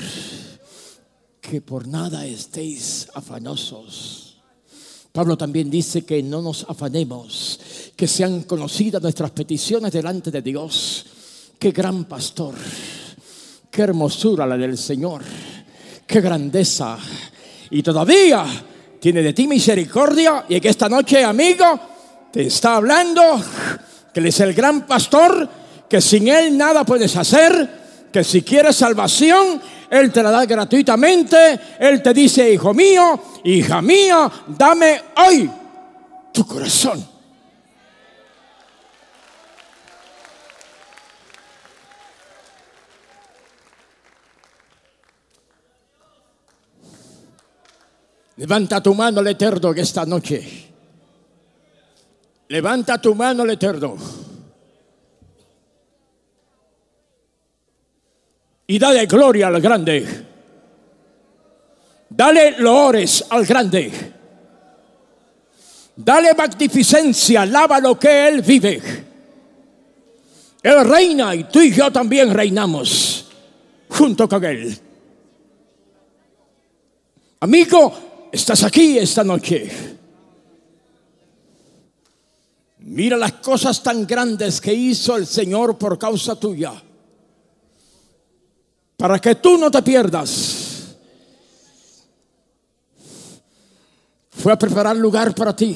que 1.51 1.59
por 1.59 1.85
nada 1.85 2.25
estéis 2.25 3.11
afanosos. 3.13 4.37
Pablo 5.11 5.35
también 5.35 5.69
dice 5.69 6.05
que 6.05 6.23
no 6.23 6.41
nos 6.41 6.63
afanemos, 6.63 7.59
que 7.93 8.07
sean 8.07 8.43
conocidas 8.43 9.01
nuestras 9.01 9.31
peticiones 9.31 9.91
delante 9.91 10.31
de 10.31 10.41
Dios 10.41 11.05
qué 11.59 11.71
gran 11.71 12.05
pastor, 12.05 12.55
qué 13.69 13.81
hermosura 13.81 14.47
la 14.47 14.55
del 14.55 14.77
Señor, 14.77 15.23
qué 16.07 16.21
grandeza. 16.21 16.97
Y 17.69 17.83
todavía 17.83 18.45
tiene 19.01 19.21
de 19.21 19.33
ti 19.33 19.45
misericordia 19.45 20.45
y 20.47 20.61
que 20.61 20.69
esta 20.69 20.87
noche, 20.87 21.21
amigo, 21.21 21.65
te 22.31 22.43
está 22.43 22.77
hablando 22.77 23.21
que 24.13 24.21
Él 24.21 24.27
es 24.27 24.39
el 24.39 24.53
gran 24.53 24.87
pastor, 24.87 25.49
que 25.89 25.99
sin 25.99 26.29
Él 26.29 26.57
nada 26.57 26.85
puedes 26.85 27.13
hacer, 27.17 27.80
que 28.11 28.23
si 28.23 28.41
quieres 28.41 28.75
salvación, 28.75 29.61
Él 29.89 30.11
te 30.11 30.21
la 30.21 30.31
da 30.31 30.45
gratuitamente. 30.45 31.59
Él 31.79 32.01
te 32.01 32.13
dice, 32.13 32.51
hijo 32.51 32.73
mío, 32.73 33.19
hija 33.43 33.81
mía, 33.81 34.31
dame 34.47 35.01
hoy 35.17 35.49
tu 36.33 36.45
corazón. 36.45 37.11
Levanta 48.37 48.81
tu 48.81 48.95
mano 48.95 49.19
al 49.19 49.27
Eterno 49.27 49.71
que 49.71 49.81
esta 49.81 50.03
noche. 50.03 50.67
Levanta 52.47 52.99
tu 52.99 53.13
mano 53.13 53.43
al 53.43 53.51
Eterno. 53.51 54.20
Y 58.71 58.79
dale 58.79 59.05
gloria 59.05 59.47
al 59.47 59.59
grande. 59.59 60.25
Dale 62.07 62.51
loores 62.57 63.25
al 63.27 63.45
grande. 63.45 63.91
Dale 65.93 66.33
magnificencia, 66.33 67.45
lava 67.45 67.81
lo 67.81 67.99
que 67.99 68.29
Él 68.29 68.41
vive. 68.41 68.81
Él 70.63 70.85
reina 70.85 71.35
y 71.35 71.43
tú 71.43 71.59
y 71.59 71.73
yo 71.73 71.91
también 71.91 72.33
reinamos 72.33 73.29
junto 73.89 74.29
con 74.29 74.41
Él. 74.45 74.79
Amigo, 77.41 78.29
estás 78.31 78.63
aquí 78.63 78.97
esta 78.97 79.25
noche. 79.25 79.69
Mira 82.79 83.17
las 83.17 83.33
cosas 83.33 83.83
tan 83.83 84.07
grandes 84.07 84.61
que 84.61 84.73
hizo 84.73 85.17
el 85.17 85.27
Señor 85.27 85.77
por 85.77 85.99
causa 85.99 86.39
tuya. 86.39 86.81
Para 89.01 89.17
que 89.17 89.33
tú 89.33 89.57
no 89.57 89.71
te 89.71 89.81
pierdas. 89.81 90.95
Fue 94.29 94.53
a 94.53 94.59
preparar 94.59 94.95
lugar 94.95 95.33
para 95.33 95.55
ti. 95.55 95.75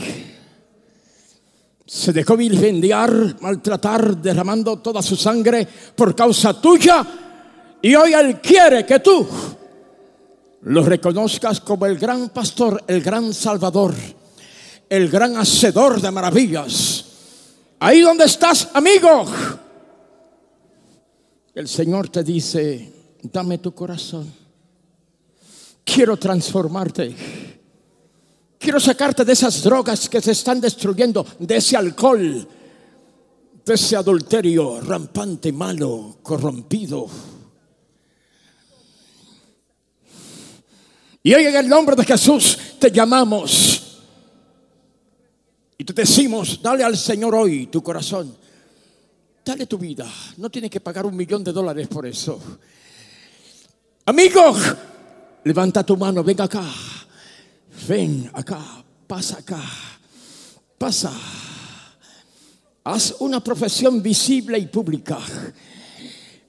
Se 1.87 2.13
dejó 2.13 2.37
vilipendiar, 2.37 3.41
maltratar, 3.41 4.17
derramando 4.17 4.77
toda 4.77 5.01
su 5.01 5.15
sangre 5.15 5.67
por 5.95 6.15
causa 6.15 6.61
tuya. 6.61 7.03
Y 7.81 7.95
hoy 7.95 8.13
Él 8.13 8.39
quiere 8.39 8.85
que 8.85 8.99
tú 8.99 9.27
lo 10.61 10.83
reconozcas 10.83 11.61
como 11.61 11.87
el 11.87 11.97
gran 11.97 12.29
pastor, 12.29 12.83
el 12.85 13.01
gran 13.01 13.33
salvador, 13.33 13.95
el 14.87 15.09
gran 15.09 15.35
hacedor 15.37 15.99
de 15.99 16.11
maravillas. 16.11 17.05
Ahí 17.79 18.01
donde 18.01 18.25
estás, 18.25 18.69
amigo, 18.73 19.25
el 21.55 21.67
Señor 21.67 22.09
te 22.09 22.23
dice, 22.23 22.94
dame 23.31 23.57
tu 23.57 23.73
corazón. 23.73 24.31
Quiero 25.83 26.17
transformarte. 26.17 27.15
Quiero 28.57 28.79
sacarte 28.79 29.23
de 29.23 29.33
esas 29.33 29.61
drogas 29.61 30.09
que 30.09 30.21
se 30.21 30.31
están 30.31 30.59
destruyendo, 30.59 31.25
de 31.37 31.57
ese 31.57 31.77
alcohol, 31.77 32.47
de 33.63 33.73
ese 33.73 33.95
adulterio 33.95 34.81
rampante, 34.81 35.51
malo, 35.51 36.17
corrompido. 36.23 37.07
Y 41.21 41.33
hoy 41.33 41.45
en 41.45 41.55
el 41.55 41.67
nombre 41.67 41.95
de 41.95 42.05
Jesús 42.05 42.57
te 42.79 42.91
llamamos. 42.91 43.81
Y 45.77 45.83
te 45.83 45.93
decimos, 45.93 46.59
dale 46.61 46.83
al 46.83 46.97
Señor 46.97 47.35
hoy 47.35 47.67
tu 47.67 47.83
corazón. 47.83 48.35
Dale 49.43 49.67
tu 49.67 49.77
vida. 49.77 50.11
No 50.37 50.49
tienes 50.49 50.71
que 50.71 50.79
pagar 50.79 51.05
un 51.05 51.15
millón 51.15 51.43
de 51.43 51.51
dólares 51.51 51.87
por 51.87 52.05
eso. 52.07 52.39
Amigo, 54.07 54.55
levanta 55.43 55.83
tu 55.83 55.97
mano, 55.97 56.23
ven 56.23 56.39
acá. 56.39 56.63
Ven 57.87 58.29
acá, 58.33 58.59
pasa 59.07 59.39
acá. 59.39 59.59
Pasa. 60.77 61.11
Haz 62.83 63.15
una 63.19 63.43
profesión 63.43 64.03
visible 64.03 64.59
y 64.59 64.67
pública. 64.67 65.17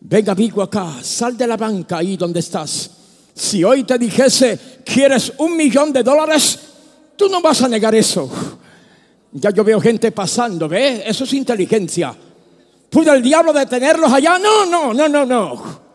Ven 0.00 0.28
amigo 0.28 0.60
acá, 0.60 1.02
sal 1.02 1.34
de 1.34 1.46
la 1.46 1.56
banca 1.56 1.96
ahí 1.96 2.18
donde 2.18 2.40
estás. 2.40 2.90
Si 3.34 3.64
hoy 3.64 3.84
te 3.84 3.96
dijese, 3.96 4.82
¿quieres 4.84 5.32
un 5.38 5.56
millón 5.56 5.94
de 5.94 6.02
dólares? 6.02 6.58
Tú 7.16 7.30
no 7.30 7.40
vas 7.40 7.62
a 7.62 7.68
negar 7.68 7.94
eso. 7.94 8.30
Ya 9.32 9.48
yo 9.48 9.64
veo 9.64 9.80
gente 9.80 10.12
pasando, 10.12 10.68
¿ves? 10.68 11.04
Eso 11.06 11.24
es 11.24 11.32
inteligencia. 11.32 12.14
¿Pudo 12.90 13.14
el 13.14 13.22
diablo 13.22 13.54
detenerlos 13.54 14.12
allá? 14.12 14.38
No, 14.38 14.66
no, 14.66 14.92
no, 14.92 15.08
no, 15.08 15.24
no. 15.24 15.85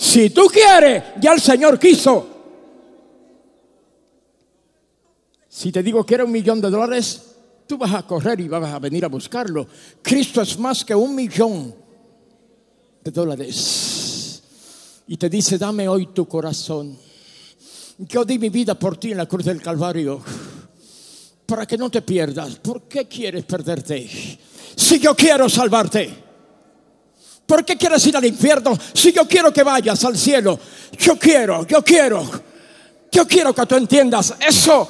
Si 0.00 0.30
tú 0.30 0.46
quieres, 0.46 1.04
ya 1.20 1.34
el 1.34 1.42
Señor 1.42 1.78
quiso. 1.78 2.26
Si 5.46 5.70
te 5.70 5.82
digo 5.82 6.06
que 6.06 6.14
era 6.14 6.24
un 6.24 6.32
millón 6.32 6.58
de 6.58 6.70
dólares, 6.70 7.34
tú 7.66 7.76
vas 7.76 7.92
a 7.92 8.06
correr 8.06 8.40
y 8.40 8.48
vas 8.48 8.64
a 8.64 8.78
venir 8.78 9.04
a 9.04 9.08
buscarlo. 9.08 9.66
Cristo 10.00 10.40
es 10.40 10.58
más 10.58 10.86
que 10.86 10.94
un 10.94 11.14
millón 11.14 11.74
de 13.04 13.10
dólares. 13.10 14.42
Y 15.06 15.18
te 15.18 15.28
dice, 15.28 15.58
dame 15.58 15.86
hoy 15.86 16.06
tu 16.14 16.26
corazón. 16.26 16.96
Yo 17.98 18.24
di 18.24 18.38
mi 18.38 18.48
vida 18.48 18.78
por 18.78 18.96
ti 18.96 19.10
en 19.10 19.18
la 19.18 19.26
cruz 19.26 19.44
del 19.44 19.60
Calvario. 19.60 20.22
Para 21.44 21.66
que 21.66 21.76
no 21.76 21.90
te 21.90 22.00
pierdas. 22.00 22.56
¿Por 22.56 22.84
qué 22.84 23.06
quieres 23.06 23.44
perderte? 23.44 24.08
Si 24.74 24.98
yo 24.98 25.14
quiero 25.14 25.46
salvarte. 25.46 26.29
¿Por 27.50 27.64
qué 27.64 27.76
quieres 27.76 28.06
ir 28.06 28.16
al 28.16 28.24
infierno 28.24 28.78
si 28.94 29.10
yo 29.10 29.26
quiero 29.26 29.52
que 29.52 29.64
vayas 29.64 30.04
al 30.04 30.16
cielo? 30.16 30.56
Yo 30.96 31.18
quiero, 31.18 31.66
yo 31.66 31.82
quiero. 31.82 32.24
Yo 33.10 33.26
quiero 33.26 33.52
que 33.52 33.66
tú 33.66 33.74
entiendas 33.74 34.36
eso. 34.38 34.88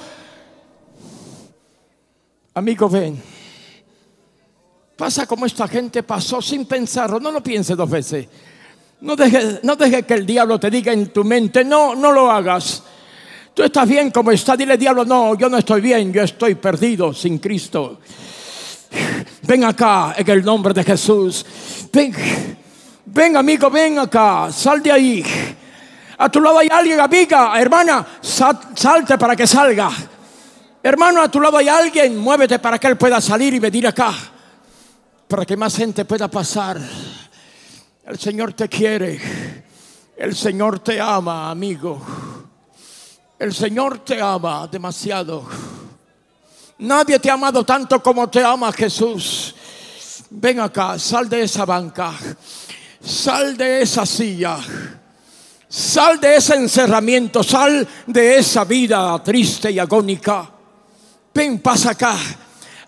Amigo, 2.53 2.87
ven. 2.91 3.19
Pasa 4.95 5.27
como 5.27 5.47
esta 5.47 5.67
gente 5.69 6.03
pasó 6.03 6.43
sin 6.43 6.67
pensarlo. 6.67 7.19
No 7.19 7.33
lo 7.33 7.43
piense 7.43 7.75
dos 7.75 7.89
veces. 7.89 8.29
No 9.01 9.17
dejes 9.17 9.65
no 9.65 9.75
deje 9.75 10.03
que 10.03 10.13
el 10.13 10.27
diablo 10.27 10.61
te 10.61 10.71
diga 10.71 10.93
en 10.93 11.15
tu 11.15 11.25
mente, 11.25 11.65
no, 11.65 11.95
no 11.95 12.13
lo 12.13 12.31
hagas. 12.31 12.83
Tú 13.55 13.63
estás 13.63 13.89
bien 13.89 14.11
como 14.11 14.33
está. 14.33 14.55
Dile, 14.55 14.77
diablo, 14.77 15.07
no, 15.07 15.35
yo 15.35 15.49
no 15.49 15.57
estoy 15.57 15.81
bien, 15.81 16.13
yo 16.13 16.21
estoy 16.25 16.57
perdido 16.57 17.15
sin 17.15 17.39
Cristo. 17.39 18.01
Ven 19.51 19.65
acá 19.65 20.15
en 20.17 20.31
el 20.31 20.45
nombre 20.45 20.73
de 20.73 20.85
Jesús. 20.85 21.45
Ven, 21.93 22.15
ven 23.07 23.37
amigo, 23.37 23.69
ven 23.69 23.99
acá. 23.99 24.53
Sal 24.53 24.81
de 24.81 24.93
ahí. 24.93 25.25
A 26.19 26.29
tu 26.29 26.41
lado 26.41 26.59
hay 26.59 26.69
alguien, 26.71 27.01
amiga, 27.01 27.61
hermana, 27.61 28.07
salte 28.23 29.19
para 29.19 29.35
que 29.35 29.49
salga. 29.49 29.91
Hermano, 30.81 31.21
a 31.21 31.29
tu 31.29 31.41
lado 31.41 31.57
hay 31.57 31.67
alguien, 31.67 32.17
muévete 32.17 32.61
para 32.61 32.79
que 32.79 32.87
él 32.87 32.97
pueda 32.97 33.21
salir 33.21 33.53
y 33.53 33.59
venir 33.59 33.89
acá. 33.89 34.15
Para 35.27 35.45
que 35.45 35.57
más 35.57 35.77
gente 35.77 36.05
pueda 36.05 36.29
pasar. 36.29 36.79
El 38.07 38.19
Señor 38.21 38.53
te 38.53 38.69
quiere. 38.69 39.21
El 40.17 40.37
Señor 40.37 40.79
te 40.79 41.01
ama, 41.01 41.51
amigo. 41.51 42.01
El 43.37 43.53
Señor 43.53 43.99
te 44.05 44.23
ama 44.23 44.69
demasiado. 44.69 45.45
Nadie 46.81 47.19
te 47.19 47.31
ha 47.31 47.35
amado 47.35 47.63
tanto 47.63 48.03
como 48.03 48.29
te 48.31 48.43
ama 48.43 48.73
Jesús. 48.73 49.55
Ven 50.31 50.61
acá, 50.61 50.99
sal 50.99 51.29
de 51.29 51.43
esa 51.43 51.67
banca. 51.67 52.15
Sal 53.05 53.55
de 53.57 53.83
esa 53.83 54.07
silla. 54.07 54.57
Sal 55.69 56.19
de 56.19 56.37
ese 56.37 56.55
encerramiento. 56.55 57.43
Sal 57.43 57.87
de 58.07 58.39
esa 58.39 58.65
vida 58.65 59.23
triste 59.23 59.71
y 59.71 59.79
agónica. 59.79 60.51
Ven, 61.35 61.59
pasa 61.59 61.91
acá. 61.91 62.17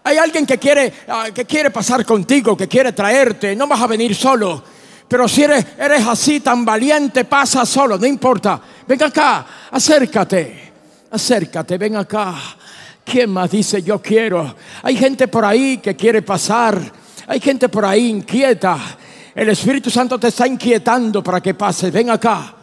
Hay 0.05 0.17
alguien 0.17 0.47
que 0.47 0.59
quiere, 0.59 0.93
ah, 1.09 1.27
que 1.33 1.45
quiere 1.45 1.71
pasar 1.71 2.05
contigo, 2.07 2.57
que 2.57 2.69
quiere 2.69 2.93
traerte. 2.93 3.55
No 3.55 3.67
vas 3.67 3.83
a 3.83 3.87
venir 3.87 4.15
solo. 4.15 4.65
Pero 5.07 5.29
si 5.29 5.43
eres, 5.43 5.67
eres 5.79 6.07
así 6.07 6.41
tan 6.41 6.65
valiente, 6.65 7.27
pasa 7.27 7.67
solo, 7.67 7.99
no 7.99 8.07
importa. 8.07 8.59
Ven 8.89 9.03
acá, 9.03 9.47
acércate, 9.71 10.73
acércate, 11.11 11.77
ven 11.77 11.97
acá. 11.97 12.35
¿Quién 13.05 13.31
más 13.31 13.51
dice 13.51 13.83
yo 13.83 14.01
quiero? 14.01 14.55
Hay 14.83 14.97
gente 14.97 15.29
por 15.29 15.45
ahí 15.45 15.79
que 15.79 15.97
quiere 15.97 16.23
pasar. 16.23 16.81
Hay 17.27 17.41
gente 17.41 17.69
por 17.69 17.85
ahí 17.85 18.09
inquieta. 18.09 18.79
El 19.35 19.49
Espíritu 19.49 19.91
Santo 19.91 20.19
te 20.19 20.29
está 20.29 20.47
inquietando 20.47 21.23
para 21.23 21.41
que 21.41 21.55
pases. 21.55 21.93
Ven 21.93 22.11
acá. 22.11 22.55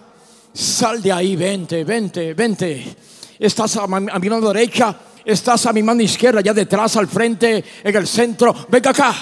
Sal 0.54 1.02
de 1.02 1.12
ahí, 1.12 1.36
vente, 1.36 1.84
vente, 1.84 2.34
vente. 2.34 2.96
Estás 3.40 3.78
a, 3.78 3.88
mi 3.88 4.30
mano 4.30 4.48
derecha, 4.52 4.96
estás 5.24 5.66
a 5.66 5.74
mi 5.74 5.82
mano 5.82 6.02
izquierda, 6.02 6.40
allá 6.40 6.54
detrás, 6.54 6.98
al 6.98 7.08
frente, 7.08 7.64
en 7.84 7.96
el 7.96 8.08
centro. 8.08 8.54
Ven 8.70 8.88
acá. 8.88 9.16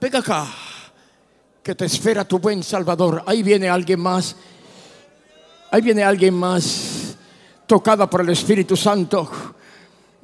Ven 0.00 0.16
acá. 0.16 0.46
que 1.62 1.74
te 1.74 1.84
espera 1.84 2.24
tu 2.24 2.38
buen 2.38 2.62
Salvador. 2.62 3.22
Ahí 3.26 3.42
viene 3.42 3.68
alguien 3.68 4.00
más. 4.00 4.34
Ahí 5.70 5.80
viene 5.80 6.02
alguien 6.02 6.34
más 6.34 7.16
tocada 7.66 8.10
por 8.10 8.22
el 8.22 8.30
Espíritu 8.30 8.76
Santo. 8.76 9.30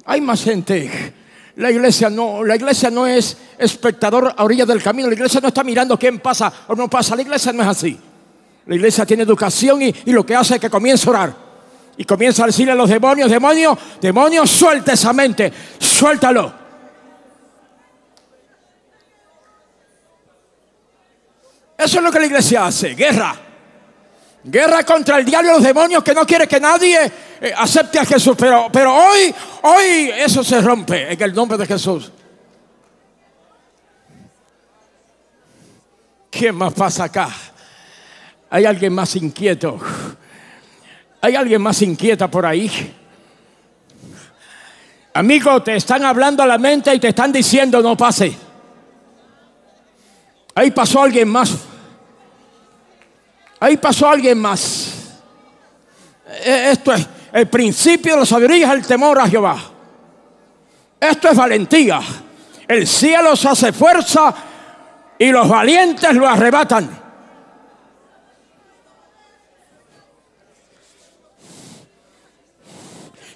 Hay 0.09 0.21
más 0.21 0.43
gente. 0.43 1.13
La 1.57 1.69
iglesia 1.69 2.09
no, 2.09 2.43
la 2.43 2.55
iglesia 2.55 2.89
no 2.89 3.05
es 3.05 3.37
espectador 3.59 4.33
a 4.35 4.43
orilla 4.43 4.65
del 4.65 4.81
camino. 4.81 5.07
La 5.07 5.13
iglesia 5.13 5.39
no 5.39 5.49
está 5.49 5.63
mirando 5.63 5.99
quién 5.99 6.17
pasa 6.17 6.51
o 6.67 6.73
no 6.73 6.89
pasa. 6.89 7.15
La 7.15 7.21
iglesia 7.21 7.53
no 7.53 7.61
es 7.61 7.69
así. 7.69 7.99
La 8.65 8.73
iglesia 8.73 9.05
tiene 9.05 9.21
educación 9.21 9.83
y, 9.83 9.93
lo 10.07 10.25
que 10.25 10.35
hace 10.35 10.55
es 10.55 10.59
que 10.59 10.67
comienza 10.67 11.05
a 11.05 11.09
orar. 11.11 11.35
Y 11.95 12.05
comienza 12.05 12.43
a 12.43 12.47
decirle 12.47 12.71
a 12.71 12.75
los 12.75 12.89
demonios, 12.89 13.29
demonios, 13.29 13.77
demonios, 14.01 14.49
suelta 14.49 14.93
esa 14.93 15.13
mente, 15.13 15.53
suéltalo. 15.77 16.53
Eso 21.77 21.97
es 21.99 22.03
lo 22.03 22.11
que 22.11 22.19
la 22.19 22.25
iglesia 22.25 22.65
hace, 22.65 22.95
guerra. 22.95 23.48
Guerra 24.43 24.83
contra 24.83 25.17
el 25.17 25.25
diablo 25.25 25.49
y 25.49 25.53
los 25.55 25.63
demonios 25.63 26.03
que 26.03 26.13
no 26.13 26.25
quiere 26.25 26.47
que 26.47 26.59
nadie 26.59 27.11
eh, 27.41 27.53
acepte 27.57 27.99
a 27.99 28.05
Jesús. 28.05 28.35
Pero, 28.37 28.69
pero 28.71 28.93
hoy, 28.95 29.33
hoy 29.63 30.11
eso 30.15 30.43
se 30.43 30.61
rompe 30.61 31.11
en 31.11 31.21
el 31.21 31.33
nombre 31.33 31.57
de 31.57 31.65
Jesús. 31.65 32.11
¿Quién 36.31 36.55
más 36.55 36.73
pasa 36.73 37.05
acá? 37.05 37.29
Hay 38.49 38.65
alguien 38.65 38.93
más 38.93 39.15
inquieto. 39.15 39.79
Hay 41.21 41.35
alguien 41.35 41.61
más 41.61 41.81
inquieta 41.81 42.29
por 42.29 42.45
ahí. 42.45 42.95
Amigo, 45.13 45.61
te 45.61 45.75
están 45.75 46.05
hablando 46.05 46.43
a 46.43 46.47
la 46.47 46.57
mente 46.57 46.93
y 46.93 46.99
te 46.99 47.09
están 47.09 47.31
diciendo 47.31 47.81
no 47.81 47.97
pase. 47.97 48.37
Ahí 50.55 50.71
pasó 50.71 51.03
alguien 51.03 51.27
más. 51.27 51.51
Ahí 53.59 53.77
pasó 53.77 54.07
alguien 54.09 54.39
más. 54.39 54.93
E- 56.45 56.71
Esto 56.71 56.93
es 56.93 57.07
el 57.33 57.47
principio 57.47 58.13
de 58.13 58.19
la 58.21 58.25
sabiduría, 58.25 58.71
el 58.71 58.85
temor 58.85 59.19
a 59.19 59.27
Jehová. 59.27 59.57
Esto 60.99 61.29
es 61.29 61.37
valentía. 61.37 61.99
El 62.67 62.87
cielo 62.87 63.35
se 63.35 63.49
hace 63.49 63.73
fuerza 63.73 64.33
y 65.17 65.31
los 65.31 65.47
valientes 65.47 66.13
lo 66.13 66.27
arrebatan. 66.27 66.99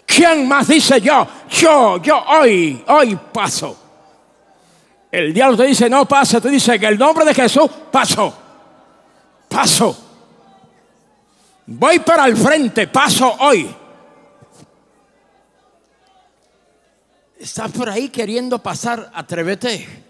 ¿Quién 0.06 0.48
más 0.48 0.68
dice 0.68 1.02
yo? 1.02 1.28
Yo, 1.50 2.02
yo 2.02 2.20
hoy, 2.24 2.84
hoy 2.88 3.18
paso. 3.32 3.78
El 5.12 5.34
diablo 5.34 5.58
te 5.58 5.64
dice 5.66 5.90
no 5.90 6.06
pasa, 6.08 6.40
te 6.42 6.50
dice 6.50 6.80
que 6.80 6.88
el 6.88 6.98
nombre 6.98 7.26
de 7.26 7.34
Jesús 7.34 7.70
paso. 7.92 8.34
Paso. 9.48 10.13
Voy 11.66 12.00
para 12.00 12.26
el 12.26 12.36
frente, 12.36 12.88
paso 12.88 13.36
hoy. 13.40 13.74
Estás 17.40 17.72
por 17.72 17.90
ahí 17.90 18.10
queriendo 18.10 18.60
pasar, 18.60 19.12
atrévete. 19.14 20.04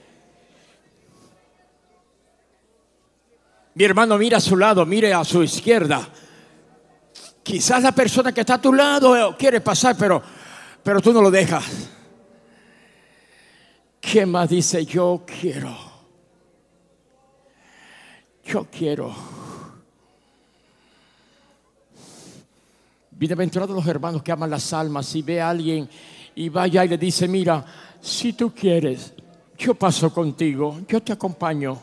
Mi 3.75 3.83
hermano 3.83 4.17
mira 4.17 4.37
a 4.37 4.41
su 4.41 4.55
lado, 4.55 4.85
mire 4.85 5.13
a 5.13 5.23
su 5.23 5.43
izquierda. 5.43 6.07
Quizás 7.41 7.83
la 7.83 7.91
persona 7.91 8.31
que 8.31 8.41
está 8.41 8.55
a 8.55 8.61
tu 8.61 8.73
lado 8.73 9.35
quiere 9.37 9.61
pasar, 9.61 9.95
pero, 9.97 10.21
pero 10.83 11.01
tú 11.01 11.11
no 11.11 11.21
lo 11.21 11.31
dejas. 11.31 11.65
¿Quién 13.99 14.29
más 14.29 14.49
dice 14.49 14.85
yo 14.85 15.23
quiero? 15.25 15.75
Yo 18.43 18.67
quiero. 18.69 19.42
Bienaventurados 23.23 23.73
los 23.73 23.87
hermanos 23.87 24.21
que 24.21 24.33
aman 24.33 24.49
las 24.49 24.73
almas. 24.73 25.05
Si 25.05 25.21
ve 25.21 25.39
a 25.39 25.49
alguien 25.49 25.87
y 26.35 26.49
vaya 26.49 26.83
y 26.83 26.89
le 26.89 26.97
dice, 26.97 27.25
mira, 27.25 27.63
si 28.01 28.33
tú 28.33 28.53
quieres, 28.53 29.13
yo 29.57 29.75
paso 29.75 30.13
contigo, 30.13 30.81
yo 30.89 31.01
te 31.01 31.13
acompaño. 31.13 31.79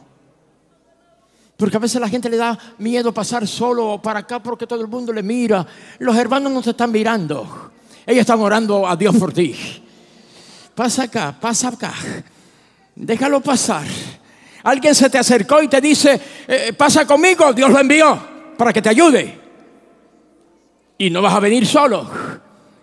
Porque 1.57 1.79
a 1.79 1.81
veces 1.81 1.99
la 1.99 2.11
gente 2.11 2.29
le 2.29 2.37
da 2.37 2.59
miedo 2.77 3.15
pasar 3.15 3.49
solo 3.49 4.03
para 4.03 4.19
acá 4.19 4.43
porque 4.43 4.67
todo 4.67 4.83
el 4.83 4.89
mundo 4.89 5.15
le 5.15 5.23
mira. 5.23 5.67
Los 6.01 6.15
hermanos 6.15 6.53
no 6.53 6.61
te 6.61 6.73
están 6.73 6.93
mirando. 6.93 7.71
Ellos 8.05 8.21
están 8.21 8.41
orando 8.41 8.87
a 8.87 8.95
Dios 8.95 9.17
por 9.17 9.33
ti. 9.33 9.55
Pasa 10.75 11.05
acá, 11.05 11.35
pasa 11.41 11.69
acá. 11.69 11.95
Déjalo 12.95 13.41
pasar. 13.41 13.87
Alguien 14.63 14.95
se 14.95 15.09
te 15.09 15.17
acercó 15.17 15.63
y 15.63 15.69
te 15.69 15.81
dice, 15.81 16.21
eh, 16.47 16.75
pasa 16.75 17.07
conmigo, 17.07 17.51
Dios 17.55 17.71
lo 17.71 17.79
envió 17.81 18.21
para 18.59 18.75
que 18.75 18.83
te 18.83 18.91
ayude. 18.91 19.40
Y 21.01 21.09
no 21.09 21.23
vas 21.23 21.33
a 21.33 21.41
venir 21.41 21.67
solo. 21.67 22.07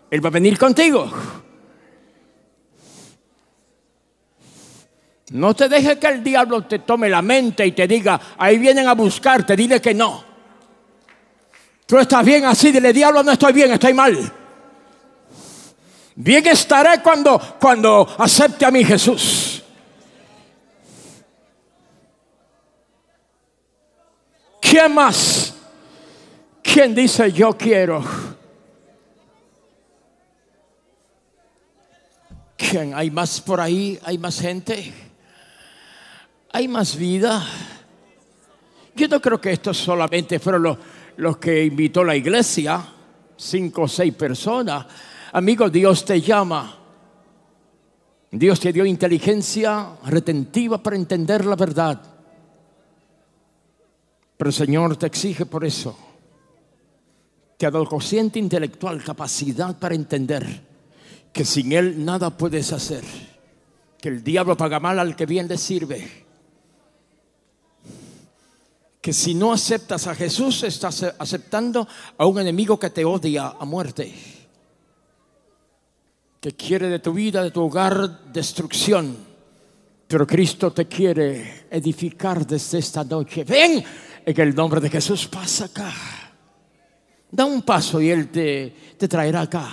Él 0.10 0.26
va 0.26 0.30
a 0.30 0.32
venir 0.32 0.58
contigo. 0.58 1.08
No 5.30 5.56
te 5.56 5.70
dejes 5.70 6.00
que 6.00 6.08
el 6.08 6.24
diablo 6.24 6.64
te 6.64 6.80
tome 6.80 7.10
la 7.10 7.22
mente 7.22 7.64
y 7.64 7.74
te 7.74 7.88
diga, 7.88 8.20
ahí 8.40 8.58
vienen 8.58 8.88
a 8.88 8.94
buscarte, 8.94 9.56
dile 9.56 9.80
que 9.80 9.94
no. 9.94 10.24
Tú 11.86 12.00
estás 12.00 12.26
bien 12.26 12.46
así, 12.46 12.72
dile, 12.72 12.92
diablo, 12.92 13.22
no 13.22 13.34
estoy 13.34 13.54
bien, 13.54 13.72
estoy 13.72 13.94
mal. 13.94 14.34
Bien 16.16 16.48
estaré 16.48 17.04
cuando, 17.04 17.40
cuando 17.60 18.16
acepte 18.18 18.66
a 18.66 18.72
mi 18.72 18.84
Jesús. 18.84 19.62
¿Quién 24.60 24.92
más? 24.92 25.57
¿Quién 26.74 26.94
dice 26.94 27.32
yo 27.32 27.58
quiero? 27.58 28.04
¿Quién? 32.58 32.94
¿Hay 32.94 33.10
más 33.10 33.40
por 33.40 33.62
ahí? 33.62 33.98
¿Hay 34.04 34.18
más 34.18 34.42
gente? 34.42 34.94
¿Hay 36.52 36.68
más 36.68 36.98
vida? 36.98 37.42
Yo 38.94 39.08
no 39.08 39.22
creo 39.22 39.40
que 39.40 39.54
estos 39.54 39.78
solamente 39.78 40.40
fueron 40.40 40.64
los, 40.64 40.78
los 41.16 41.38
que 41.38 41.64
invitó 41.64 42.04
la 42.04 42.16
iglesia, 42.18 42.86
cinco 43.38 43.84
o 43.84 43.88
seis 43.88 44.14
personas. 44.14 44.86
Amigo, 45.32 45.70
Dios 45.70 46.04
te 46.04 46.20
llama. 46.20 46.78
Dios 48.30 48.60
te 48.60 48.74
dio 48.74 48.86
inteligencia 48.86 49.92
retentiva 50.06 50.84
para 50.84 50.98
entender 50.98 51.46
la 51.46 51.56
verdad. 51.56 52.02
Pero 54.36 54.50
el 54.50 54.54
Señor 54.54 54.98
te 54.98 55.06
exige 55.06 55.46
por 55.46 55.64
eso. 55.64 56.07
Te 57.58 57.66
ha 57.66 57.72
dado 57.72 57.86
cociente 57.88 58.38
intelectual, 58.38 59.04
capacidad 59.04 59.78
para 59.78 59.96
entender 59.96 60.46
que 61.34 61.44
sin 61.44 61.72
Él 61.72 62.06
nada 62.06 62.30
puedes 62.30 62.72
hacer. 62.72 63.04
Que 64.00 64.10
el 64.10 64.24
diablo 64.24 64.56
paga 64.56 64.80
mal 64.80 65.00
al 65.00 65.16
que 65.16 65.26
bien 65.26 65.48
le 65.48 65.58
sirve. 65.58 66.26
Que 69.02 69.12
si 69.12 69.34
no 69.34 69.54
aceptas 69.54 70.06
a 70.06 70.14
Jesús, 70.14 70.62
estás 70.64 71.02
aceptando 71.18 71.88
a 72.18 72.26
un 72.28 72.40
enemigo 72.40 72.80
que 72.80 72.92
te 72.92 73.04
odia 73.04 73.56
a 73.60 73.66
muerte. 73.66 74.14
Que 76.40 76.52
quiere 76.52 76.90
de 76.90 77.00
tu 77.00 77.14
vida, 77.14 77.42
de 77.42 77.50
tu 77.50 77.64
hogar, 77.64 78.32
destrucción. 78.32 79.18
Pero 80.08 80.28
Cristo 80.28 80.72
te 80.72 80.88
quiere 80.88 81.66
edificar 81.72 82.46
desde 82.46 82.78
esta 82.80 83.04
noche. 83.04 83.44
Ven, 83.44 83.84
en 84.26 84.42
el 84.42 84.54
nombre 84.54 84.80
de 84.80 84.90
Jesús, 84.90 85.28
pasa 85.28 85.66
acá. 85.66 85.94
Da 87.30 87.46
un 87.46 87.62
paso 87.62 88.02
y 88.02 88.10
Él 88.10 88.30
te, 88.30 88.74
te 88.98 89.08
traerá 89.08 89.42
acá. 89.42 89.70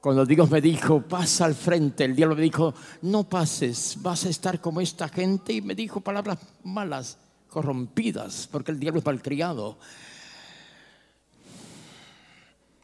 Cuando 0.00 0.24
Dios 0.24 0.48
me 0.48 0.60
dijo, 0.60 1.02
pasa 1.02 1.44
al 1.44 1.54
frente, 1.54 2.04
el 2.04 2.14
diablo 2.14 2.36
me 2.36 2.42
dijo, 2.42 2.72
no 3.02 3.28
pases, 3.28 3.96
vas 4.00 4.26
a 4.26 4.28
estar 4.28 4.60
como 4.60 4.80
esta 4.80 5.08
gente. 5.08 5.54
Y 5.54 5.60
me 5.60 5.74
dijo 5.74 6.00
palabras 6.00 6.38
malas, 6.62 7.18
corrompidas, 7.48 8.48
porque 8.50 8.70
el 8.70 8.78
diablo 8.78 9.00
es 9.00 9.06
malcriado. 9.06 9.78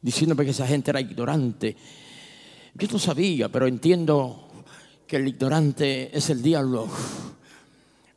Diciéndome 0.03 0.45
que 0.45 0.51
esa 0.51 0.67
gente 0.67 0.91
era 0.91 1.01
ignorante. 1.01 1.77
Yo 2.75 2.89
no 2.91 2.99
sabía, 2.99 3.49
pero 3.49 3.69
entiendo 3.69 4.49
que 5.07 5.17
el 5.17 5.29
ignorante 5.29 6.17
es 6.17 6.29
el 6.31 6.43
diablo. 6.43 6.89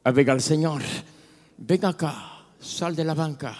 Venga 0.03 0.33
al 0.33 0.41
Señor, 0.41 0.81
ven 1.57 1.85
acá, 1.85 2.36
sal 2.59 2.95
de 2.95 3.03
la 3.03 3.13
banca. 3.13 3.55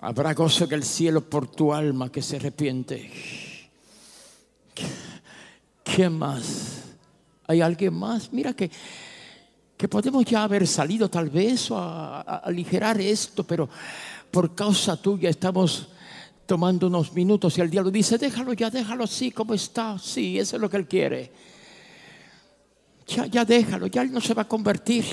Habrá 0.00 0.34
gozo 0.34 0.64
en 0.64 0.72
el 0.72 0.82
cielo 0.82 1.20
por 1.20 1.48
tu 1.48 1.72
alma 1.72 2.10
que 2.10 2.22
se 2.22 2.36
arrepiente. 2.36 3.10
¿Qué 5.84 6.08
más? 6.08 6.82
¿Hay 7.46 7.60
alguien 7.60 7.94
más? 7.94 8.32
Mira 8.32 8.52
que, 8.54 8.70
que 9.76 9.88
podemos 9.88 10.24
ya 10.24 10.42
haber 10.42 10.66
salido 10.66 11.08
tal 11.08 11.30
vez 11.30 11.70
o 11.70 11.78
aligerar 11.78 13.00
esto, 13.00 13.44
pero 13.44 13.68
por 14.30 14.54
causa 14.54 15.00
tuya 15.00 15.30
estamos 15.30 15.88
tomando 16.46 16.88
unos 16.88 17.12
minutos 17.12 17.56
y 17.58 17.60
el 17.60 17.70
diablo 17.70 17.90
dice, 17.90 18.18
déjalo 18.18 18.52
ya, 18.54 18.70
déjalo 18.70 19.04
así 19.04 19.30
como 19.30 19.54
está. 19.54 19.98
Sí, 19.98 20.38
eso 20.38 20.56
es 20.56 20.62
lo 20.62 20.68
que 20.68 20.78
él 20.78 20.88
quiere. 20.88 21.51
Ya, 23.14 23.26
ya 23.26 23.44
déjalo, 23.44 23.86
ya 23.86 24.02
él 24.02 24.12
no 24.12 24.20
se 24.20 24.34
va 24.34 24.42
a 24.42 24.48
convertir, 24.48 25.04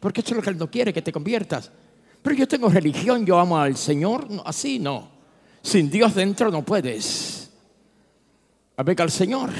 porque 0.00 0.20
eso 0.20 0.30
es 0.30 0.36
lo 0.36 0.42
que 0.42 0.50
él 0.50 0.58
no 0.58 0.70
quiere, 0.70 0.92
que 0.92 1.02
te 1.02 1.12
conviertas. 1.12 1.70
Pero 2.22 2.34
yo 2.34 2.48
tengo 2.48 2.68
religión, 2.68 3.24
yo 3.24 3.38
amo 3.38 3.58
al 3.58 3.76
Señor, 3.76 4.26
así 4.44 4.78
no. 4.78 5.10
Sin 5.62 5.90
Dios 5.90 6.14
dentro 6.14 6.50
no 6.50 6.62
puedes. 6.62 7.50
Venga 8.84 9.04
al 9.04 9.10
Señor. 9.10 9.50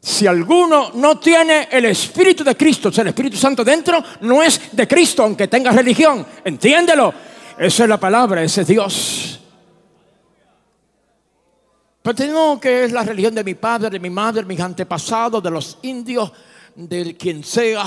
Si 0.00 0.26
alguno 0.26 0.92
no 0.94 1.18
tiene 1.18 1.68
el 1.70 1.86
Espíritu 1.86 2.44
de 2.44 2.56
Cristo, 2.56 2.90
o 2.90 2.92
sea, 2.92 3.02
el 3.02 3.08
Espíritu 3.08 3.36
Santo 3.36 3.64
dentro, 3.64 4.02
no 4.20 4.42
es 4.42 4.60
de 4.72 4.86
Cristo, 4.86 5.24
aunque 5.24 5.48
tenga 5.48 5.72
religión. 5.72 6.24
Entiéndelo. 6.44 7.12
Esa 7.58 7.82
es 7.84 7.88
la 7.88 7.98
palabra, 7.98 8.42
ese 8.42 8.60
es 8.62 8.66
Dios. 8.68 9.35
Pero 12.14 12.32
no, 12.32 12.60
que 12.60 12.84
es 12.84 12.92
la 12.92 13.02
religión 13.02 13.34
de 13.34 13.42
mi 13.42 13.54
padre, 13.54 13.90
de 13.90 13.98
mi 13.98 14.10
madre, 14.10 14.42
de 14.42 14.46
mis 14.46 14.60
antepasados, 14.60 15.42
de 15.42 15.50
los 15.50 15.78
indios, 15.82 16.30
de 16.76 17.16
quien 17.16 17.42
sea. 17.42 17.84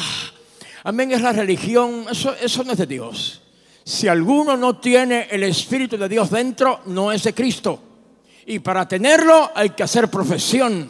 Amén, 0.83 1.13
es 1.13 1.21
la 1.21 1.31
religión, 1.31 2.05
eso, 2.11 2.35
eso 2.35 2.65
no 2.65 2.73
es 2.73 2.79
de 2.79 2.85
Dios. 2.85 3.41
Si 3.85 4.09
alguno 4.09 4.57
no 4.57 4.77
tiene 4.77 5.29
el 5.31 5.43
Espíritu 5.43 5.97
de 5.97 6.09
Dios 6.09 6.29
dentro, 6.31 6.81
no 6.87 7.13
es 7.13 7.23
de 7.23 7.33
Cristo. 7.33 7.81
Y 8.45 8.59
para 8.59 8.85
tenerlo 8.85 9.51
hay 9.55 9.69
que 9.69 9.83
hacer 9.83 10.09
profesión. 10.09 10.89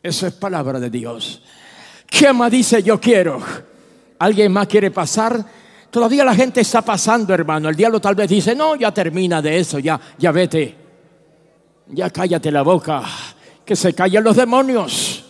Eso 0.00 0.28
es 0.28 0.32
palabra 0.34 0.78
de 0.78 0.90
Dios. 0.90 1.42
¿Quién 2.06 2.36
más 2.36 2.52
dice 2.52 2.84
yo 2.84 3.00
quiero? 3.00 3.40
¿Alguien 4.20 4.52
más 4.52 4.68
quiere 4.68 4.92
pasar? 4.92 5.44
Todavía 5.90 6.24
la 6.24 6.36
gente 6.36 6.60
está 6.60 6.82
pasando, 6.82 7.34
hermano. 7.34 7.68
El 7.68 7.74
diablo 7.74 8.00
tal 8.00 8.14
vez 8.14 8.30
dice, 8.30 8.54
no, 8.54 8.76
ya 8.76 8.94
termina 8.94 9.42
de 9.42 9.58
eso, 9.58 9.80
ya, 9.80 10.00
ya 10.18 10.30
vete. 10.30 10.79
Ya 11.92 12.10
cállate 12.10 12.50
la 12.50 12.62
boca, 12.62 13.02
que 13.64 13.74
se 13.74 13.92
callen 13.94 14.22
los 14.22 14.36
demonios. 14.36 15.24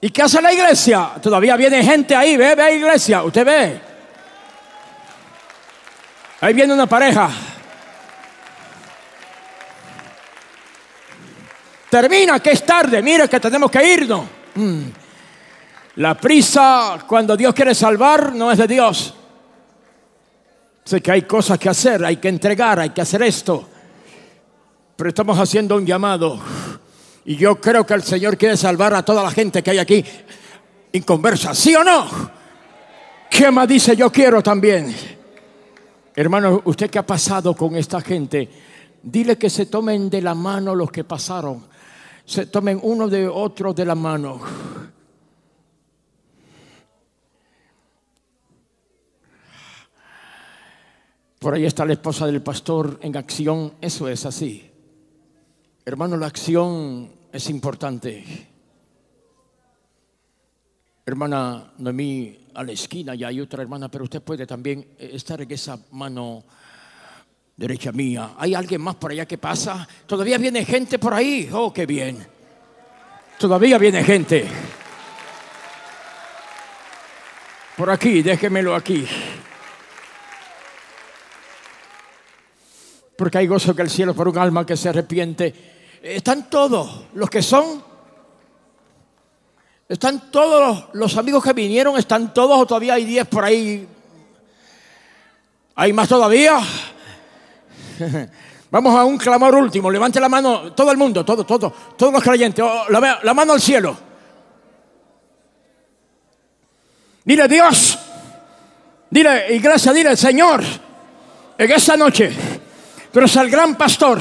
¿Y 0.00 0.10
qué 0.10 0.22
hace 0.22 0.40
la 0.40 0.52
iglesia? 0.52 1.12
Todavía 1.22 1.56
viene 1.56 1.84
gente 1.84 2.16
ahí, 2.16 2.36
ve, 2.36 2.54
ve 2.54 2.76
iglesia, 2.76 3.22
usted 3.22 3.44
ve. 3.44 3.80
Ahí 6.40 6.54
viene 6.54 6.72
una 6.72 6.86
pareja. 6.86 7.30
Termina, 11.90 12.40
que 12.40 12.52
es 12.52 12.64
tarde, 12.64 13.02
mire 13.02 13.28
que 13.28 13.40
tenemos 13.40 13.70
que 13.70 13.92
irnos. 13.92 14.24
Mm. 14.54 14.82
La 15.96 16.14
prisa 16.14 17.04
cuando 17.06 17.36
Dios 17.36 17.52
quiere 17.52 17.74
salvar 17.74 18.32
no 18.32 18.50
es 18.50 18.58
de 18.58 18.66
Dios. 18.66 19.14
Sé 20.84 21.02
que 21.02 21.10
hay 21.10 21.22
cosas 21.22 21.58
que 21.58 21.68
hacer, 21.68 22.04
hay 22.04 22.16
que 22.16 22.28
entregar, 22.28 22.80
hay 22.80 22.90
que 22.90 23.02
hacer 23.02 23.22
esto. 23.22 23.68
Pero 25.00 25.08
estamos 25.08 25.38
haciendo 25.38 25.76
un 25.76 25.86
llamado. 25.86 26.38
Y 27.24 27.34
yo 27.36 27.58
creo 27.58 27.86
que 27.86 27.94
el 27.94 28.02
Señor 28.02 28.36
quiere 28.36 28.54
salvar 28.58 28.92
a 28.92 29.02
toda 29.02 29.22
la 29.22 29.30
gente 29.30 29.62
que 29.62 29.70
hay 29.70 29.78
aquí 29.78 30.04
inconversa. 30.92 31.54
¿Sí 31.54 31.74
o 31.74 31.82
no? 31.82 32.06
¿Qué 33.30 33.50
más 33.50 33.66
dice 33.66 33.96
yo 33.96 34.12
quiero 34.12 34.42
también? 34.42 34.94
Hermano, 36.14 36.60
¿usted 36.66 36.90
qué 36.90 36.98
ha 36.98 37.06
pasado 37.06 37.54
con 37.54 37.76
esta 37.76 38.02
gente? 38.02 38.46
Dile 39.02 39.38
que 39.38 39.48
se 39.48 39.64
tomen 39.64 40.10
de 40.10 40.20
la 40.20 40.34
mano 40.34 40.74
los 40.74 40.90
que 40.90 41.02
pasaron. 41.02 41.64
Se 42.26 42.44
tomen 42.44 42.78
uno 42.82 43.08
de 43.08 43.26
otro 43.26 43.72
de 43.72 43.86
la 43.86 43.94
mano. 43.94 44.38
Por 51.38 51.54
ahí 51.54 51.64
está 51.64 51.86
la 51.86 51.94
esposa 51.94 52.26
del 52.26 52.42
pastor 52.42 52.98
en 53.00 53.16
acción. 53.16 53.72
Eso 53.80 54.06
es 54.06 54.26
así. 54.26 54.69
Hermano, 55.90 56.16
la 56.16 56.26
acción 56.28 57.10
es 57.32 57.50
importante. 57.50 58.24
Hermana 61.04 61.72
Noemí, 61.78 62.46
a 62.54 62.62
la 62.62 62.70
esquina 62.70 63.16
ya 63.16 63.26
hay 63.26 63.40
otra 63.40 63.62
hermana, 63.62 63.90
pero 63.90 64.04
usted 64.04 64.22
puede 64.22 64.46
también 64.46 64.86
estar 64.96 65.40
en 65.42 65.50
esa 65.50 65.80
mano 65.90 66.44
derecha 67.56 67.90
mía. 67.90 68.34
¿Hay 68.38 68.54
alguien 68.54 68.80
más 68.80 68.94
por 68.94 69.10
allá 69.10 69.26
que 69.26 69.36
pasa? 69.36 69.88
¿Todavía 70.06 70.38
viene 70.38 70.64
gente 70.64 71.00
por 71.00 71.12
ahí? 71.12 71.50
Oh, 71.52 71.72
qué 71.72 71.86
bien. 71.86 72.24
Todavía 73.36 73.76
viene 73.76 74.04
gente. 74.04 74.46
Por 77.76 77.90
aquí, 77.90 78.22
déjemelo 78.22 78.76
aquí. 78.76 79.04
Porque 83.16 83.38
hay 83.38 83.48
gozo 83.48 83.74
que 83.74 83.82
el 83.82 83.90
cielo 83.90 84.14
por 84.14 84.28
un 84.28 84.38
alma 84.38 84.64
que 84.64 84.76
se 84.76 84.88
arrepiente 84.88 85.79
están 86.02 86.48
todos 86.48 87.04
los 87.14 87.28
que 87.28 87.42
son. 87.42 87.82
Están 89.88 90.30
todos 90.30 90.84
los, 90.92 91.16
amigos 91.16 91.42
que 91.42 91.52
vinieron, 91.52 91.98
están 91.98 92.32
todos 92.32 92.58
o 92.58 92.66
todavía 92.66 92.94
hay 92.94 93.04
diez 93.04 93.26
por 93.26 93.44
ahí. 93.44 93.88
¿Hay 95.74 95.92
más 95.92 96.08
todavía? 96.08 96.60
Vamos 98.70 98.94
a 98.94 99.04
un 99.04 99.18
clamor 99.18 99.56
último. 99.56 99.90
Levante 99.90 100.20
la 100.20 100.28
mano, 100.28 100.72
todo 100.74 100.92
el 100.92 100.96
mundo, 100.96 101.24
todo, 101.24 101.44
todo, 101.44 101.74
todos 101.96 102.12
los 102.12 102.22
creyentes. 102.22 102.64
Oh, 102.64 102.84
la, 102.88 103.18
la 103.20 103.34
mano 103.34 103.52
al 103.52 103.60
cielo. 103.60 103.96
Dile 107.24 107.48
Dios, 107.48 107.98
dile 109.10 109.54
iglesia, 109.54 109.92
dile 109.92 110.16
Señor, 110.16 110.62
en 111.58 111.70
esta 111.70 111.96
noche, 111.96 112.32
tú 113.12 113.18
eres 113.18 113.36
el 113.36 113.50
gran 113.50 113.76
pastor 113.76 114.20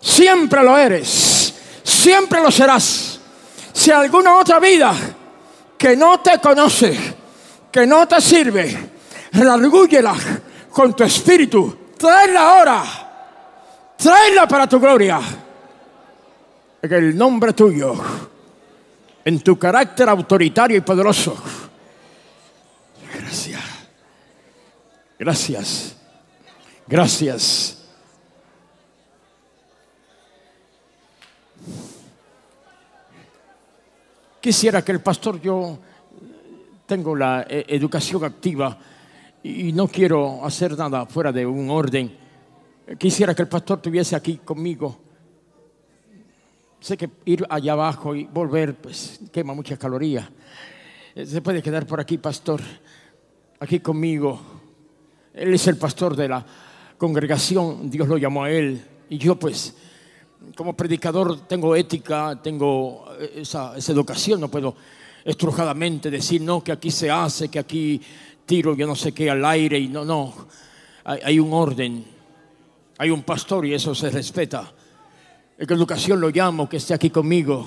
Siempre 0.00 0.62
lo 0.62 0.76
eres. 0.76 1.54
Siempre 1.82 2.42
lo 2.42 2.50
serás. 2.50 3.20
Si 3.72 3.90
alguna 3.90 4.36
otra 4.36 4.58
vida 4.58 4.94
que 5.76 5.96
no 5.96 6.20
te 6.20 6.38
conoce, 6.38 6.98
que 7.70 7.86
no 7.86 8.06
te 8.06 8.20
sirve, 8.20 8.90
redargúyela 9.32 10.14
con 10.70 10.94
tu 10.94 11.04
espíritu. 11.04 11.78
Tráela 11.96 12.50
ahora. 12.50 12.82
Tráela 13.96 14.48
para 14.48 14.66
tu 14.66 14.80
gloria. 14.80 15.20
En 16.82 16.92
el 16.92 17.16
nombre 17.16 17.52
tuyo. 17.52 17.94
En 19.24 19.40
tu 19.40 19.58
carácter 19.58 20.08
autoritario 20.08 20.78
y 20.78 20.80
poderoso. 20.80 21.36
Gracias. 23.14 23.60
Gracias. 25.18 25.96
Gracias. 26.86 27.79
Quisiera 34.40 34.82
que 34.82 34.92
el 34.92 35.00
pastor, 35.00 35.38
yo 35.38 35.78
tengo 36.86 37.14
la 37.14 37.46
eh, 37.46 37.66
educación 37.68 38.24
activa 38.24 38.78
y 39.42 39.70
no 39.72 39.86
quiero 39.86 40.42
hacer 40.46 40.78
nada 40.78 41.04
fuera 41.04 41.30
de 41.30 41.44
un 41.44 41.68
orden. 41.68 42.16
Quisiera 42.98 43.34
que 43.34 43.42
el 43.42 43.48
pastor 43.48 43.78
estuviese 43.78 44.16
aquí 44.16 44.38
conmigo. 44.38 44.98
Sé 46.80 46.96
que 46.96 47.10
ir 47.26 47.44
allá 47.50 47.72
abajo 47.72 48.14
y 48.14 48.24
volver 48.24 48.76
pues 48.76 49.20
quema 49.30 49.52
muchas 49.52 49.78
calorías. 49.78 50.26
Eh, 51.14 51.26
se 51.26 51.42
puede 51.42 51.62
quedar 51.62 51.86
por 51.86 52.00
aquí, 52.00 52.16
pastor, 52.16 52.62
aquí 53.58 53.80
conmigo. 53.80 54.40
Él 55.34 55.52
es 55.52 55.66
el 55.66 55.76
pastor 55.76 56.16
de 56.16 56.28
la 56.28 56.46
congregación, 56.96 57.90
Dios 57.90 58.08
lo 58.08 58.16
llamó 58.16 58.44
a 58.44 58.50
él. 58.50 58.82
Y 59.10 59.18
yo 59.18 59.38
pues 59.38 59.76
como 60.56 60.74
predicador 60.74 61.46
tengo 61.46 61.76
ética, 61.76 62.40
tengo 62.42 63.04
eh, 63.20 63.42
esa, 63.42 63.74
educación, 63.76 64.40
no 64.40 64.48
puedo 64.48 64.74
estrujadamente 65.24 66.10
decir, 66.10 66.40
no, 66.40 66.64
que 66.64 66.72
aquí 66.72 66.90
se 66.90 67.10
hace, 67.10 67.48
que 67.48 67.58
aquí 67.58 68.00
tiro 68.46 68.74
yo 68.74 68.86
no 68.86 68.96
sé 68.96 69.12
qué 69.12 69.30
al 69.30 69.44
aire 69.44 69.78
y 69.78 69.88
no, 69.88 70.04
no, 70.04 70.34
hay, 71.04 71.38
un 71.38 71.52
orden, 71.52 72.04
hay 72.98 73.10
un 73.10 73.22
pastor 73.22 73.66
y 73.66 73.74
eso 73.74 73.94
se 73.94 74.10
respeta. 74.10 74.72
En 75.58 75.70
educación 75.70 76.20
lo 76.20 76.30
llamo, 76.30 76.68
que 76.68 76.78
esté 76.78 76.94
aquí 76.94 77.10
conmigo. 77.10 77.66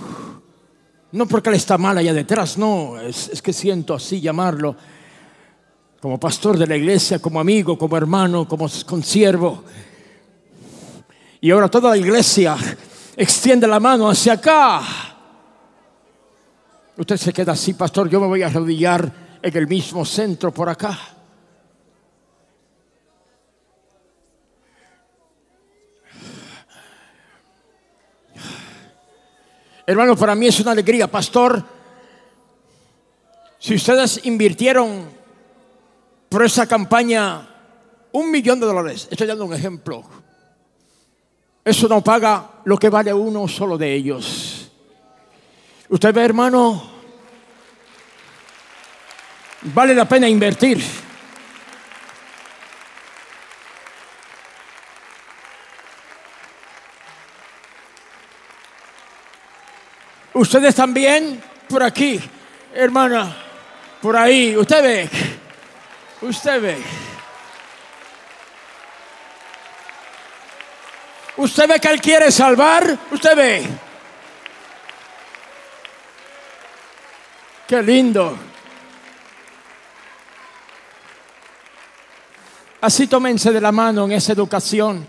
No 1.12 1.28
porque 1.28 1.50
él 1.50 1.56
está 1.56 1.78
mal 1.78 1.98
allá 1.98 2.14
detrás, 2.14 2.58
no, 2.58 3.00
es, 3.00 3.30
es 3.30 3.42
que 3.42 3.54
siento 3.54 3.94
así 3.94 4.20
llamarlo 4.20 4.76
como 6.02 6.20
pastor 6.20 6.58
de 6.58 6.68
la 6.68 6.76
iglesia, 6.76 7.20
como 7.20 7.40
amigo, 7.40 7.78
como 7.78 7.96
hermano, 7.96 8.48
como 8.48 8.68
consiervo. 8.86 9.64
Y 11.40 11.52
ahora 11.52 11.70
toda 11.70 11.92
la 11.92 11.98
iglesia 11.98 12.58
extiende 13.16 13.68
la 13.68 13.80
mano 13.80 14.10
hacia 14.10 14.34
acá. 14.34 15.13
Usted 16.96 17.18
se 17.18 17.34
queda 17.34 17.54
así, 17.54 17.74
pastor, 17.74 18.08
yo 18.08 18.20
me 18.20 18.28
voy 18.28 18.44
a 18.44 18.48
arrodillar 18.48 19.12
en 19.42 19.58
el 19.58 19.68
mismo 19.68 20.06
centro 20.06 20.54
por 20.54 20.70
acá. 20.70 20.98
Hermano, 29.86 30.16
para 30.16 30.36
mí 30.36 30.48
es 30.48 30.60
una 30.60 30.72
alegría, 30.72 31.10
pastor. 31.10 31.64
Si 33.60 33.76
ustedes 33.76 34.26
invirtieron 34.26 35.10
por 36.30 36.46
esa 36.46 36.68
campaña 36.68 37.50
un 38.12 38.30
millón 38.30 38.60
de 38.60 38.68
dólares, 38.68 39.08
estoy 39.10 39.28
dando 39.28 39.46
un 39.46 39.54
ejemplo, 39.54 40.04
eso 41.66 41.88
no 41.88 42.02
paga 42.02 42.62
lo 42.66 42.78
que 42.78 42.90
vale 42.90 43.14
uno 43.14 43.48
solo 43.48 43.78
de 43.78 43.94
ellos. 43.94 44.63
Usted 45.94 46.12
ve, 46.12 46.26
hermano, 46.26 46.92
vale 49.62 49.94
la 49.94 50.06
pena 50.06 50.28
invertir. 50.28 50.84
Ustedes 60.34 60.74
también 60.74 61.44
por 61.70 61.84
aquí, 61.84 62.20
hermana, 62.74 63.38
por 64.02 64.18
ahí, 64.18 64.58
usted 64.58 64.82
ve, 64.82 65.10
usted 66.22 66.60
ve. 66.60 66.78
Usted 71.38 71.68
ve 71.68 71.80
que 71.80 71.88
Él 71.90 72.02
quiere 72.02 72.32
salvar, 72.32 72.98
usted 73.12 73.36
ve. 73.36 73.93
Qué 77.74 77.82
lindo. 77.82 78.38
Así 82.82 83.08
tómense 83.08 83.52
de 83.52 83.60
la 83.60 83.72
mano 83.72 84.06
en 84.06 84.12
esa 84.12 84.32
educación. 84.32 85.04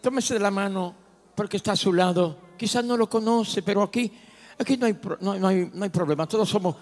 Tómense 0.00 0.32
de 0.32 0.40
la 0.40 0.50
mano 0.50 0.94
porque 1.34 1.58
está 1.58 1.72
a 1.72 1.76
su 1.76 1.92
lado. 1.92 2.38
Quizás 2.56 2.82
no 2.82 2.96
lo 2.96 3.06
conoce, 3.06 3.60
pero 3.60 3.82
aquí, 3.82 4.10
aquí 4.58 4.78
no, 4.78 4.86
hay, 4.86 4.98
no 5.20 5.46
hay, 5.46 5.70
no 5.74 5.84
hay 5.84 5.90
problema. 5.90 6.26
Todos 6.26 6.48
somos, 6.48 6.74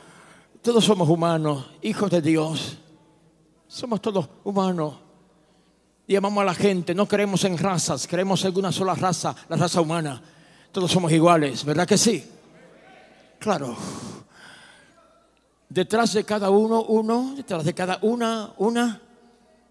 todos 0.63 0.85
somos 0.85 1.09
humanos, 1.09 1.69
hijos 1.83 2.09
de 2.09 2.23
Dios. 2.23 2.79
Somos 3.67 4.01
todos 4.01 4.29
humanos. 4.45 4.99
Y 6.07 6.15
amamos 6.15 6.43
a 6.43 6.45
la 6.45 6.55
gente. 6.55 6.95
No 6.95 7.09
creemos 7.09 7.43
en 7.43 7.59
razas, 7.59 8.07
creemos 8.07 8.45
en 8.45 8.57
una 8.57 8.71
sola 8.71 8.95
raza, 8.95 9.35
la 9.49 9.57
raza 9.57 9.81
humana. 9.81 10.23
Todos 10.71 10.93
somos 10.93 11.11
iguales, 11.11 11.65
¿verdad 11.65 11.89
que 11.89 11.99
sí? 11.99 12.25
Claro. 13.41 13.77
Detrás 15.69 16.13
de 16.13 16.25
cada 16.25 16.51
uno, 16.51 16.83
uno. 16.83 17.35
Detrás 17.37 17.65
de 17.65 17.75
cada 17.75 17.99
una, 18.03 18.53
una. 18.59 19.01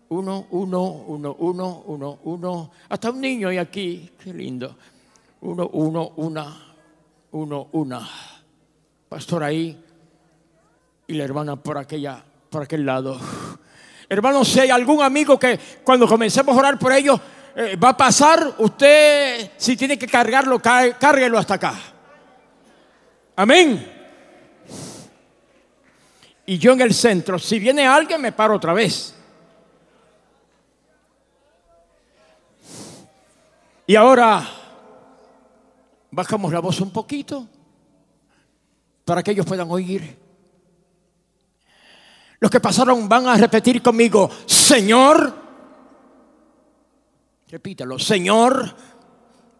Uno, 0.09 0.45
uno, 0.51 0.81
uno, 0.83 1.35
uno, 1.39 1.83
uno, 1.85 2.19
uno. 2.23 2.71
Hasta 2.89 3.09
un 3.11 3.21
niño 3.21 3.47
hay 3.49 3.57
aquí. 3.57 4.11
Qué 4.23 4.33
lindo. 4.33 4.75
Uno, 5.41 5.67
uno, 5.73 6.11
una. 6.17 6.75
Uno, 7.31 7.67
una. 7.71 8.07
Pastor 9.09 9.43
ahí. 9.43 9.81
Y 11.07 11.13
la 11.13 11.23
hermana 11.23 11.55
por 11.55 11.77
aquella, 11.77 12.23
por 12.49 12.63
aquel 12.63 12.85
lado. 12.85 13.19
Hermano, 14.09 14.43
si 14.45 14.59
hay 14.59 14.69
algún 14.69 15.01
amigo 15.01 15.39
que 15.39 15.59
cuando 15.83 16.07
comencemos 16.07 16.55
a 16.55 16.59
orar 16.59 16.77
por 16.77 16.91
ellos 16.91 17.19
eh, 17.55 17.75
va 17.75 17.89
a 17.89 17.97
pasar, 17.97 18.55
usted 18.59 19.51
si 19.57 19.75
tiene 19.75 19.97
que 19.97 20.07
cargarlo, 20.07 20.59
cá- 20.59 20.97
cárguelo 20.99 21.37
hasta 21.39 21.55
acá. 21.55 21.73
Amén. 23.35 23.94
Y 26.45 26.57
yo 26.57 26.73
en 26.73 26.81
el 26.81 26.93
centro, 26.93 27.39
si 27.39 27.59
viene 27.59 27.87
alguien, 27.87 28.21
me 28.21 28.31
paro 28.31 28.55
otra 28.55 28.73
vez. 28.73 29.15
Y 33.87 33.95
ahora 33.95 34.47
bajamos 36.11 36.51
la 36.51 36.59
voz 36.59 36.79
un 36.81 36.91
poquito 36.91 37.47
para 39.03 39.21
que 39.21 39.31
ellos 39.31 39.45
puedan 39.45 39.69
oír. 39.69 40.17
Los 42.39 42.51
que 42.51 42.59
pasaron 42.59 43.07
van 43.07 43.27
a 43.27 43.37
repetir 43.37 43.81
conmigo, 43.81 44.29
Señor, 44.45 45.33
repítalo, 47.49 47.97
Señor, 47.97 48.75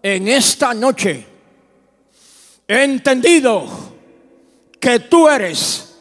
en 0.02 0.28
esta 0.28 0.74
noche 0.74 1.26
he 2.68 2.84
entendido 2.84 3.66
que 4.80 5.00
tú 5.00 5.28
eres 5.28 5.95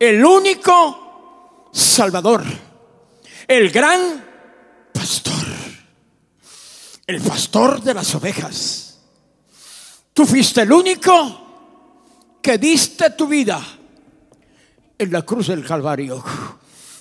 el 0.00 0.24
único 0.24 1.68
Salvador, 1.70 2.42
el 3.46 3.70
gran 3.70 4.24
pastor, 4.92 5.44
el 7.06 7.20
pastor 7.20 7.82
de 7.82 7.92
las 7.92 8.14
ovejas. 8.14 8.98
Tú 10.14 10.24
fuiste 10.24 10.62
el 10.62 10.72
único 10.72 12.38
que 12.40 12.56
diste 12.56 13.10
tu 13.10 13.28
vida 13.28 13.60
en 14.98 15.12
la 15.12 15.22
cruz 15.22 15.48
del 15.48 15.66
Calvario. 15.66 16.24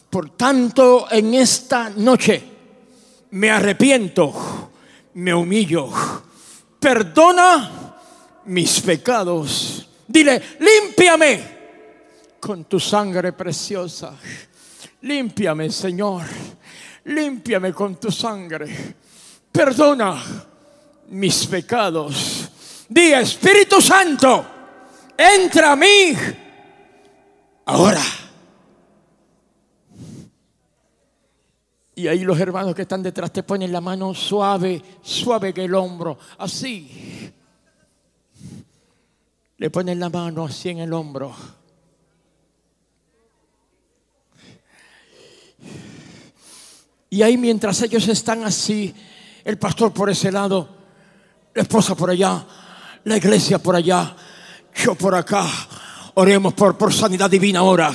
Por 0.10 0.32
tanto, 0.32 1.08
en 1.10 1.34
esta 1.36 1.90
noche 1.90 2.44
me 3.32 3.50
arrepiento, 3.50 4.72
me 5.14 5.34
humillo, 5.34 5.90
perdona 6.78 7.96
mis 8.46 8.82
pecados. 8.82 9.88
Dile, 10.06 10.58
límpiame 10.60 11.59
con 12.40 12.66
tu 12.66 12.80
sangre 12.80 13.34
preciosa. 13.34 14.16
Límpiame, 15.02 15.70
Señor. 15.70 16.24
Límpiame 17.06 17.74
con 17.74 17.96
tu 17.96 18.12
sangre. 18.12 18.96
Perdona 19.52 20.22
mis 21.10 21.48
pecados. 21.48 22.50
Di, 22.88 23.14
Espíritu 23.14 23.82
Santo, 23.82 24.46
entra 25.18 25.74
a 25.74 25.76
mí 25.76 26.14
ahora. 27.66 28.02
Y 31.96 32.08
ahí 32.08 32.20
los 32.20 32.40
hermanos 32.40 32.74
que 32.74 32.84
están 32.84 33.04
detrás 33.04 33.32
te 33.34 33.44
ponen 33.44 33.72
la 33.74 33.82
mano 33.82 34.14
suave, 34.14 34.82
suave 35.02 35.54
que 35.54 35.66
el 35.66 35.76
hombro, 35.76 36.18
así. 36.38 37.30
Le 39.58 39.70
ponen 39.70 40.00
la 40.00 40.10
mano 40.10 40.46
así 40.46 40.70
en 40.70 40.80
el 40.80 40.94
hombro. 40.94 41.36
Y 47.10 47.22
ahí 47.24 47.38
mientras 47.38 47.82
ellos 47.82 48.08
están 48.08 48.44
así, 48.44 48.94
el 49.44 49.58
pastor 49.58 49.92
por 49.92 50.10
ese 50.10 50.32
lado, 50.32 50.70
la 51.56 51.64
esposa 51.64 51.96
por 51.96 52.12
allá, 52.12 52.46
la 53.04 53.18
iglesia 53.18 53.58
por 53.58 53.76
allá, 53.76 54.16
yo 54.76 54.94
por 54.96 55.16
acá, 55.16 55.46
oremos 56.16 56.54
por, 56.54 56.78
por 56.78 56.94
sanidad 56.94 57.30
divina 57.30 57.60
ahora. 57.60 57.92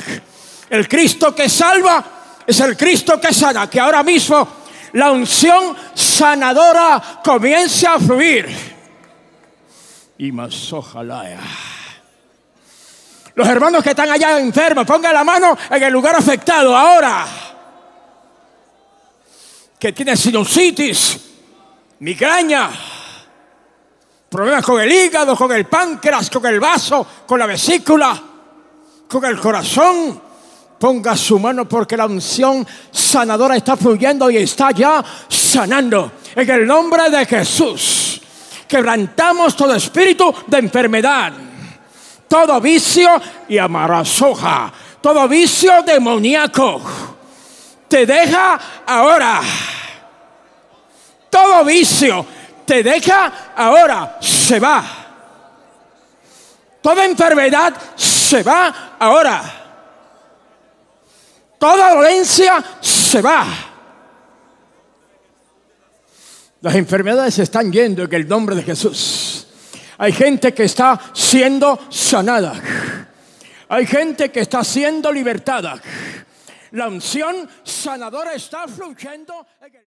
El 0.68 0.88
Cristo 0.88 1.34
que 1.34 1.48
salva 1.48 2.04
es 2.46 2.58
el 2.60 2.76
Cristo 2.76 3.20
que 3.20 3.32
sana, 3.32 3.70
que 3.70 3.78
ahora 3.78 4.02
mismo 4.02 4.48
la 4.94 5.12
unción 5.12 5.76
sanadora 5.94 7.20
comienza 7.24 7.94
a 7.94 8.00
fluir. 8.00 8.46
Y 10.18 10.32
más 10.32 10.72
ojalá. 10.72 11.24
Los 13.34 13.48
hermanos 13.48 13.82
que 13.82 13.90
están 13.90 14.10
allá 14.10 14.38
enfermos, 14.38 14.86
pongan 14.86 15.14
la 15.14 15.24
mano 15.24 15.56
en 15.70 15.82
el 15.82 15.92
lugar 15.92 16.16
afectado 16.16 16.76
ahora. 16.76 17.53
Que 19.78 19.92
tiene 19.92 20.16
sinusitis, 20.16 21.20
migraña, 22.00 22.70
problemas 24.28 24.64
con 24.64 24.80
el 24.80 24.90
hígado, 24.90 25.36
con 25.36 25.52
el 25.52 25.66
páncreas, 25.66 26.28
con 26.28 26.44
el 26.46 26.58
vaso, 26.58 27.06
con 27.26 27.38
la 27.38 27.46
vesícula, 27.46 28.20
con 29.08 29.24
el 29.24 29.38
corazón. 29.38 30.20
Ponga 30.78 31.16
su 31.16 31.38
mano 31.38 31.68
porque 31.68 31.96
la 31.96 32.06
unción 32.06 32.66
sanadora 32.90 33.56
está 33.56 33.76
fluyendo 33.76 34.28
y 34.28 34.38
está 34.38 34.72
ya 34.72 35.04
sanando. 35.28 36.12
En 36.34 36.50
el 36.50 36.66
nombre 36.66 37.08
de 37.10 37.24
Jesús, 37.26 38.20
quebrantamos 38.66 39.54
todo 39.54 39.72
espíritu 39.74 40.34
de 40.48 40.58
enfermedad, 40.58 41.32
todo 42.26 42.60
vicio 42.60 43.08
y 43.48 43.56
amarazoja, 43.56 44.72
todo 45.00 45.28
vicio 45.28 45.82
demoníaco. 45.86 47.13
Te 47.88 48.06
deja 48.06 48.60
ahora. 48.86 49.40
Todo 51.30 51.64
vicio 51.64 52.26
te 52.64 52.82
deja 52.82 53.52
ahora. 53.56 54.18
Se 54.20 54.58
va. 54.58 54.84
Toda 56.80 57.04
enfermedad 57.04 57.74
se 57.96 58.42
va 58.42 58.96
ahora. 58.98 59.42
Toda 61.58 61.94
dolencia 61.94 62.62
se 62.80 63.22
va. 63.22 63.46
Las 66.60 66.74
enfermedades 66.74 67.34
se 67.34 67.42
están 67.42 67.72
yendo 67.72 68.02
en 68.02 68.14
el 68.14 68.28
nombre 68.28 68.56
de 68.56 68.62
Jesús. 68.62 69.46
Hay 69.98 70.12
gente 70.12 70.52
que 70.52 70.64
está 70.64 71.00
siendo 71.12 71.78
sanada. 71.90 72.54
Hay 73.68 73.86
gente 73.86 74.30
que 74.30 74.40
está 74.40 74.62
siendo 74.64 75.12
libertada. 75.12 75.80
La 76.74 76.88
unción 76.88 77.48
sanadora 77.62 78.34
está 78.34 78.66
fluyendo 78.66 79.46
en. 79.60 79.83